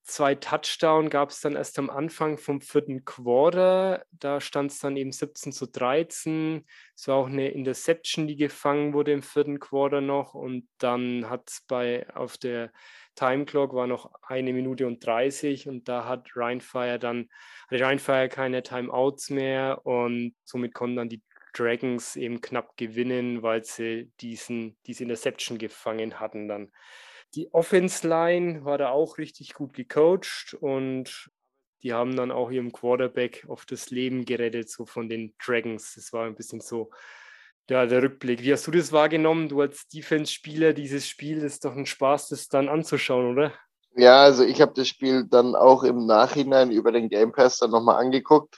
[0.03, 4.05] Zwei Touchdown gab es dann erst am Anfang vom vierten Quarter.
[4.12, 6.66] Da stand es dann eben 17 zu 13.
[6.95, 10.35] Es war auch eine Interception, die gefangen wurde im vierten Quarter noch.
[10.35, 12.73] Und dann hat es bei auf der
[13.15, 17.31] Time Clock war noch eine Minute und 30 und da hat Rheinfire dann,
[17.69, 21.23] hatte Rheinfire keine Timeouts mehr und somit konnten dann die
[21.55, 26.73] Dragons eben knapp gewinnen, weil sie diesen, diese Interception gefangen hatten dann.
[27.35, 31.31] Die Offense Line war da auch richtig gut gecoacht und
[31.82, 35.94] die haben dann auch ihrem Quarterback auf das Leben gerettet, so von den Dragons.
[35.94, 36.90] Das war ein bisschen so
[37.69, 38.43] ja, der Rückblick.
[38.43, 39.48] Wie hast du das wahrgenommen?
[39.48, 43.52] Du als Defense-Spieler, dieses Spiel ist doch ein Spaß, das dann anzuschauen, oder?
[43.97, 47.70] Ja, also ich habe das Spiel dann auch im Nachhinein über den Game Pass dann
[47.70, 48.56] nochmal angeguckt.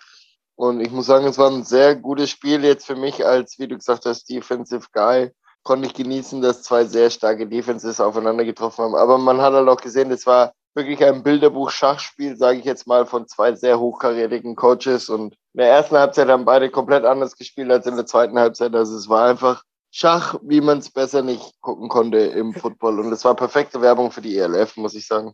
[0.55, 3.69] Und ich muss sagen, es war ein sehr gutes Spiel jetzt für mich als, wie
[3.69, 5.31] du gesagt hast, Defensive Guy
[5.67, 8.95] konnte ich genießen, dass zwei sehr starke Defenses aufeinander getroffen haben.
[8.95, 13.05] Aber man hat halt auch gesehen, es war wirklich ein Bilderbuch-Schachspiel, sage ich jetzt mal,
[13.05, 15.09] von zwei sehr hochkarätigen Coaches.
[15.09, 18.75] Und in der ersten Halbzeit haben beide komplett anders gespielt als in der zweiten Halbzeit.
[18.75, 23.01] Also es war einfach Schach, wie man es besser nicht gucken konnte im Football.
[23.01, 25.33] Und es war perfekte Werbung für die ELF, muss ich sagen.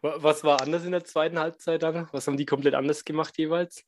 [0.00, 2.08] Was war anders in der zweiten Halbzeit dann?
[2.12, 3.82] Was haben die komplett anders gemacht jeweils?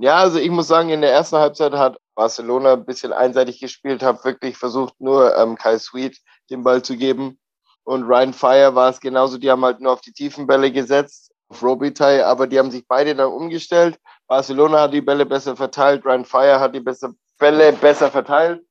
[0.00, 4.02] Ja, also ich muss sagen, in der ersten Halbzeit hat Barcelona ein bisschen einseitig gespielt,
[4.02, 6.20] hat wirklich versucht, nur ähm, Kai Sweet
[6.50, 7.38] den Ball zu geben.
[7.82, 11.32] Und Ryan Fire war es genauso, die haben halt nur auf die tiefen Bälle gesetzt,
[11.48, 13.98] auf Robitaille, aber die haben sich beide dann umgestellt.
[14.28, 18.62] Barcelona hat die Bälle besser verteilt, Ryan Fire hat die besser, Bälle besser verteilt.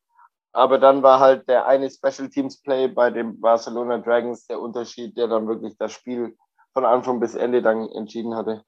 [0.53, 5.17] Aber dann war halt der eine Special Teams Play bei den Barcelona Dragons der Unterschied,
[5.17, 6.37] der dann wirklich das Spiel
[6.73, 8.63] von Anfang bis Ende dann entschieden hatte.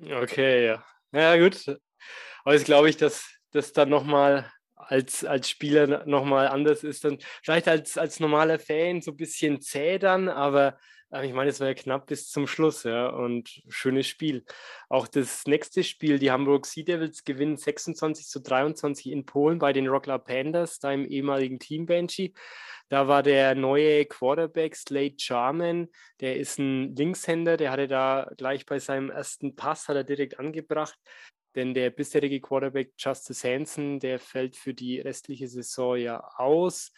[0.00, 0.84] Okay, ja.
[1.14, 1.64] Ja, gut.
[2.44, 7.04] Aber jetzt glaube ich, dass das dann nochmal als, als Spieler nochmal anders ist.
[7.04, 10.78] Dann vielleicht als, als normaler Fan so ein bisschen zäh dann, aber
[11.22, 14.44] ich meine, es war ja knapp bis zum Schluss, ja, und schönes Spiel.
[14.88, 19.72] Auch das nächste Spiel, die Hamburg Sea Devils gewinnen 26 zu 23 in Polen bei
[19.72, 22.32] den Rockler Pandas, da im ehemaligen Team Banshee.
[22.88, 25.88] Da war der neue Quarterback Slade Charman,
[26.20, 30.38] der ist ein Linkshänder, der hatte da gleich bei seinem ersten Pass, hat er direkt
[30.38, 30.98] angebracht,
[31.54, 36.92] denn der bisherige Quarterback Justice Hansen, der fällt für die restliche Saison ja aus.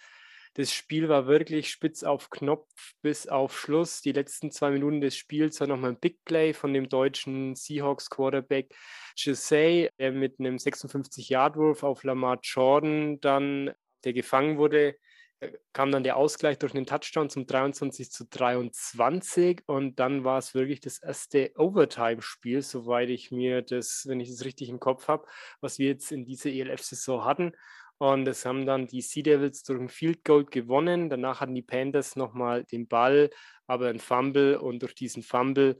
[0.57, 2.67] Das Spiel war wirklich spitz auf Knopf
[3.03, 4.01] bis auf Schluss.
[4.01, 8.09] Die letzten zwei Minuten des Spiels war nochmal ein Big Play von dem deutschen Seahawks
[8.09, 8.75] Quarterback
[9.19, 13.75] Gisey, der mit einem 56-Yard-Wurf auf Lamar Jordan dann,
[14.05, 14.97] der gefangen wurde,
[15.41, 20.39] äh, kam dann der Ausgleich durch einen Touchdown zum 23 zu 23 und dann war
[20.39, 25.07] es wirklich das erste Overtime-Spiel, soweit ich mir das, wenn ich das richtig im Kopf
[25.09, 25.27] habe,
[25.61, 27.53] was wir jetzt in dieser ELF-Saison hatten.
[27.99, 31.09] Und es haben dann die Sea Devils durch ein Field Goal gewonnen.
[31.09, 33.31] Danach hatten die Panthers nochmal den Ball,
[33.67, 35.79] aber ein Fumble und durch diesen Fumble,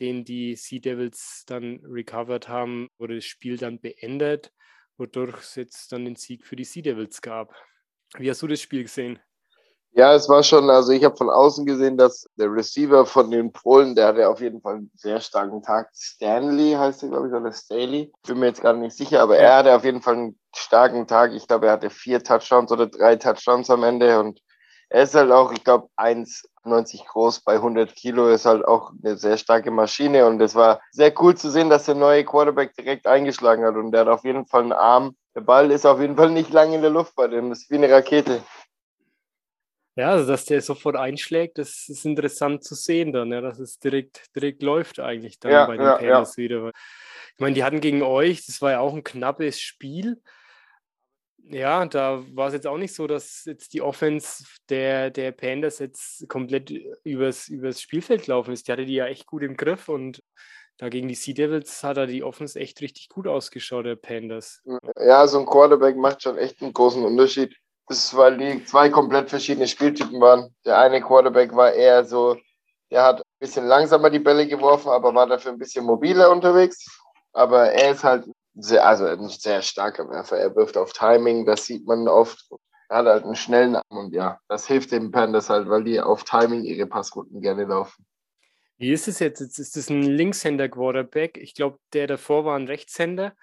[0.00, 4.52] den die Sea Devils dann recovered haben, wurde das Spiel dann beendet,
[4.96, 7.54] wodurch es jetzt dann den Sieg für die Sea Devils gab.
[8.16, 9.18] Wie hast du das Spiel gesehen?
[9.94, 13.52] Ja, es war schon, also ich habe von außen gesehen, dass der Receiver von den
[13.52, 15.90] Polen, der hatte auf jeden Fall einen sehr starken Tag.
[15.92, 18.10] Stanley heißt er, glaube ich, oder Staley.
[18.26, 21.34] Bin mir jetzt gerade nicht sicher, aber er hatte auf jeden Fall einen starken Tag.
[21.34, 24.40] Ich glaube, er hatte vier Touchdowns oder drei Touchdowns am Ende und
[24.88, 29.16] er ist halt auch, ich glaube, 1,90 groß bei 100 Kilo, ist halt auch eine
[29.18, 33.06] sehr starke Maschine und es war sehr cool zu sehen, dass der neue Quarterback direkt
[33.06, 36.16] eingeschlagen hat und der hat auf jeden Fall einen Arm, der Ball ist auf jeden
[36.16, 37.48] Fall nicht lang in der Luft bei dem.
[37.48, 38.42] Das ist wie eine Rakete.
[39.94, 43.78] Ja, also dass der sofort einschlägt, das ist interessant zu sehen dann, ja, dass es
[43.78, 46.42] direkt, direkt läuft eigentlich dann ja, bei den ja, Panthers ja.
[46.42, 46.70] wieder.
[47.34, 50.22] Ich meine, die hatten gegen euch, das war ja auch ein knappes Spiel.
[51.44, 55.78] Ja, da war es jetzt auch nicht so, dass jetzt die Offense der, der Panthers
[55.80, 56.70] jetzt komplett
[57.04, 58.68] übers, übers Spielfeld gelaufen ist.
[58.68, 60.22] Die hatte die ja echt gut im Griff und
[60.78, 64.62] da gegen die Sea Devils hat er die Offense echt richtig gut ausgeschaut, der Pandas.
[64.98, 67.56] Ja, so ein Quarterback macht schon echt einen großen Unterschied.
[67.88, 70.54] Das weil die zwei komplett verschiedene Spieltypen waren.
[70.64, 72.36] Der eine Quarterback war eher so,
[72.90, 76.86] der hat ein bisschen langsamer die Bälle geworfen, aber war dafür ein bisschen mobiler unterwegs.
[77.32, 80.38] Aber er ist halt sehr, also ein sehr starker Werfer.
[80.38, 82.46] Er wirft auf Timing, das sieht man oft.
[82.88, 86.00] Er hat halt einen schnellen Arm und ja, das hilft den Pandas halt, weil die
[86.00, 88.04] auf Timing ihre Passrouten gerne laufen.
[88.76, 89.40] Wie ist es jetzt?
[89.40, 91.38] Ist es ein Linkshänder-Quarterback.
[91.38, 93.34] Ich glaube, der davor war ein Rechtshänder.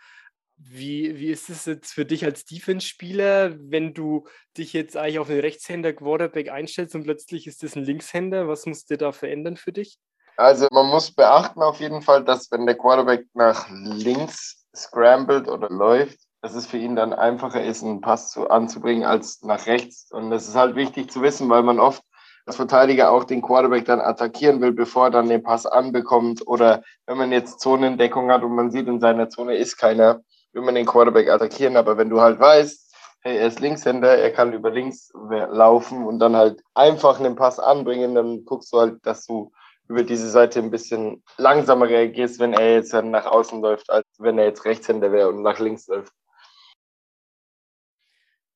[0.61, 4.27] Wie, wie ist es jetzt für dich als Defense-Spieler, wenn du
[4.57, 8.47] dich jetzt eigentlich auf einen Rechtshänder-Quarterback einstellst und plötzlich ist das ein Linkshänder?
[8.47, 9.99] Was musst du da verändern für dich?
[10.35, 15.69] Also man muss beachten auf jeden Fall, dass wenn der Quarterback nach links scrambled oder
[15.69, 20.11] läuft, dass es für ihn dann einfacher ist, einen Pass zu, anzubringen als nach rechts.
[20.11, 22.03] Und das ist halt wichtig zu wissen, weil man oft
[22.45, 26.45] als Verteidiger auch den Quarterback dann attackieren will, bevor er dann den Pass anbekommt.
[26.47, 30.21] Oder wenn man jetzt Zonendeckung hat und man sieht, in seiner Zone ist keiner,
[30.53, 31.77] will man den Quarterback attackieren.
[31.77, 36.19] Aber wenn du halt weißt, hey, er ist Linkshänder, er kann über links laufen und
[36.19, 39.51] dann halt einfach einen Pass anbringen, dann guckst du halt, dass du
[39.87, 44.05] über diese Seite ein bisschen langsamer reagierst, wenn er jetzt dann nach außen läuft, als
[44.19, 46.13] wenn er jetzt Rechtshänder wäre und nach links läuft.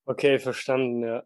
[0.05, 1.23] Okay, verstanden, ja.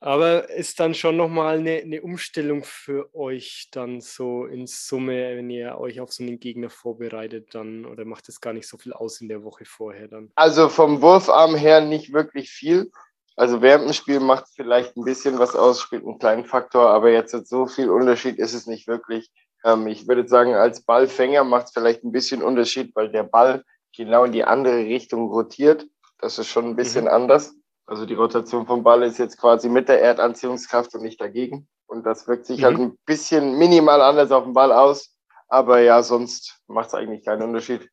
[0.00, 5.48] Aber ist dann schon nochmal eine, eine Umstellung für euch dann so in Summe, wenn
[5.48, 8.92] ihr euch auf so einen Gegner vorbereitet dann oder macht es gar nicht so viel
[8.92, 10.30] aus in der Woche vorher dann?
[10.34, 12.90] Also vom Wurfarm her nicht wirklich viel.
[13.36, 16.88] Also während dem Spiel macht es vielleicht ein bisschen was aus, spielt einen kleinen Faktor,
[16.88, 19.30] aber jetzt so viel Unterschied ist es nicht wirklich.
[19.64, 23.62] Ähm, ich würde sagen, als Ballfänger macht es vielleicht ein bisschen Unterschied, weil der Ball
[23.94, 25.86] genau in die andere Richtung rotiert.
[26.18, 27.10] Das ist schon ein bisschen mhm.
[27.10, 27.54] anders.
[27.86, 31.68] Also die Rotation vom Ball ist jetzt quasi mit der Erdanziehungskraft und nicht dagegen.
[31.86, 32.80] Und das wirkt sich halt mhm.
[32.80, 35.16] halt ein bisschen minimal anders auf den Ball aus.
[35.48, 37.88] Aber ja, sonst macht es eigentlich keinen Unterschied.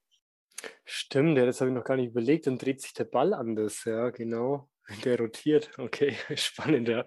[0.86, 2.48] Stimmt, ja, das habe ich noch gar nicht überlegt.
[2.48, 4.68] Dann dreht sich der Ball anders, ja, genau.
[5.06, 5.70] Der rotiert.
[5.78, 7.06] Okay, spannend, ja.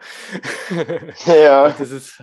[1.27, 1.69] Ja.
[1.71, 2.23] Das ist,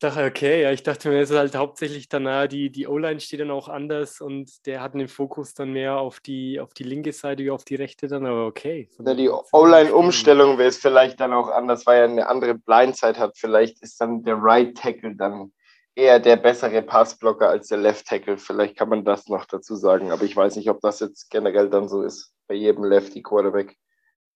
[0.00, 3.20] dachte, okay, ja, ich dachte mir, es ist halt hauptsächlich dann, ah, die, die O-Line
[3.20, 6.82] steht dann auch anders und der hat den Fokus dann mehr auf die, auf die
[6.82, 8.88] linke Seite wie auf die rechte dann, aber okay.
[8.98, 13.36] Ja, die O-Line-Umstellung wäre es vielleicht dann auch anders, weil er eine andere Blindside hat.
[13.36, 15.52] Vielleicht ist dann der Right Tackle dann
[15.94, 18.38] eher der bessere Passblocker als der Left Tackle.
[18.38, 21.68] Vielleicht kann man das noch dazu sagen, aber ich weiß nicht, ob das jetzt generell
[21.68, 23.76] dann so ist bei jedem Lefty Quarterback.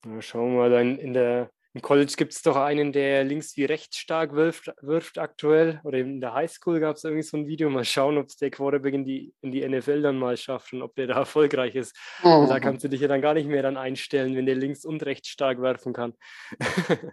[0.04, 3.56] Ja, schauen wir mal dann in der im College gibt es doch einen, der links
[3.56, 5.80] wie rechts stark wirft, wirft aktuell.
[5.82, 7.68] Oder in der Highschool gab es irgendwie so ein Video.
[7.68, 10.82] Mal schauen, ob es der Quarterback in die, in die NFL dann mal schafft und
[10.82, 11.96] ob der da erfolgreich ist.
[12.22, 12.46] Mhm.
[12.46, 15.04] Da kannst du dich ja dann gar nicht mehr dann einstellen, wenn der links und
[15.04, 16.14] rechts stark werfen kann.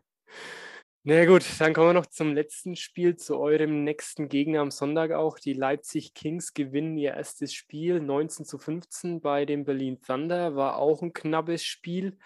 [1.04, 5.12] Na gut, dann kommen wir noch zum letzten Spiel, zu eurem nächsten Gegner am Sonntag
[5.12, 5.40] auch.
[5.40, 10.56] Die Leipzig Kings gewinnen ihr erstes Spiel 19 zu 15 bei dem Berlin Thunder.
[10.56, 12.20] War auch ein knappes Spiel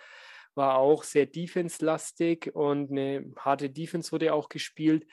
[0.56, 5.06] war auch sehr defense-lastig und eine harte Defense wurde auch gespielt.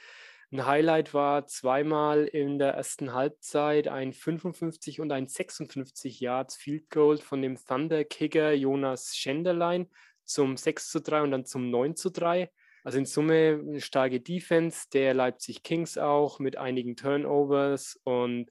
[0.52, 6.90] Ein Highlight war zweimal in der ersten Halbzeit ein 55 und ein 56 Yards Field
[6.90, 9.88] Goal von dem Thunder Kicker Jonas Schenderlein
[10.24, 12.50] zum 6 zu 3 und dann zum 9 zu 3.
[12.84, 18.50] Also in Summe eine starke Defense der Leipzig Kings auch mit einigen Turnovers und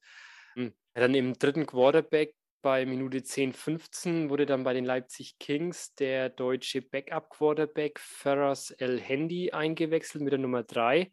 [0.55, 5.95] hm, dann im dritten Quarterback bei Minute 10, 15 wurde dann bei den Leipzig Kings
[5.95, 11.11] der deutsche Backup-Quarterback Ferras El Handy eingewechselt mit der Nummer 3.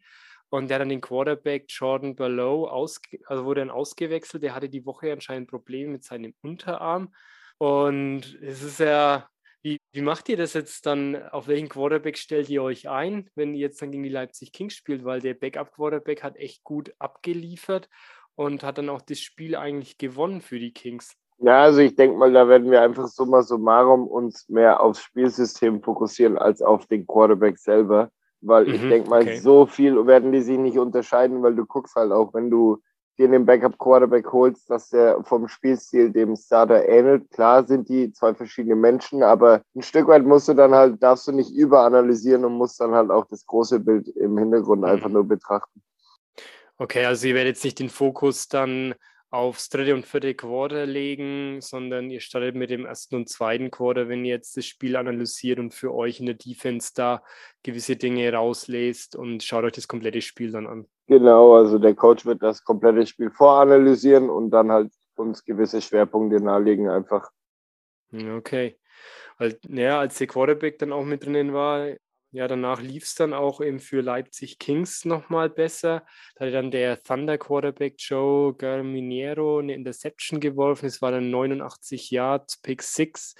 [0.49, 4.43] Und der dann den Quarterback Jordan Barlow aus, also wurde dann ausgewechselt.
[4.43, 7.13] Der hatte die Woche anscheinend Probleme mit seinem Unterarm.
[7.57, 9.29] Und es ist ja,
[9.61, 11.15] wie, wie macht ihr das jetzt dann?
[11.29, 14.73] Auf welchen Quarterback stellt ihr euch ein, wenn ihr jetzt dann gegen die Leipzig Kings
[14.73, 15.03] spielt?
[15.03, 17.89] Weil der Backup-Quarterback hat echt gut abgeliefert
[18.35, 21.15] und hat dann auch das Spiel eigentlich gewonnen für die Kings.
[21.41, 25.81] Ja, also ich denke mal, da werden wir einfach summa summarum uns mehr aufs Spielsystem
[25.81, 28.09] fokussieren als auf den Quarterback selber.
[28.41, 29.37] Weil mhm, ich denke mal, okay.
[29.37, 32.79] so viel werden die sich nicht unterscheiden, weil du guckst halt auch, wenn du
[33.17, 37.29] dir den Backup-Quarterback holst, dass der vom Spielstil dem Starter ähnelt.
[37.31, 41.27] Klar sind die zwei verschiedene Menschen, aber ein Stück weit musst du dann halt, darfst
[41.27, 44.87] du nicht überanalysieren und musst dann halt auch das große Bild im Hintergrund mhm.
[44.87, 45.81] einfach nur betrachten.
[46.77, 48.95] Okay, also ihr werdet jetzt nicht den Fokus dann
[49.31, 54.09] aufs dritte und vierte Quarter legen, sondern ihr startet mit dem ersten und zweiten Quarter,
[54.09, 57.23] wenn ihr jetzt das Spiel analysiert und für euch in der Defense da
[57.63, 60.87] gewisse Dinge rauslest und schaut euch das komplette Spiel dann an.
[61.07, 66.41] Genau, also der Coach wird das komplette Spiel voranalysieren und dann halt uns gewisse Schwerpunkte
[66.41, 67.29] nahelegen einfach.
[68.11, 68.77] Okay.
[69.37, 71.87] Weil, ja, als der Quarterback dann auch mit drinnen war,
[72.31, 76.05] ja, danach lief es dann auch eben für Leipzig Kings nochmal besser.
[76.35, 80.85] Da hat dann der Thunder Quarterback Joe Garminiero eine Interception geworfen.
[80.85, 83.33] Es war dann 89 Yards, Pick 6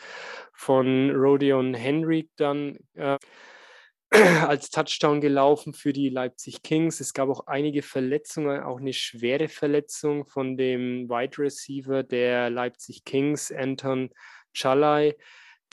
[0.54, 3.18] von Rodeon Henry dann äh,
[4.48, 7.00] als Touchdown gelaufen für die Leipzig Kings.
[7.00, 13.04] Es gab auch einige Verletzungen, auch eine schwere Verletzung von dem Wide Receiver der Leipzig
[13.06, 14.10] Kings, Anton
[14.52, 15.16] Chalai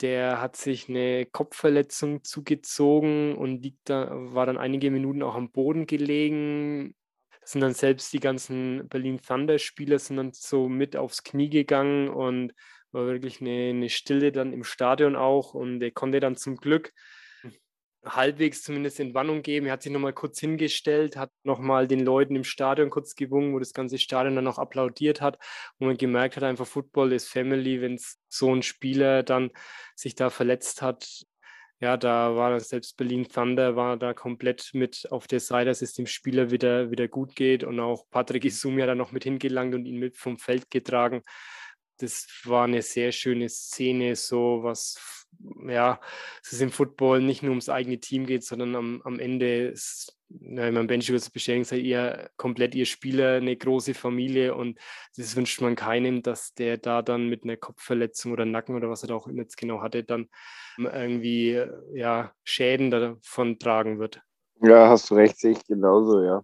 [0.01, 5.51] der hat sich eine Kopfverletzung zugezogen und liegt da, war dann einige Minuten auch am
[5.51, 6.95] Boden gelegen.
[7.43, 12.53] Sind dann selbst die ganzen Berlin Thunder-Spieler sind dann so mit aufs Knie gegangen und
[12.91, 15.53] war wirklich eine, eine Stille dann im Stadion auch.
[15.53, 16.93] Und er konnte dann zum Glück
[18.15, 19.67] halbwegs zumindest Entwarnung geben.
[19.67, 23.59] Er hat sich nochmal kurz hingestellt, hat nochmal den Leuten im Stadion kurz gewungen, wo
[23.59, 25.37] das ganze Stadion dann auch applaudiert hat,
[25.79, 29.51] wo man gemerkt hat, einfach Football ist Family, wenn so ein Spieler dann
[29.95, 31.25] sich da verletzt hat.
[31.79, 35.93] ja, da war selbst Berlin Thunder war da komplett mit auf der Seite, dass es
[35.93, 39.75] dem Spieler wieder, wieder gut geht und auch Patrick Isumi hat da noch mit hingelangt
[39.75, 41.21] und ihn mit vom Feld getragen.
[41.99, 44.97] Das war eine sehr schöne Szene, so was,
[45.67, 45.99] ja,
[46.41, 50.17] es ist im Football nicht nur ums eigene Team geht, sondern am, am Ende ist
[50.29, 54.77] ja, mein Benji wird es bestätigen, seid ihr komplett ihr Spieler, eine große Familie und
[55.15, 59.03] das wünscht man keinem, dass der da dann mit einer Kopfverletzung oder Nacken oder was
[59.03, 60.27] er da auch immer jetzt genau hatte, dann
[60.77, 64.21] irgendwie ja, Schäden davon tragen wird.
[64.61, 66.41] Ja, hast du recht, sehe ich genauso, ja.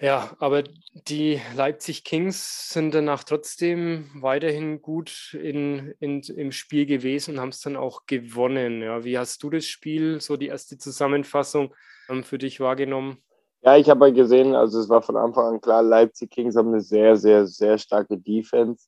[0.00, 0.62] Ja, aber
[1.08, 7.48] die Leipzig Kings sind danach trotzdem weiterhin gut in, in, im Spiel gewesen und haben
[7.48, 8.80] es dann auch gewonnen.
[8.80, 11.74] Ja, wie hast du das Spiel, so die erste Zusammenfassung
[12.08, 13.18] ähm, für dich wahrgenommen?
[13.62, 16.80] Ja, ich habe gesehen, also es war von Anfang an klar, Leipzig Kings haben eine
[16.80, 18.86] sehr, sehr, sehr starke Defense.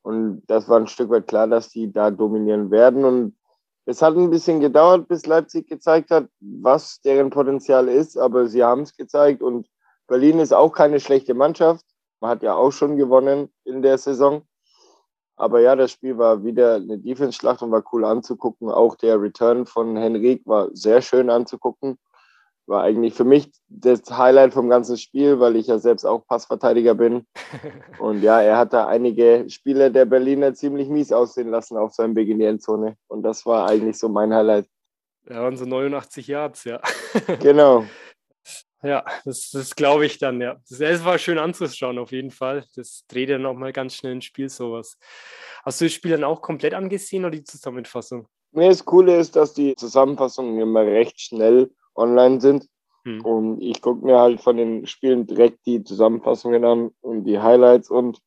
[0.00, 3.04] Und das war ein Stück weit klar, dass die da dominieren werden.
[3.04, 3.36] Und
[3.84, 8.64] es hat ein bisschen gedauert, bis Leipzig gezeigt hat, was deren Potenzial ist, aber sie
[8.64, 9.42] haben es gezeigt.
[9.42, 9.68] Und
[10.06, 11.84] Berlin ist auch keine schlechte Mannschaft.
[12.20, 14.42] Man hat ja auch schon gewonnen in der Saison.
[15.36, 18.70] Aber ja, das Spiel war wieder eine Defense-Schlacht und war cool anzugucken.
[18.70, 21.98] Auch der Return von Henrik war sehr schön anzugucken
[22.66, 26.94] war eigentlich für mich das Highlight vom ganzen Spiel, weil ich ja selbst auch Passverteidiger
[26.94, 27.26] bin.
[27.98, 32.16] Und ja, er hat da einige Spieler der Berliner ziemlich mies aussehen lassen auf seinem
[32.16, 32.96] Weg in die Endzone.
[33.08, 34.66] Und das war eigentlich so mein Highlight.
[35.28, 36.80] Ja, waren so 89 Yards, ja.
[37.40, 37.84] Genau.
[38.82, 40.56] Ja, das, das glaube ich dann, ja.
[40.68, 42.64] Das war schön anzuschauen, auf jeden Fall.
[42.76, 44.98] Das dreht ja nochmal ganz schnell ins Spiel, sowas.
[45.64, 48.28] Hast du das Spiel dann auch komplett angesehen oder die Zusammenfassung?
[48.52, 52.68] Nee, das Coole ist, dass die Zusammenfassungen immer recht schnell online sind.
[53.04, 53.24] Hm.
[53.24, 57.90] Und ich gucke mir halt von den Spielen direkt die Zusammenfassungen an und die Highlights
[57.90, 58.20] und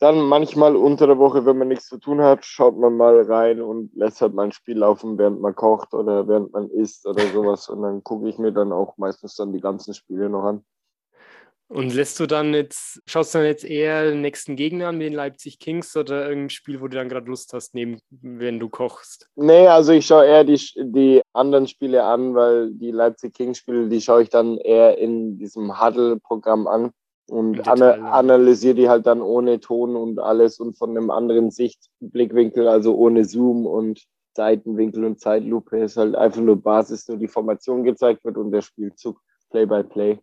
[0.00, 3.60] dann manchmal unter der Woche, wenn man nichts zu tun hat, schaut man mal rein
[3.60, 7.26] und lässt halt mal ein Spiel laufen, während man kocht oder während man isst oder
[7.26, 7.68] sowas.
[7.68, 10.64] Und dann gucke ich mir dann auch meistens dann die ganzen Spiele noch an.
[11.68, 15.04] Und lässt du dann jetzt, schaust du dann jetzt eher den nächsten Gegner an, wie
[15.04, 18.68] den Leipzig Kings oder irgendein Spiel, wo du dann gerade Lust hast, neben, wenn du
[18.68, 19.28] kochst?
[19.36, 23.88] Nee, also ich schaue eher die, die anderen Spiele an, weil die Leipzig Kings Spiele,
[23.88, 26.90] die schaue ich dann eher in diesem Huddle-Programm an
[27.30, 32.66] und ana analysiere die halt dann ohne Ton und alles und von einem anderen Sichtblickwinkel,
[32.66, 34.04] also ohne Zoom und
[34.34, 35.78] Seitenwinkel und Zeitlupe.
[35.78, 39.20] ist halt einfach nur Basis, nur die Formation gezeigt wird und der Spielzug
[39.50, 40.14] Play-by-Play.
[40.14, 40.18] -play.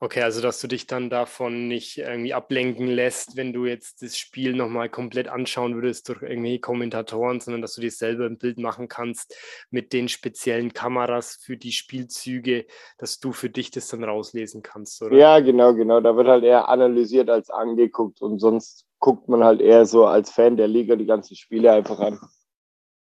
[0.00, 4.18] Okay, also dass du dich dann davon nicht irgendwie ablenken lässt, wenn du jetzt das
[4.18, 8.58] Spiel nochmal komplett anschauen würdest durch irgendwie Kommentatoren, sondern dass du dir selber ein Bild
[8.58, 9.36] machen kannst
[9.70, 12.66] mit den speziellen Kameras für die Spielzüge,
[12.98, 15.16] dass du für dich das dann rauslesen kannst, oder?
[15.16, 16.00] Ja, genau, genau.
[16.00, 20.30] Da wird halt eher analysiert als angeguckt und sonst guckt man halt eher so als
[20.30, 22.18] Fan der Liga die ganzen Spiele einfach an.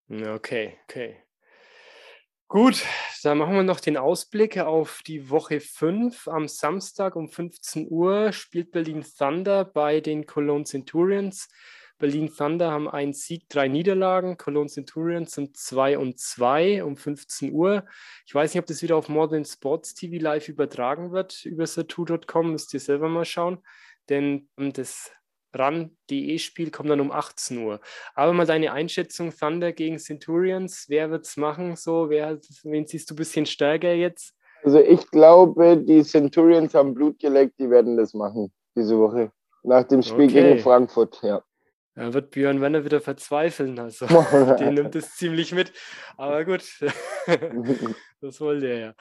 [0.10, 1.23] Okay, okay.
[2.54, 2.86] Gut,
[3.24, 6.28] dann machen wir noch den Ausblick auf die Woche 5.
[6.28, 11.50] Am Samstag um 15 Uhr spielt Berlin Thunder bei den Cologne Centurions.
[11.98, 14.38] Berlin Thunder haben einen Sieg, drei Niederlagen.
[14.38, 17.88] Cologne Centurions sind 2 und 2 um 15 Uhr.
[18.28, 22.52] Ich weiß nicht, ob das wieder auf Modern Sports TV live übertragen wird über satu.com.
[22.52, 23.64] Müsst ihr selber mal schauen.
[24.10, 25.12] Denn das
[25.54, 27.80] RAN.de-Spiel kommt dann um 18 Uhr.
[28.16, 31.76] Aber mal deine Einschätzung, Thunder gegen Centurions, wer wird es machen?
[31.76, 34.34] So, wer, wen siehst du ein bisschen stärker jetzt?
[34.64, 39.32] Also ich glaube, die Centurions haben Blut geleckt, die werden das machen diese Woche.
[39.64, 40.42] Nach dem Spiel okay.
[40.42, 41.42] gegen Frankfurt, ja.
[41.96, 43.78] Da wird Björn Werner wieder verzweifeln.
[43.80, 44.08] Also,
[44.60, 45.72] den nimmt es ziemlich mit.
[46.18, 46.64] Aber gut,
[48.22, 48.94] das wollte er ja.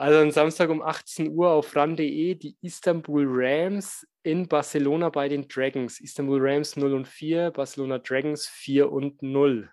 [0.00, 5.46] Also am Samstag um 18 Uhr auf ran.de die Istanbul Rams in Barcelona bei den
[5.46, 6.00] Dragons.
[6.00, 9.68] Istanbul Rams 0 und 4, Barcelona Dragons 4 und 0.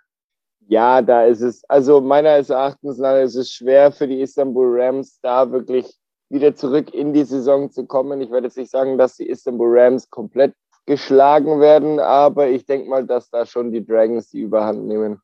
[0.67, 5.17] Ja, da ist es, also meines Erachtens nach ist es schwer für die Istanbul Rams,
[5.21, 5.95] da wirklich
[6.27, 8.19] wieder zurück in die Saison zu kommen.
[8.19, 10.53] Ich werde jetzt nicht sagen, dass die Istanbul Rams komplett
[10.85, 15.21] geschlagen werden, aber ich denke mal, dass da schon die Dragons die Überhand nehmen.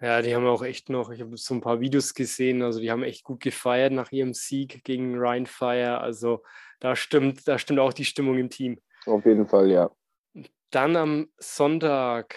[0.00, 2.90] Ja, die haben auch echt noch, ich habe so ein paar Videos gesehen, also die
[2.90, 6.00] haben echt gut gefeiert nach ihrem Sieg gegen Ryan Fire.
[6.00, 6.42] Also
[6.78, 8.80] da stimmt, da stimmt auch die Stimmung im Team.
[9.04, 9.90] Auf jeden Fall, ja.
[10.70, 12.36] Dann am Sonntag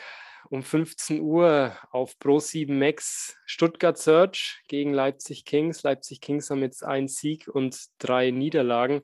[0.49, 5.83] um 15 Uhr auf Pro 7 Max Stuttgart Search gegen Leipzig Kings.
[5.83, 9.01] Leipzig Kings haben jetzt einen Sieg und drei Niederlagen.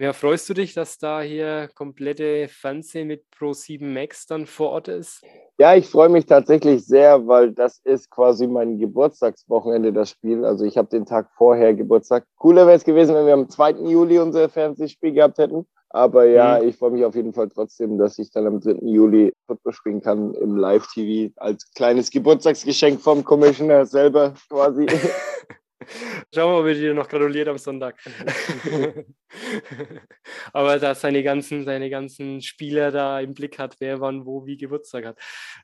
[0.00, 4.70] Ja, freust du dich, dass da hier komplette Fernsehen mit Pro 7 Max dann vor
[4.70, 5.24] Ort ist?
[5.58, 10.44] Ja, ich freue mich tatsächlich sehr, weil das ist quasi mein Geburtstagswochenende, das Spiel.
[10.44, 12.26] Also ich habe den Tag vorher Geburtstag.
[12.36, 13.72] Cooler wäre es gewesen, wenn wir am 2.
[13.90, 15.66] Juli unser Fernsehspiel gehabt hätten.
[15.90, 16.68] Aber ja, mhm.
[16.68, 18.78] ich freue mich auf jeden Fall trotzdem, dass ich dann am 3.
[18.82, 24.86] Juli Football spielen kann im Live-TV als kleines Geburtstagsgeschenk vom Commissioner selber quasi.
[26.34, 27.96] Schauen wir mal, ob er dir noch gratuliert am Sonntag.
[30.52, 34.56] Aber da seine ganzen, seine ganzen Spieler da im Blick hat, wer wann wo wie
[34.56, 35.18] Geburtstag hat.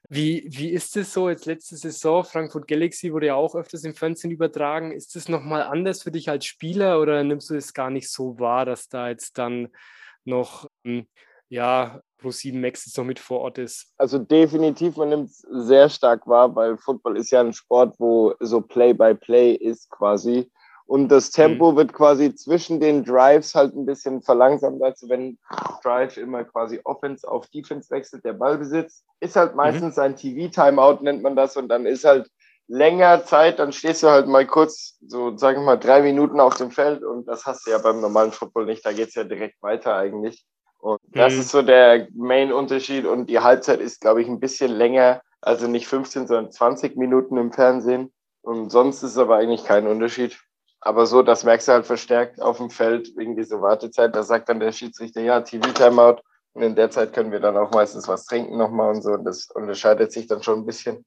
[0.08, 1.28] Wie, wie ist es so?
[1.28, 4.92] Jetzt letzte Saison, Frankfurt Galaxy wurde ja auch öfters im Fernsehen übertragen.
[4.92, 8.38] Ist das nochmal anders für dich als Spieler oder nimmst du es gar nicht so
[8.38, 9.68] wahr, dass da jetzt dann
[10.24, 11.06] noch, hm,
[11.48, 13.92] ja, Pro7 Max jetzt noch mit vor Ort ist?
[13.98, 18.34] Also definitiv, man nimmt es sehr stark wahr, weil Football ist ja ein Sport, wo
[18.40, 20.50] so Play-by-Play -play ist quasi.
[20.86, 21.76] Und das Tempo mhm.
[21.76, 24.82] wird quasi zwischen den Drives halt ein bisschen verlangsamt.
[24.82, 25.38] Also wenn
[25.82, 29.56] Drive immer quasi Offense auf Defense wechselt, der Ballbesitz, ist halt mhm.
[29.56, 30.02] meistens mhm.
[30.02, 31.56] ein TV-Timeout, nennt man das.
[31.56, 32.28] Und dann ist halt
[32.68, 36.56] länger Zeit, dann stehst du halt mal kurz, so sagen wir mal, drei Minuten auf
[36.56, 38.84] dem Feld und das hast du ja beim normalen Football nicht.
[38.84, 40.44] Da geht es ja direkt weiter eigentlich.
[40.84, 41.40] Und das mhm.
[41.40, 43.06] ist so der Main-Unterschied.
[43.06, 47.38] Und die Halbzeit ist, glaube ich, ein bisschen länger, also nicht 15, sondern 20 Minuten
[47.38, 48.12] im Fernsehen.
[48.42, 50.38] Und sonst ist es aber eigentlich kein Unterschied.
[50.82, 54.14] Aber so, das merkst du halt verstärkt auf dem Feld wegen dieser Wartezeit.
[54.14, 56.20] Da sagt dann der Schiedsrichter, ja, TV-Timeout.
[56.52, 59.12] Und in der Zeit können wir dann auch meistens was trinken nochmal und so.
[59.12, 61.02] Und das unterscheidet sich dann schon ein bisschen.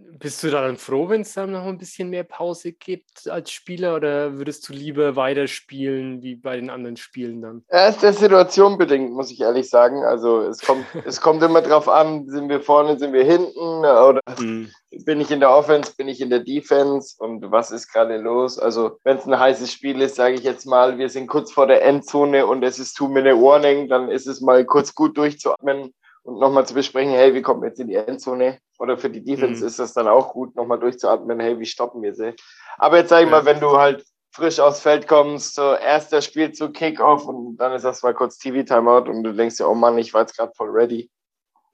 [0.00, 3.96] Bist du dann froh, wenn es dann noch ein bisschen mehr Pause gibt als Spieler
[3.96, 7.64] oder würdest du lieber weiterspielen wie bei den anderen Spielen dann?
[7.66, 10.04] Er ist der Situation bedingt, muss ich ehrlich sagen.
[10.04, 14.20] Also es kommt, es kommt immer drauf an, sind wir vorne, sind wir hinten oder
[14.38, 14.70] mhm.
[15.04, 18.56] bin ich in der Offense, bin ich in der Defense und was ist gerade los?
[18.56, 21.66] Also wenn es ein heißes Spiel ist, sage ich jetzt mal, wir sind kurz vor
[21.66, 25.92] der Endzone und es ist Two-Minute-Warning, dann ist es mal kurz gut durchzuatmen
[26.28, 28.58] und nochmal zu besprechen, hey, wie kommen wir jetzt in die Endzone?
[28.78, 29.66] Oder für die Defense mhm.
[29.66, 32.34] ist das dann auch gut, nochmal durchzuatmen, hey, wie stoppen wir sie?
[32.76, 33.30] Aber jetzt sag ich ja.
[33.30, 37.86] mal, wenn du halt frisch aufs Feld kommst, so erster Spielzug, Kickoff und dann ist
[37.86, 40.68] das mal kurz TV-Timeout und du denkst dir, oh Mann, ich war jetzt gerade voll
[40.68, 41.10] ready.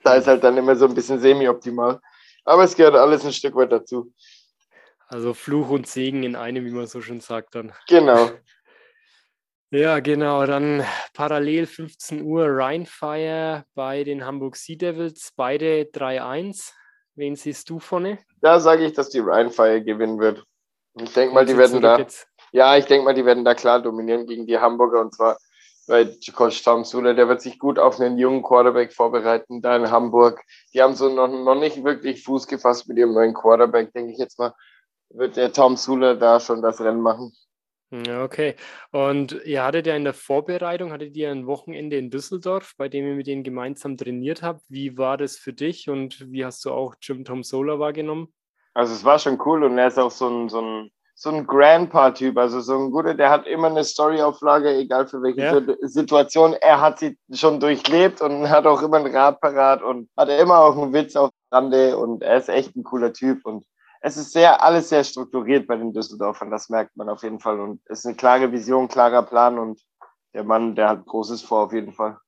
[0.05, 2.01] Da ist halt dann immer so ein bisschen semi-optimal.
[2.45, 4.13] Aber es gehört alles ein Stück weit dazu.
[5.09, 7.73] Also Fluch und Segen in einem, wie man so schön sagt dann.
[7.89, 8.31] Genau.
[9.75, 10.47] Ja, genau.
[10.47, 10.85] Dann
[11.15, 16.71] parallel 15 Uhr Rheinfire bei den Hamburg Sea Devils, beide 3-1.
[17.17, 18.19] Wen siehst du vorne?
[18.41, 20.45] Da sage ich, dass die Rheinfire gewinnen wird.
[20.95, 21.99] Ich denke mal, die werden da.
[21.99, 22.29] Jetzt?
[22.53, 25.39] Ja, ich denke mal, die werden da klar dominieren gegen die Hamburger und zwar
[25.89, 29.91] bei Coach Tom Sule, der wird sich gut auf einen jungen Quarterback vorbereiten, da in
[29.91, 30.41] Hamburg.
[30.73, 34.19] Die haben so noch, noch nicht wirklich Fuß gefasst mit ihrem neuen Quarterback, denke ich
[34.19, 34.55] jetzt mal,
[35.11, 37.33] wird der Tom Sule da schon das Rennen machen.
[38.07, 38.57] Ja, okay.
[38.91, 43.07] Und ihr hattet ja in der Vorbereitung, hattet ihr ein Wochenende in Düsseldorf, bei dem
[43.07, 44.63] ihr mit denen gemeinsam trainiert habt.
[44.69, 48.35] Wie war das für dich und wie hast du auch Jim Tom Solar wahrgenommen?
[48.73, 51.47] Also es war schon cool und er ist auch so ein, so ein, so ein
[51.47, 55.77] Grandpa-Typ, also so ein guter, der hat immer eine Storyauflage, egal für welche ja.
[55.83, 56.55] Situation.
[56.55, 60.59] Er hat sie schon durchlebt und hat auch immer ein Rad parat und hat immer
[60.59, 63.65] auch einen Witz auf Rande und er ist echt ein cooler Typ und
[64.07, 67.59] es ist sehr, alles sehr strukturiert bei den Düsseldorfern, das merkt man auf jeden Fall.
[67.59, 69.81] Und es ist eine klare Vision, klarer Plan und
[70.35, 72.19] der Mann, der hat Großes vor auf jeden Fall.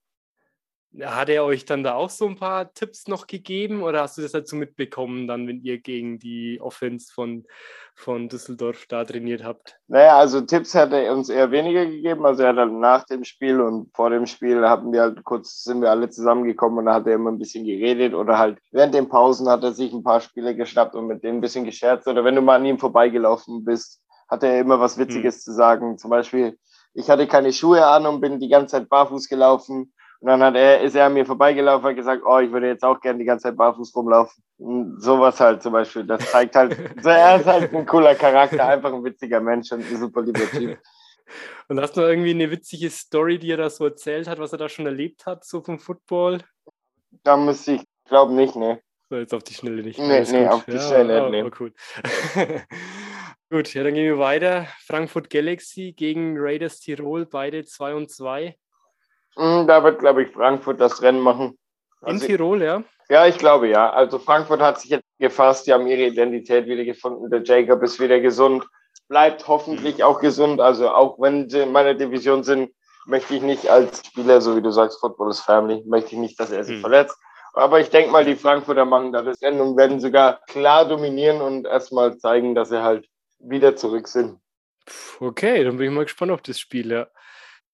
[1.02, 4.22] Hat er euch dann da auch so ein paar Tipps noch gegeben oder hast du
[4.22, 7.44] das halt so mitbekommen, dann, wenn ihr gegen die Offense von,
[7.94, 9.78] von Düsseldorf da trainiert habt?
[9.88, 12.24] Naja, also Tipps hat er uns eher weniger gegeben.
[12.24, 15.64] Also er hat dann nach dem Spiel und vor dem Spiel hatten wir halt kurz,
[15.64, 18.94] sind wir alle zusammengekommen und da hat er immer ein bisschen geredet oder halt während
[18.94, 22.08] den Pausen hat er sich ein paar Spiele geschnappt und mit denen ein bisschen gescherzt.
[22.08, 25.40] Oder wenn du mal an ihm vorbeigelaufen bist, hat er immer was Witziges hm.
[25.40, 25.98] zu sagen.
[25.98, 26.58] Zum Beispiel,
[26.94, 30.56] ich hatte keine Schuhe an und bin die ganze Zeit barfuß gelaufen und dann hat
[30.56, 33.24] er, ist er an mir vorbeigelaufen und gesagt, oh, ich würde jetzt auch gerne die
[33.24, 34.42] ganze Zeit barfuß rumlaufen.
[34.58, 36.04] Und sowas halt zum Beispiel.
[36.04, 39.96] Das zeigt halt, er ist halt ein cooler Charakter, einfach ein witziger Mensch und ein
[39.96, 40.78] super lieber Typ.
[41.68, 44.52] Und hast du noch irgendwie eine witzige Story, die er da so erzählt hat, was
[44.52, 46.38] er da schon erlebt hat, so vom Football?
[47.24, 48.80] Da müsste ich, glaube nicht, ne.
[49.10, 49.98] So, jetzt auf die Schnelle nicht.
[49.98, 50.52] Nee, nee, gut.
[50.52, 51.72] auf die ja, Schnelle oh, Oh, gut.
[53.50, 54.68] gut, ja, dann gehen wir weiter.
[54.84, 58.56] Frankfurt Galaxy gegen Raiders Tirol, beide 2 und 2.
[59.36, 61.58] Hm, da wird, glaube ich, Frankfurt das Rennen machen.
[62.00, 62.82] Also In Tirol, ja?
[63.08, 63.90] Ja, ich glaube ja.
[63.90, 67.30] Also Frankfurt hat sich jetzt gefasst, die haben ihre Identität wieder gefunden.
[67.30, 68.64] Der Jacob ist wieder gesund,
[69.08, 70.60] bleibt hoffentlich auch gesund.
[70.60, 72.70] Also auch wenn sie in meiner Division sind,
[73.06, 76.40] möchte ich nicht als Spieler, so wie du sagst, Football is Family, möchte ich nicht,
[76.40, 76.80] dass er sich mhm.
[76.80, 77.16] verletzt.
[77.52, 81.40] Aber ich denke mal, die Frankfurter machen da das Rennen und werden sogar klar dominieren
[81.40, 83.08] und erstmal zeigen, dass sie halt
[83.38, 84.38] wieder zurück sind.
[85.20, 87.06] Okay, dann bin ich mal gespannt auf das Spiel, ja.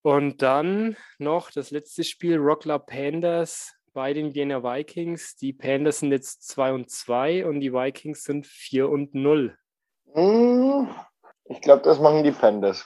[0.03, 5.37] Und dann noch das letzte Spiel, Rockler Pandas bei den Vienna Vikings.
[5.37, 9.57] Die Pandas sind jetzt 2 und 2 und die Vikings sind 4 und 0.
[10.13, 10.89] Hm,
[11.45, 12.85] ich glaube, das machen die Pandas.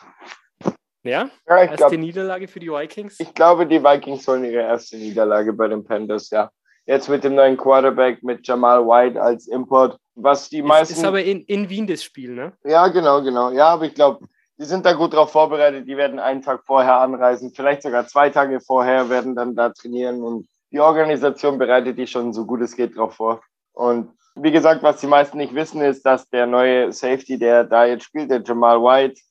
[1.01, 1.31] Ja?
[1.47, 3.19] ja erste glaub, Niederlage für die Vikings?
[3.19, 6.51] Ich glaube, die Vikings holen ihre erste Niederlage bei den Panthers, ja.
[6.85, 10.93] Jetzt mit dem neuen Quarterback, mit Jamal White als Import, was die meisten.
[10.93, 12.53] Ist, ist aber in, in Wien das Spiel, ne?
[12.63, 13.49] Ja, genau, genau.
[13.49, 14.27] Ja, aber ich glaube,
[14.59, 15.87] die sind da gut drauf vorbereitet.
[15.87, 20.23] Die werden einen Tag vorher anreisen, vielleicht sogar zwei Tage vorher, werden dann da trainieren
[20.23, 23.41] und die Organisation bereitet die schon so gut es geht drauf vor.
[23.73, 27.85] Und wie gesagt, was die meisten nicht wissen, ist, dass der neue Safety, der da
[27.85, 29.21] jetzt spielt, der Jamal White,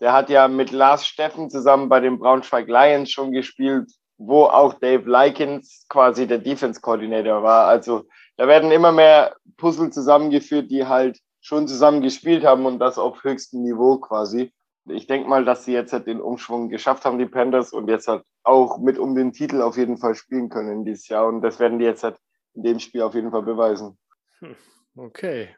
[0.00, 4.74] der hat ja mit Lars Steffen zusammen bei den Braunschweig Lions schon gespielt, wo auch
[4.74, 7.66] Dave Likens quasi der Defense Coordinator war.
[7.66, 8.04] Also
[8.36, 13.22] da werden immer mehr Puzzle zusammengeführt, die halt schon zusammen gespielt haben und das auf
[13.24, 14.52] höchstem Niveau quasi.
[14.86, 18.08] Ich denke mal, dass sie jetzt halt den Umschwung geschafft haben, die Panthers, und jetzt
[18.08, 21.26] halt auch mit um den Titel auf jeden Fall spielen können dieses Jahr.
[21.26, 22.16] Und das werden die jetzt halt
[22.54, 23.98] in dem Spiel auf jeden Fall beweisen.
[24.40, 24.56] Hm,
[24.96, 25.54] okay,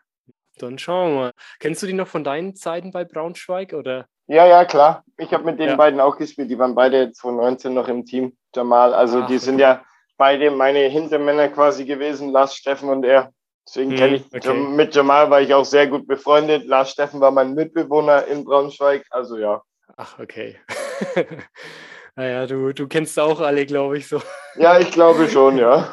[0.59, 1.33] dann schauen wir mal.
[1.61, 4.07] Kennst du die noch von deinen Zeiten bei Braunschweig oder?
[4.27, 5.05] Ja, ja, klar.
[5.19, 5.77] Ich habe mit den ja.
[5.77, 6.51] beiden auch gespielt.
[6.51, 8.37] Die waren beide 2019 noch im Team.
[8.55, 9.63] Jamal, also Ach, die sind okay.
[9.63, 9.85] ja
[10.17, 13.33] beide meine Hintermänner quasi gewesen, Lars Steffen und er.
[13.67, 14.55] Deswegen hm, kenne ich okay.
[14.55, 16.67] mit Jamal war ich auch sehr gut befreundet.
[16.67, 19.05] Lars Steffen war mein Mitbewohner in Braunschweig.
[19.11, 19.63] Also ja.
[19.97, 20.59] Ach, okay.
[22.17, 24.21] naja, du, du kennst auch alle, glaube ich, so.
[24.57, 25.91] Ja, ich glaube schon, ja.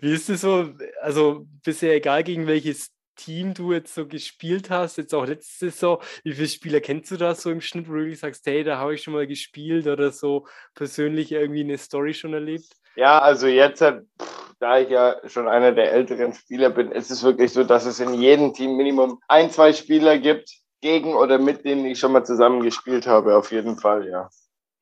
[0.00, 0.70] Wie ist es so?
[1.02, 6.00] Also bisher egal gegen welches Team du jetzt so gespielt hast, jetzt auch letzte Saison,
[6.22, 8.78] wie viele Spieler kennst du da so im Schnitt, wo du wirklich sagst, hey, da
[8.78, 12.72] habe ich schon mal gespielt oder so persönlich irgendwie eine Story schon erlebt?
[12.98, 17.52] Ja, also jetzt, da ich ja schon einer der älteren Spieler bin, ist es wirklich
[17.52, 20.50] so, dass es in jedem Team Minimum ein, zwei Spieler gibt,
[20.80, 24.28] gegen oder mit denen ich schon mal zusammen gespielt habe, auf jeden Fall, ja.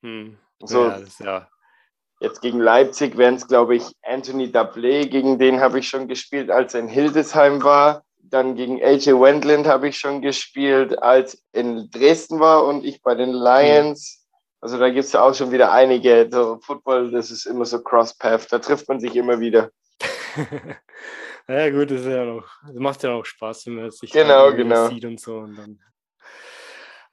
[0.03, 0.39] Hm.
[0.61, 1.49] So, ja, das, ja.
[2.21, 6.51] Jetzt gegen Leipzig wären es, glaube ich, Anthony Dablé, gegen den habe ich schon gespielt,
[6.51, 8.03] als er in Hildesheim war.
[8.19, 13.15] Dann gegen AJ Wendland habe ich schon gespielt, als in Dresden war und ich bei
[13.15, 14.26] den Lions.
[14.61, 16.29] Also da gibt es ja auch schon wieder einige.
[16.31, 19.71] So Football, das ist immer so Cross-Path, da trifft man sich immer wieder.
[21.49, 24.53] ja gut, das, ist ja noch, das macht ja auch Spaß, wenn man sich genau,
[24.53, 24.89] genau.
[24.89, 25.39] sieht und so.
[25.39, 25.81] Und dann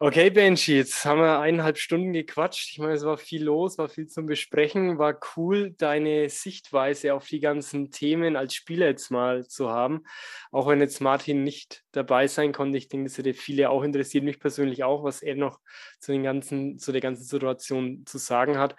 [0.06, 2.72] Okay, Benji, jetzt haben wir eineinhalb Stunden gequatscht.
[2.74, 4.98] Ich meine, es war viel los, war viel zum Besprechen.
[4.98, 10.04] War cool, deine Sichtweise auf die ganzen Themen als Spieler jetzt mal zu haben.
[10.52, 12.78] Auch wenn jetzt Martin nicht dabei sein konnte.
[12.78, 15.62] Ich denke, das hätte viele auch interessiert, mich persönlich auch, was er noch
[16.02, 18.76] zu, den ganzen, zu der ganzen Situation zu sagen hat.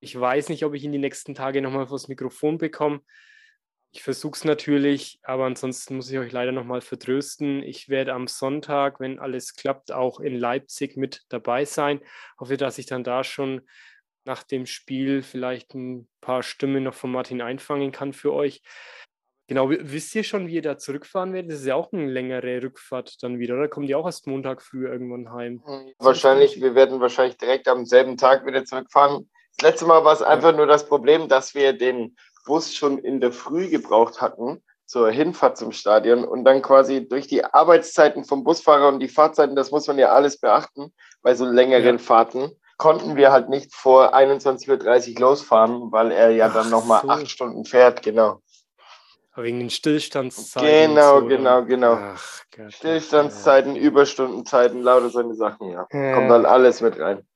[0.00, 3.02] Ich weiß nicht, ob ich ihn die nächsten Tage nochmal vors Mikrofon bekomme.
[3.96, 7.62] Ich versuche es natürlich, aber ansonsten muss ich euch leider nochmal vertrösten.
[7.62, 12.02] Ich werde am Sonntag, wenn alles klappt, auch in Leipzig mit dabei sein.
[12.38, 13.62] Hoffe, dass ich dann da schon
[14.26, 18.60] nach dem Spiel vielleicht ein paar Stimmen noch von Martin einfangen kann für euch.
[19.46, 21.52] Genau, wisst ihr schon, wie ihr da zurückfahren werdet?
[21.52, 23.68] Das ist ja auch eine längere Rückfahrt dann wieder, oder?
[23.68, 25.62] Kommt ihr auch erst Montag früh irgendwann heim?
[25.64, 29.30] Hm, wahrscheinlich, wir werden wahrscheinlich direkt am selben Tag wieder zurückfahren.
[29.56, 32.14] Das letzte Mal war es einfach nur das Problem, dass wir den
[32.46, 37.26] Bus schon in der Früh gebraucht hatten zur Hinfahrt zum Stadion und dann quasi durch
[37.26, 41.44] die Arbeitszeiten vom Busfahrer und die Fahrzeiten, das muss man ja alles beachten bei so
[41.44, 42.02] längeren ja.
[42.02, 47.02] Fahrten, konnten wir halt nicht vor 21.30 Uhr losfahren, weil er ja Ach dann nochmal
[47.02, 47.08] so.
[47.08, 48.40] acht Stunden fährt, genau.
[49.34, 50.94] Wegen den Stillstandszeiten.
[50.94, 51.92] Genau, so, genau, genau.
[51.94, 53.82] Ach, Gott, Stillstandszeiten, ja.
[53.82, 55.86] Überstundenzeiten, lauter solche Sachen, ja.
[55.90, 56.14] ja.
[56.14, 57.26] Kommt dann alles mit rein.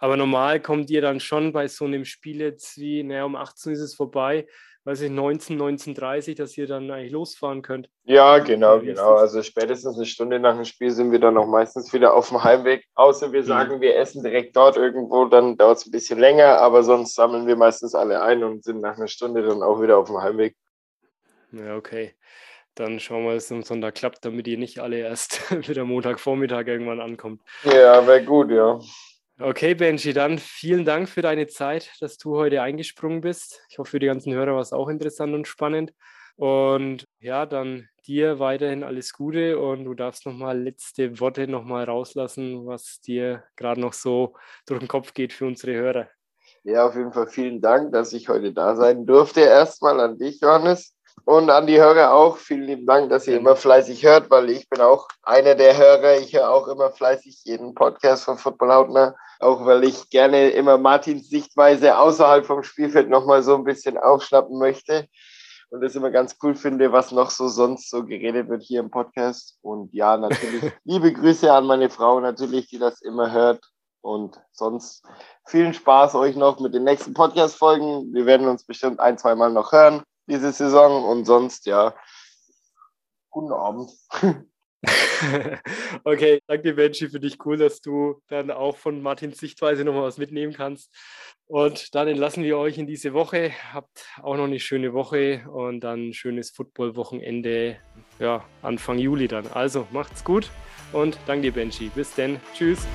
[0.00, 3.72] Aber normal kommt ihr dann schon bei so einem Spiel jetzt wie, naja, um 18
[3.72, 4.46] ist es vorbei,
[4.84, 7.90] weiß ich, 19, 19.30 dass ihr dann eigentlich losfahren könnt.
[8.04, 9.16] Ja, genau, genau.
[9.16, 12.42] Also spätestens eine Stunde nach dem Spiel sind wir dann auch meistens wieder auf dem
[12.42, 12.86] Heimweg.
[12.94, 13.46] Außer wir mhm.
[13.46, 13.80] sagen, mhm.
[13.82, 17.56] wir essen direkt dort irgendwo, dann dauert es ein bisschen länger, aber sonst sammeln wir
[17.56, 20.56] meistens alle ein und sind nach einer Stunde dann auch wieder auf dem Heimweg.
[21.52, 22.14] Ja, okay.
[22.74, 26.66] Dann schauen wir, dass es am Sonntag klappt, damit ihr nicht alle erst wieder Montagvormittag
[26.66, 27.42] irgendwann ankommt.
[27.64, 28.80] Ja, wäre gut, ja.
[29.42, 33.62] Okay, Benji, dann vielen Dank für deine Zeit, dass du heute eingesprungen bist.
[33.70, 35.94] Ich hoffe, für die ganzen Hörer war es auch interessant und spannend.
[36.36, 42.66] Und ja, dann dir weiterhin alles Gute und du darfst nochmal letzte Worte nochmal rauslassen,
[42.66, 44.34] was dir gerade noch so
[44.66, 46.08] durch den Kopf geht für unsere Hörer.
[46.62, 49.40] Ja, auf jeden Fall vielen Dank, dass ich heute da sein durfte.
[49.40, 50.94] Erstmal an dich, Johannes.
[51.24, 52.36] Und an die Hörer auch.
[52.36, 56.18] Vielen lieben Dank, dass ihr immer fleißig hört, weil ich bin auch einer der Hörer.
[56.18, 60.78] Ich höre auch immer fleißig jeden Podcast von Football Hautner auch weil ich gerne immer
[60.78, 65.08] Martins Sichtweise außerhalb vom Spielfeld nochmal so ein bisschen aufschnappen möchte
[65.70, 68.90] und das immer ganz cool finde, was noch so sonst so geredet wird hier im
[68.90, 69.58] Podcast.
[69.62, 73.64] Und ja, natürlich liebe Grüße an meine Frau natürlich, die das immer hört.
[74.02, 75.04] Und sonst
[75.46, 78.12] vielen Spaß euch noch mit den nächsten Podcast-Folgen.
[78.12, 81.94] Wir werden uns bestimmt ein, zwei Mal noch hören diese Saison und sonst ja,
[83.30, 83.90] guten Abend.
[86.04, 90.18] okay, danke Benji, für dich cool, dass du dann auch von Martins Sichtweise nochmal was
[90.18, 90.94] mitnehmen kannst.
[91.46, 93.50] Und dann entlassen wir euch in diese Woche.
[93.72, 97.76] Habt auch noch eine schöne Woche und dann ein schönes Football-Wochenende,
[98.18, 99.46] ja, Anfang Juli dann.
[99.48, 100.50] Also macht's gut
[100.92, 101.90] und danke Benji.
[101.94, 102.40] Bis dann.
[102.54, 102.86] Tschüss.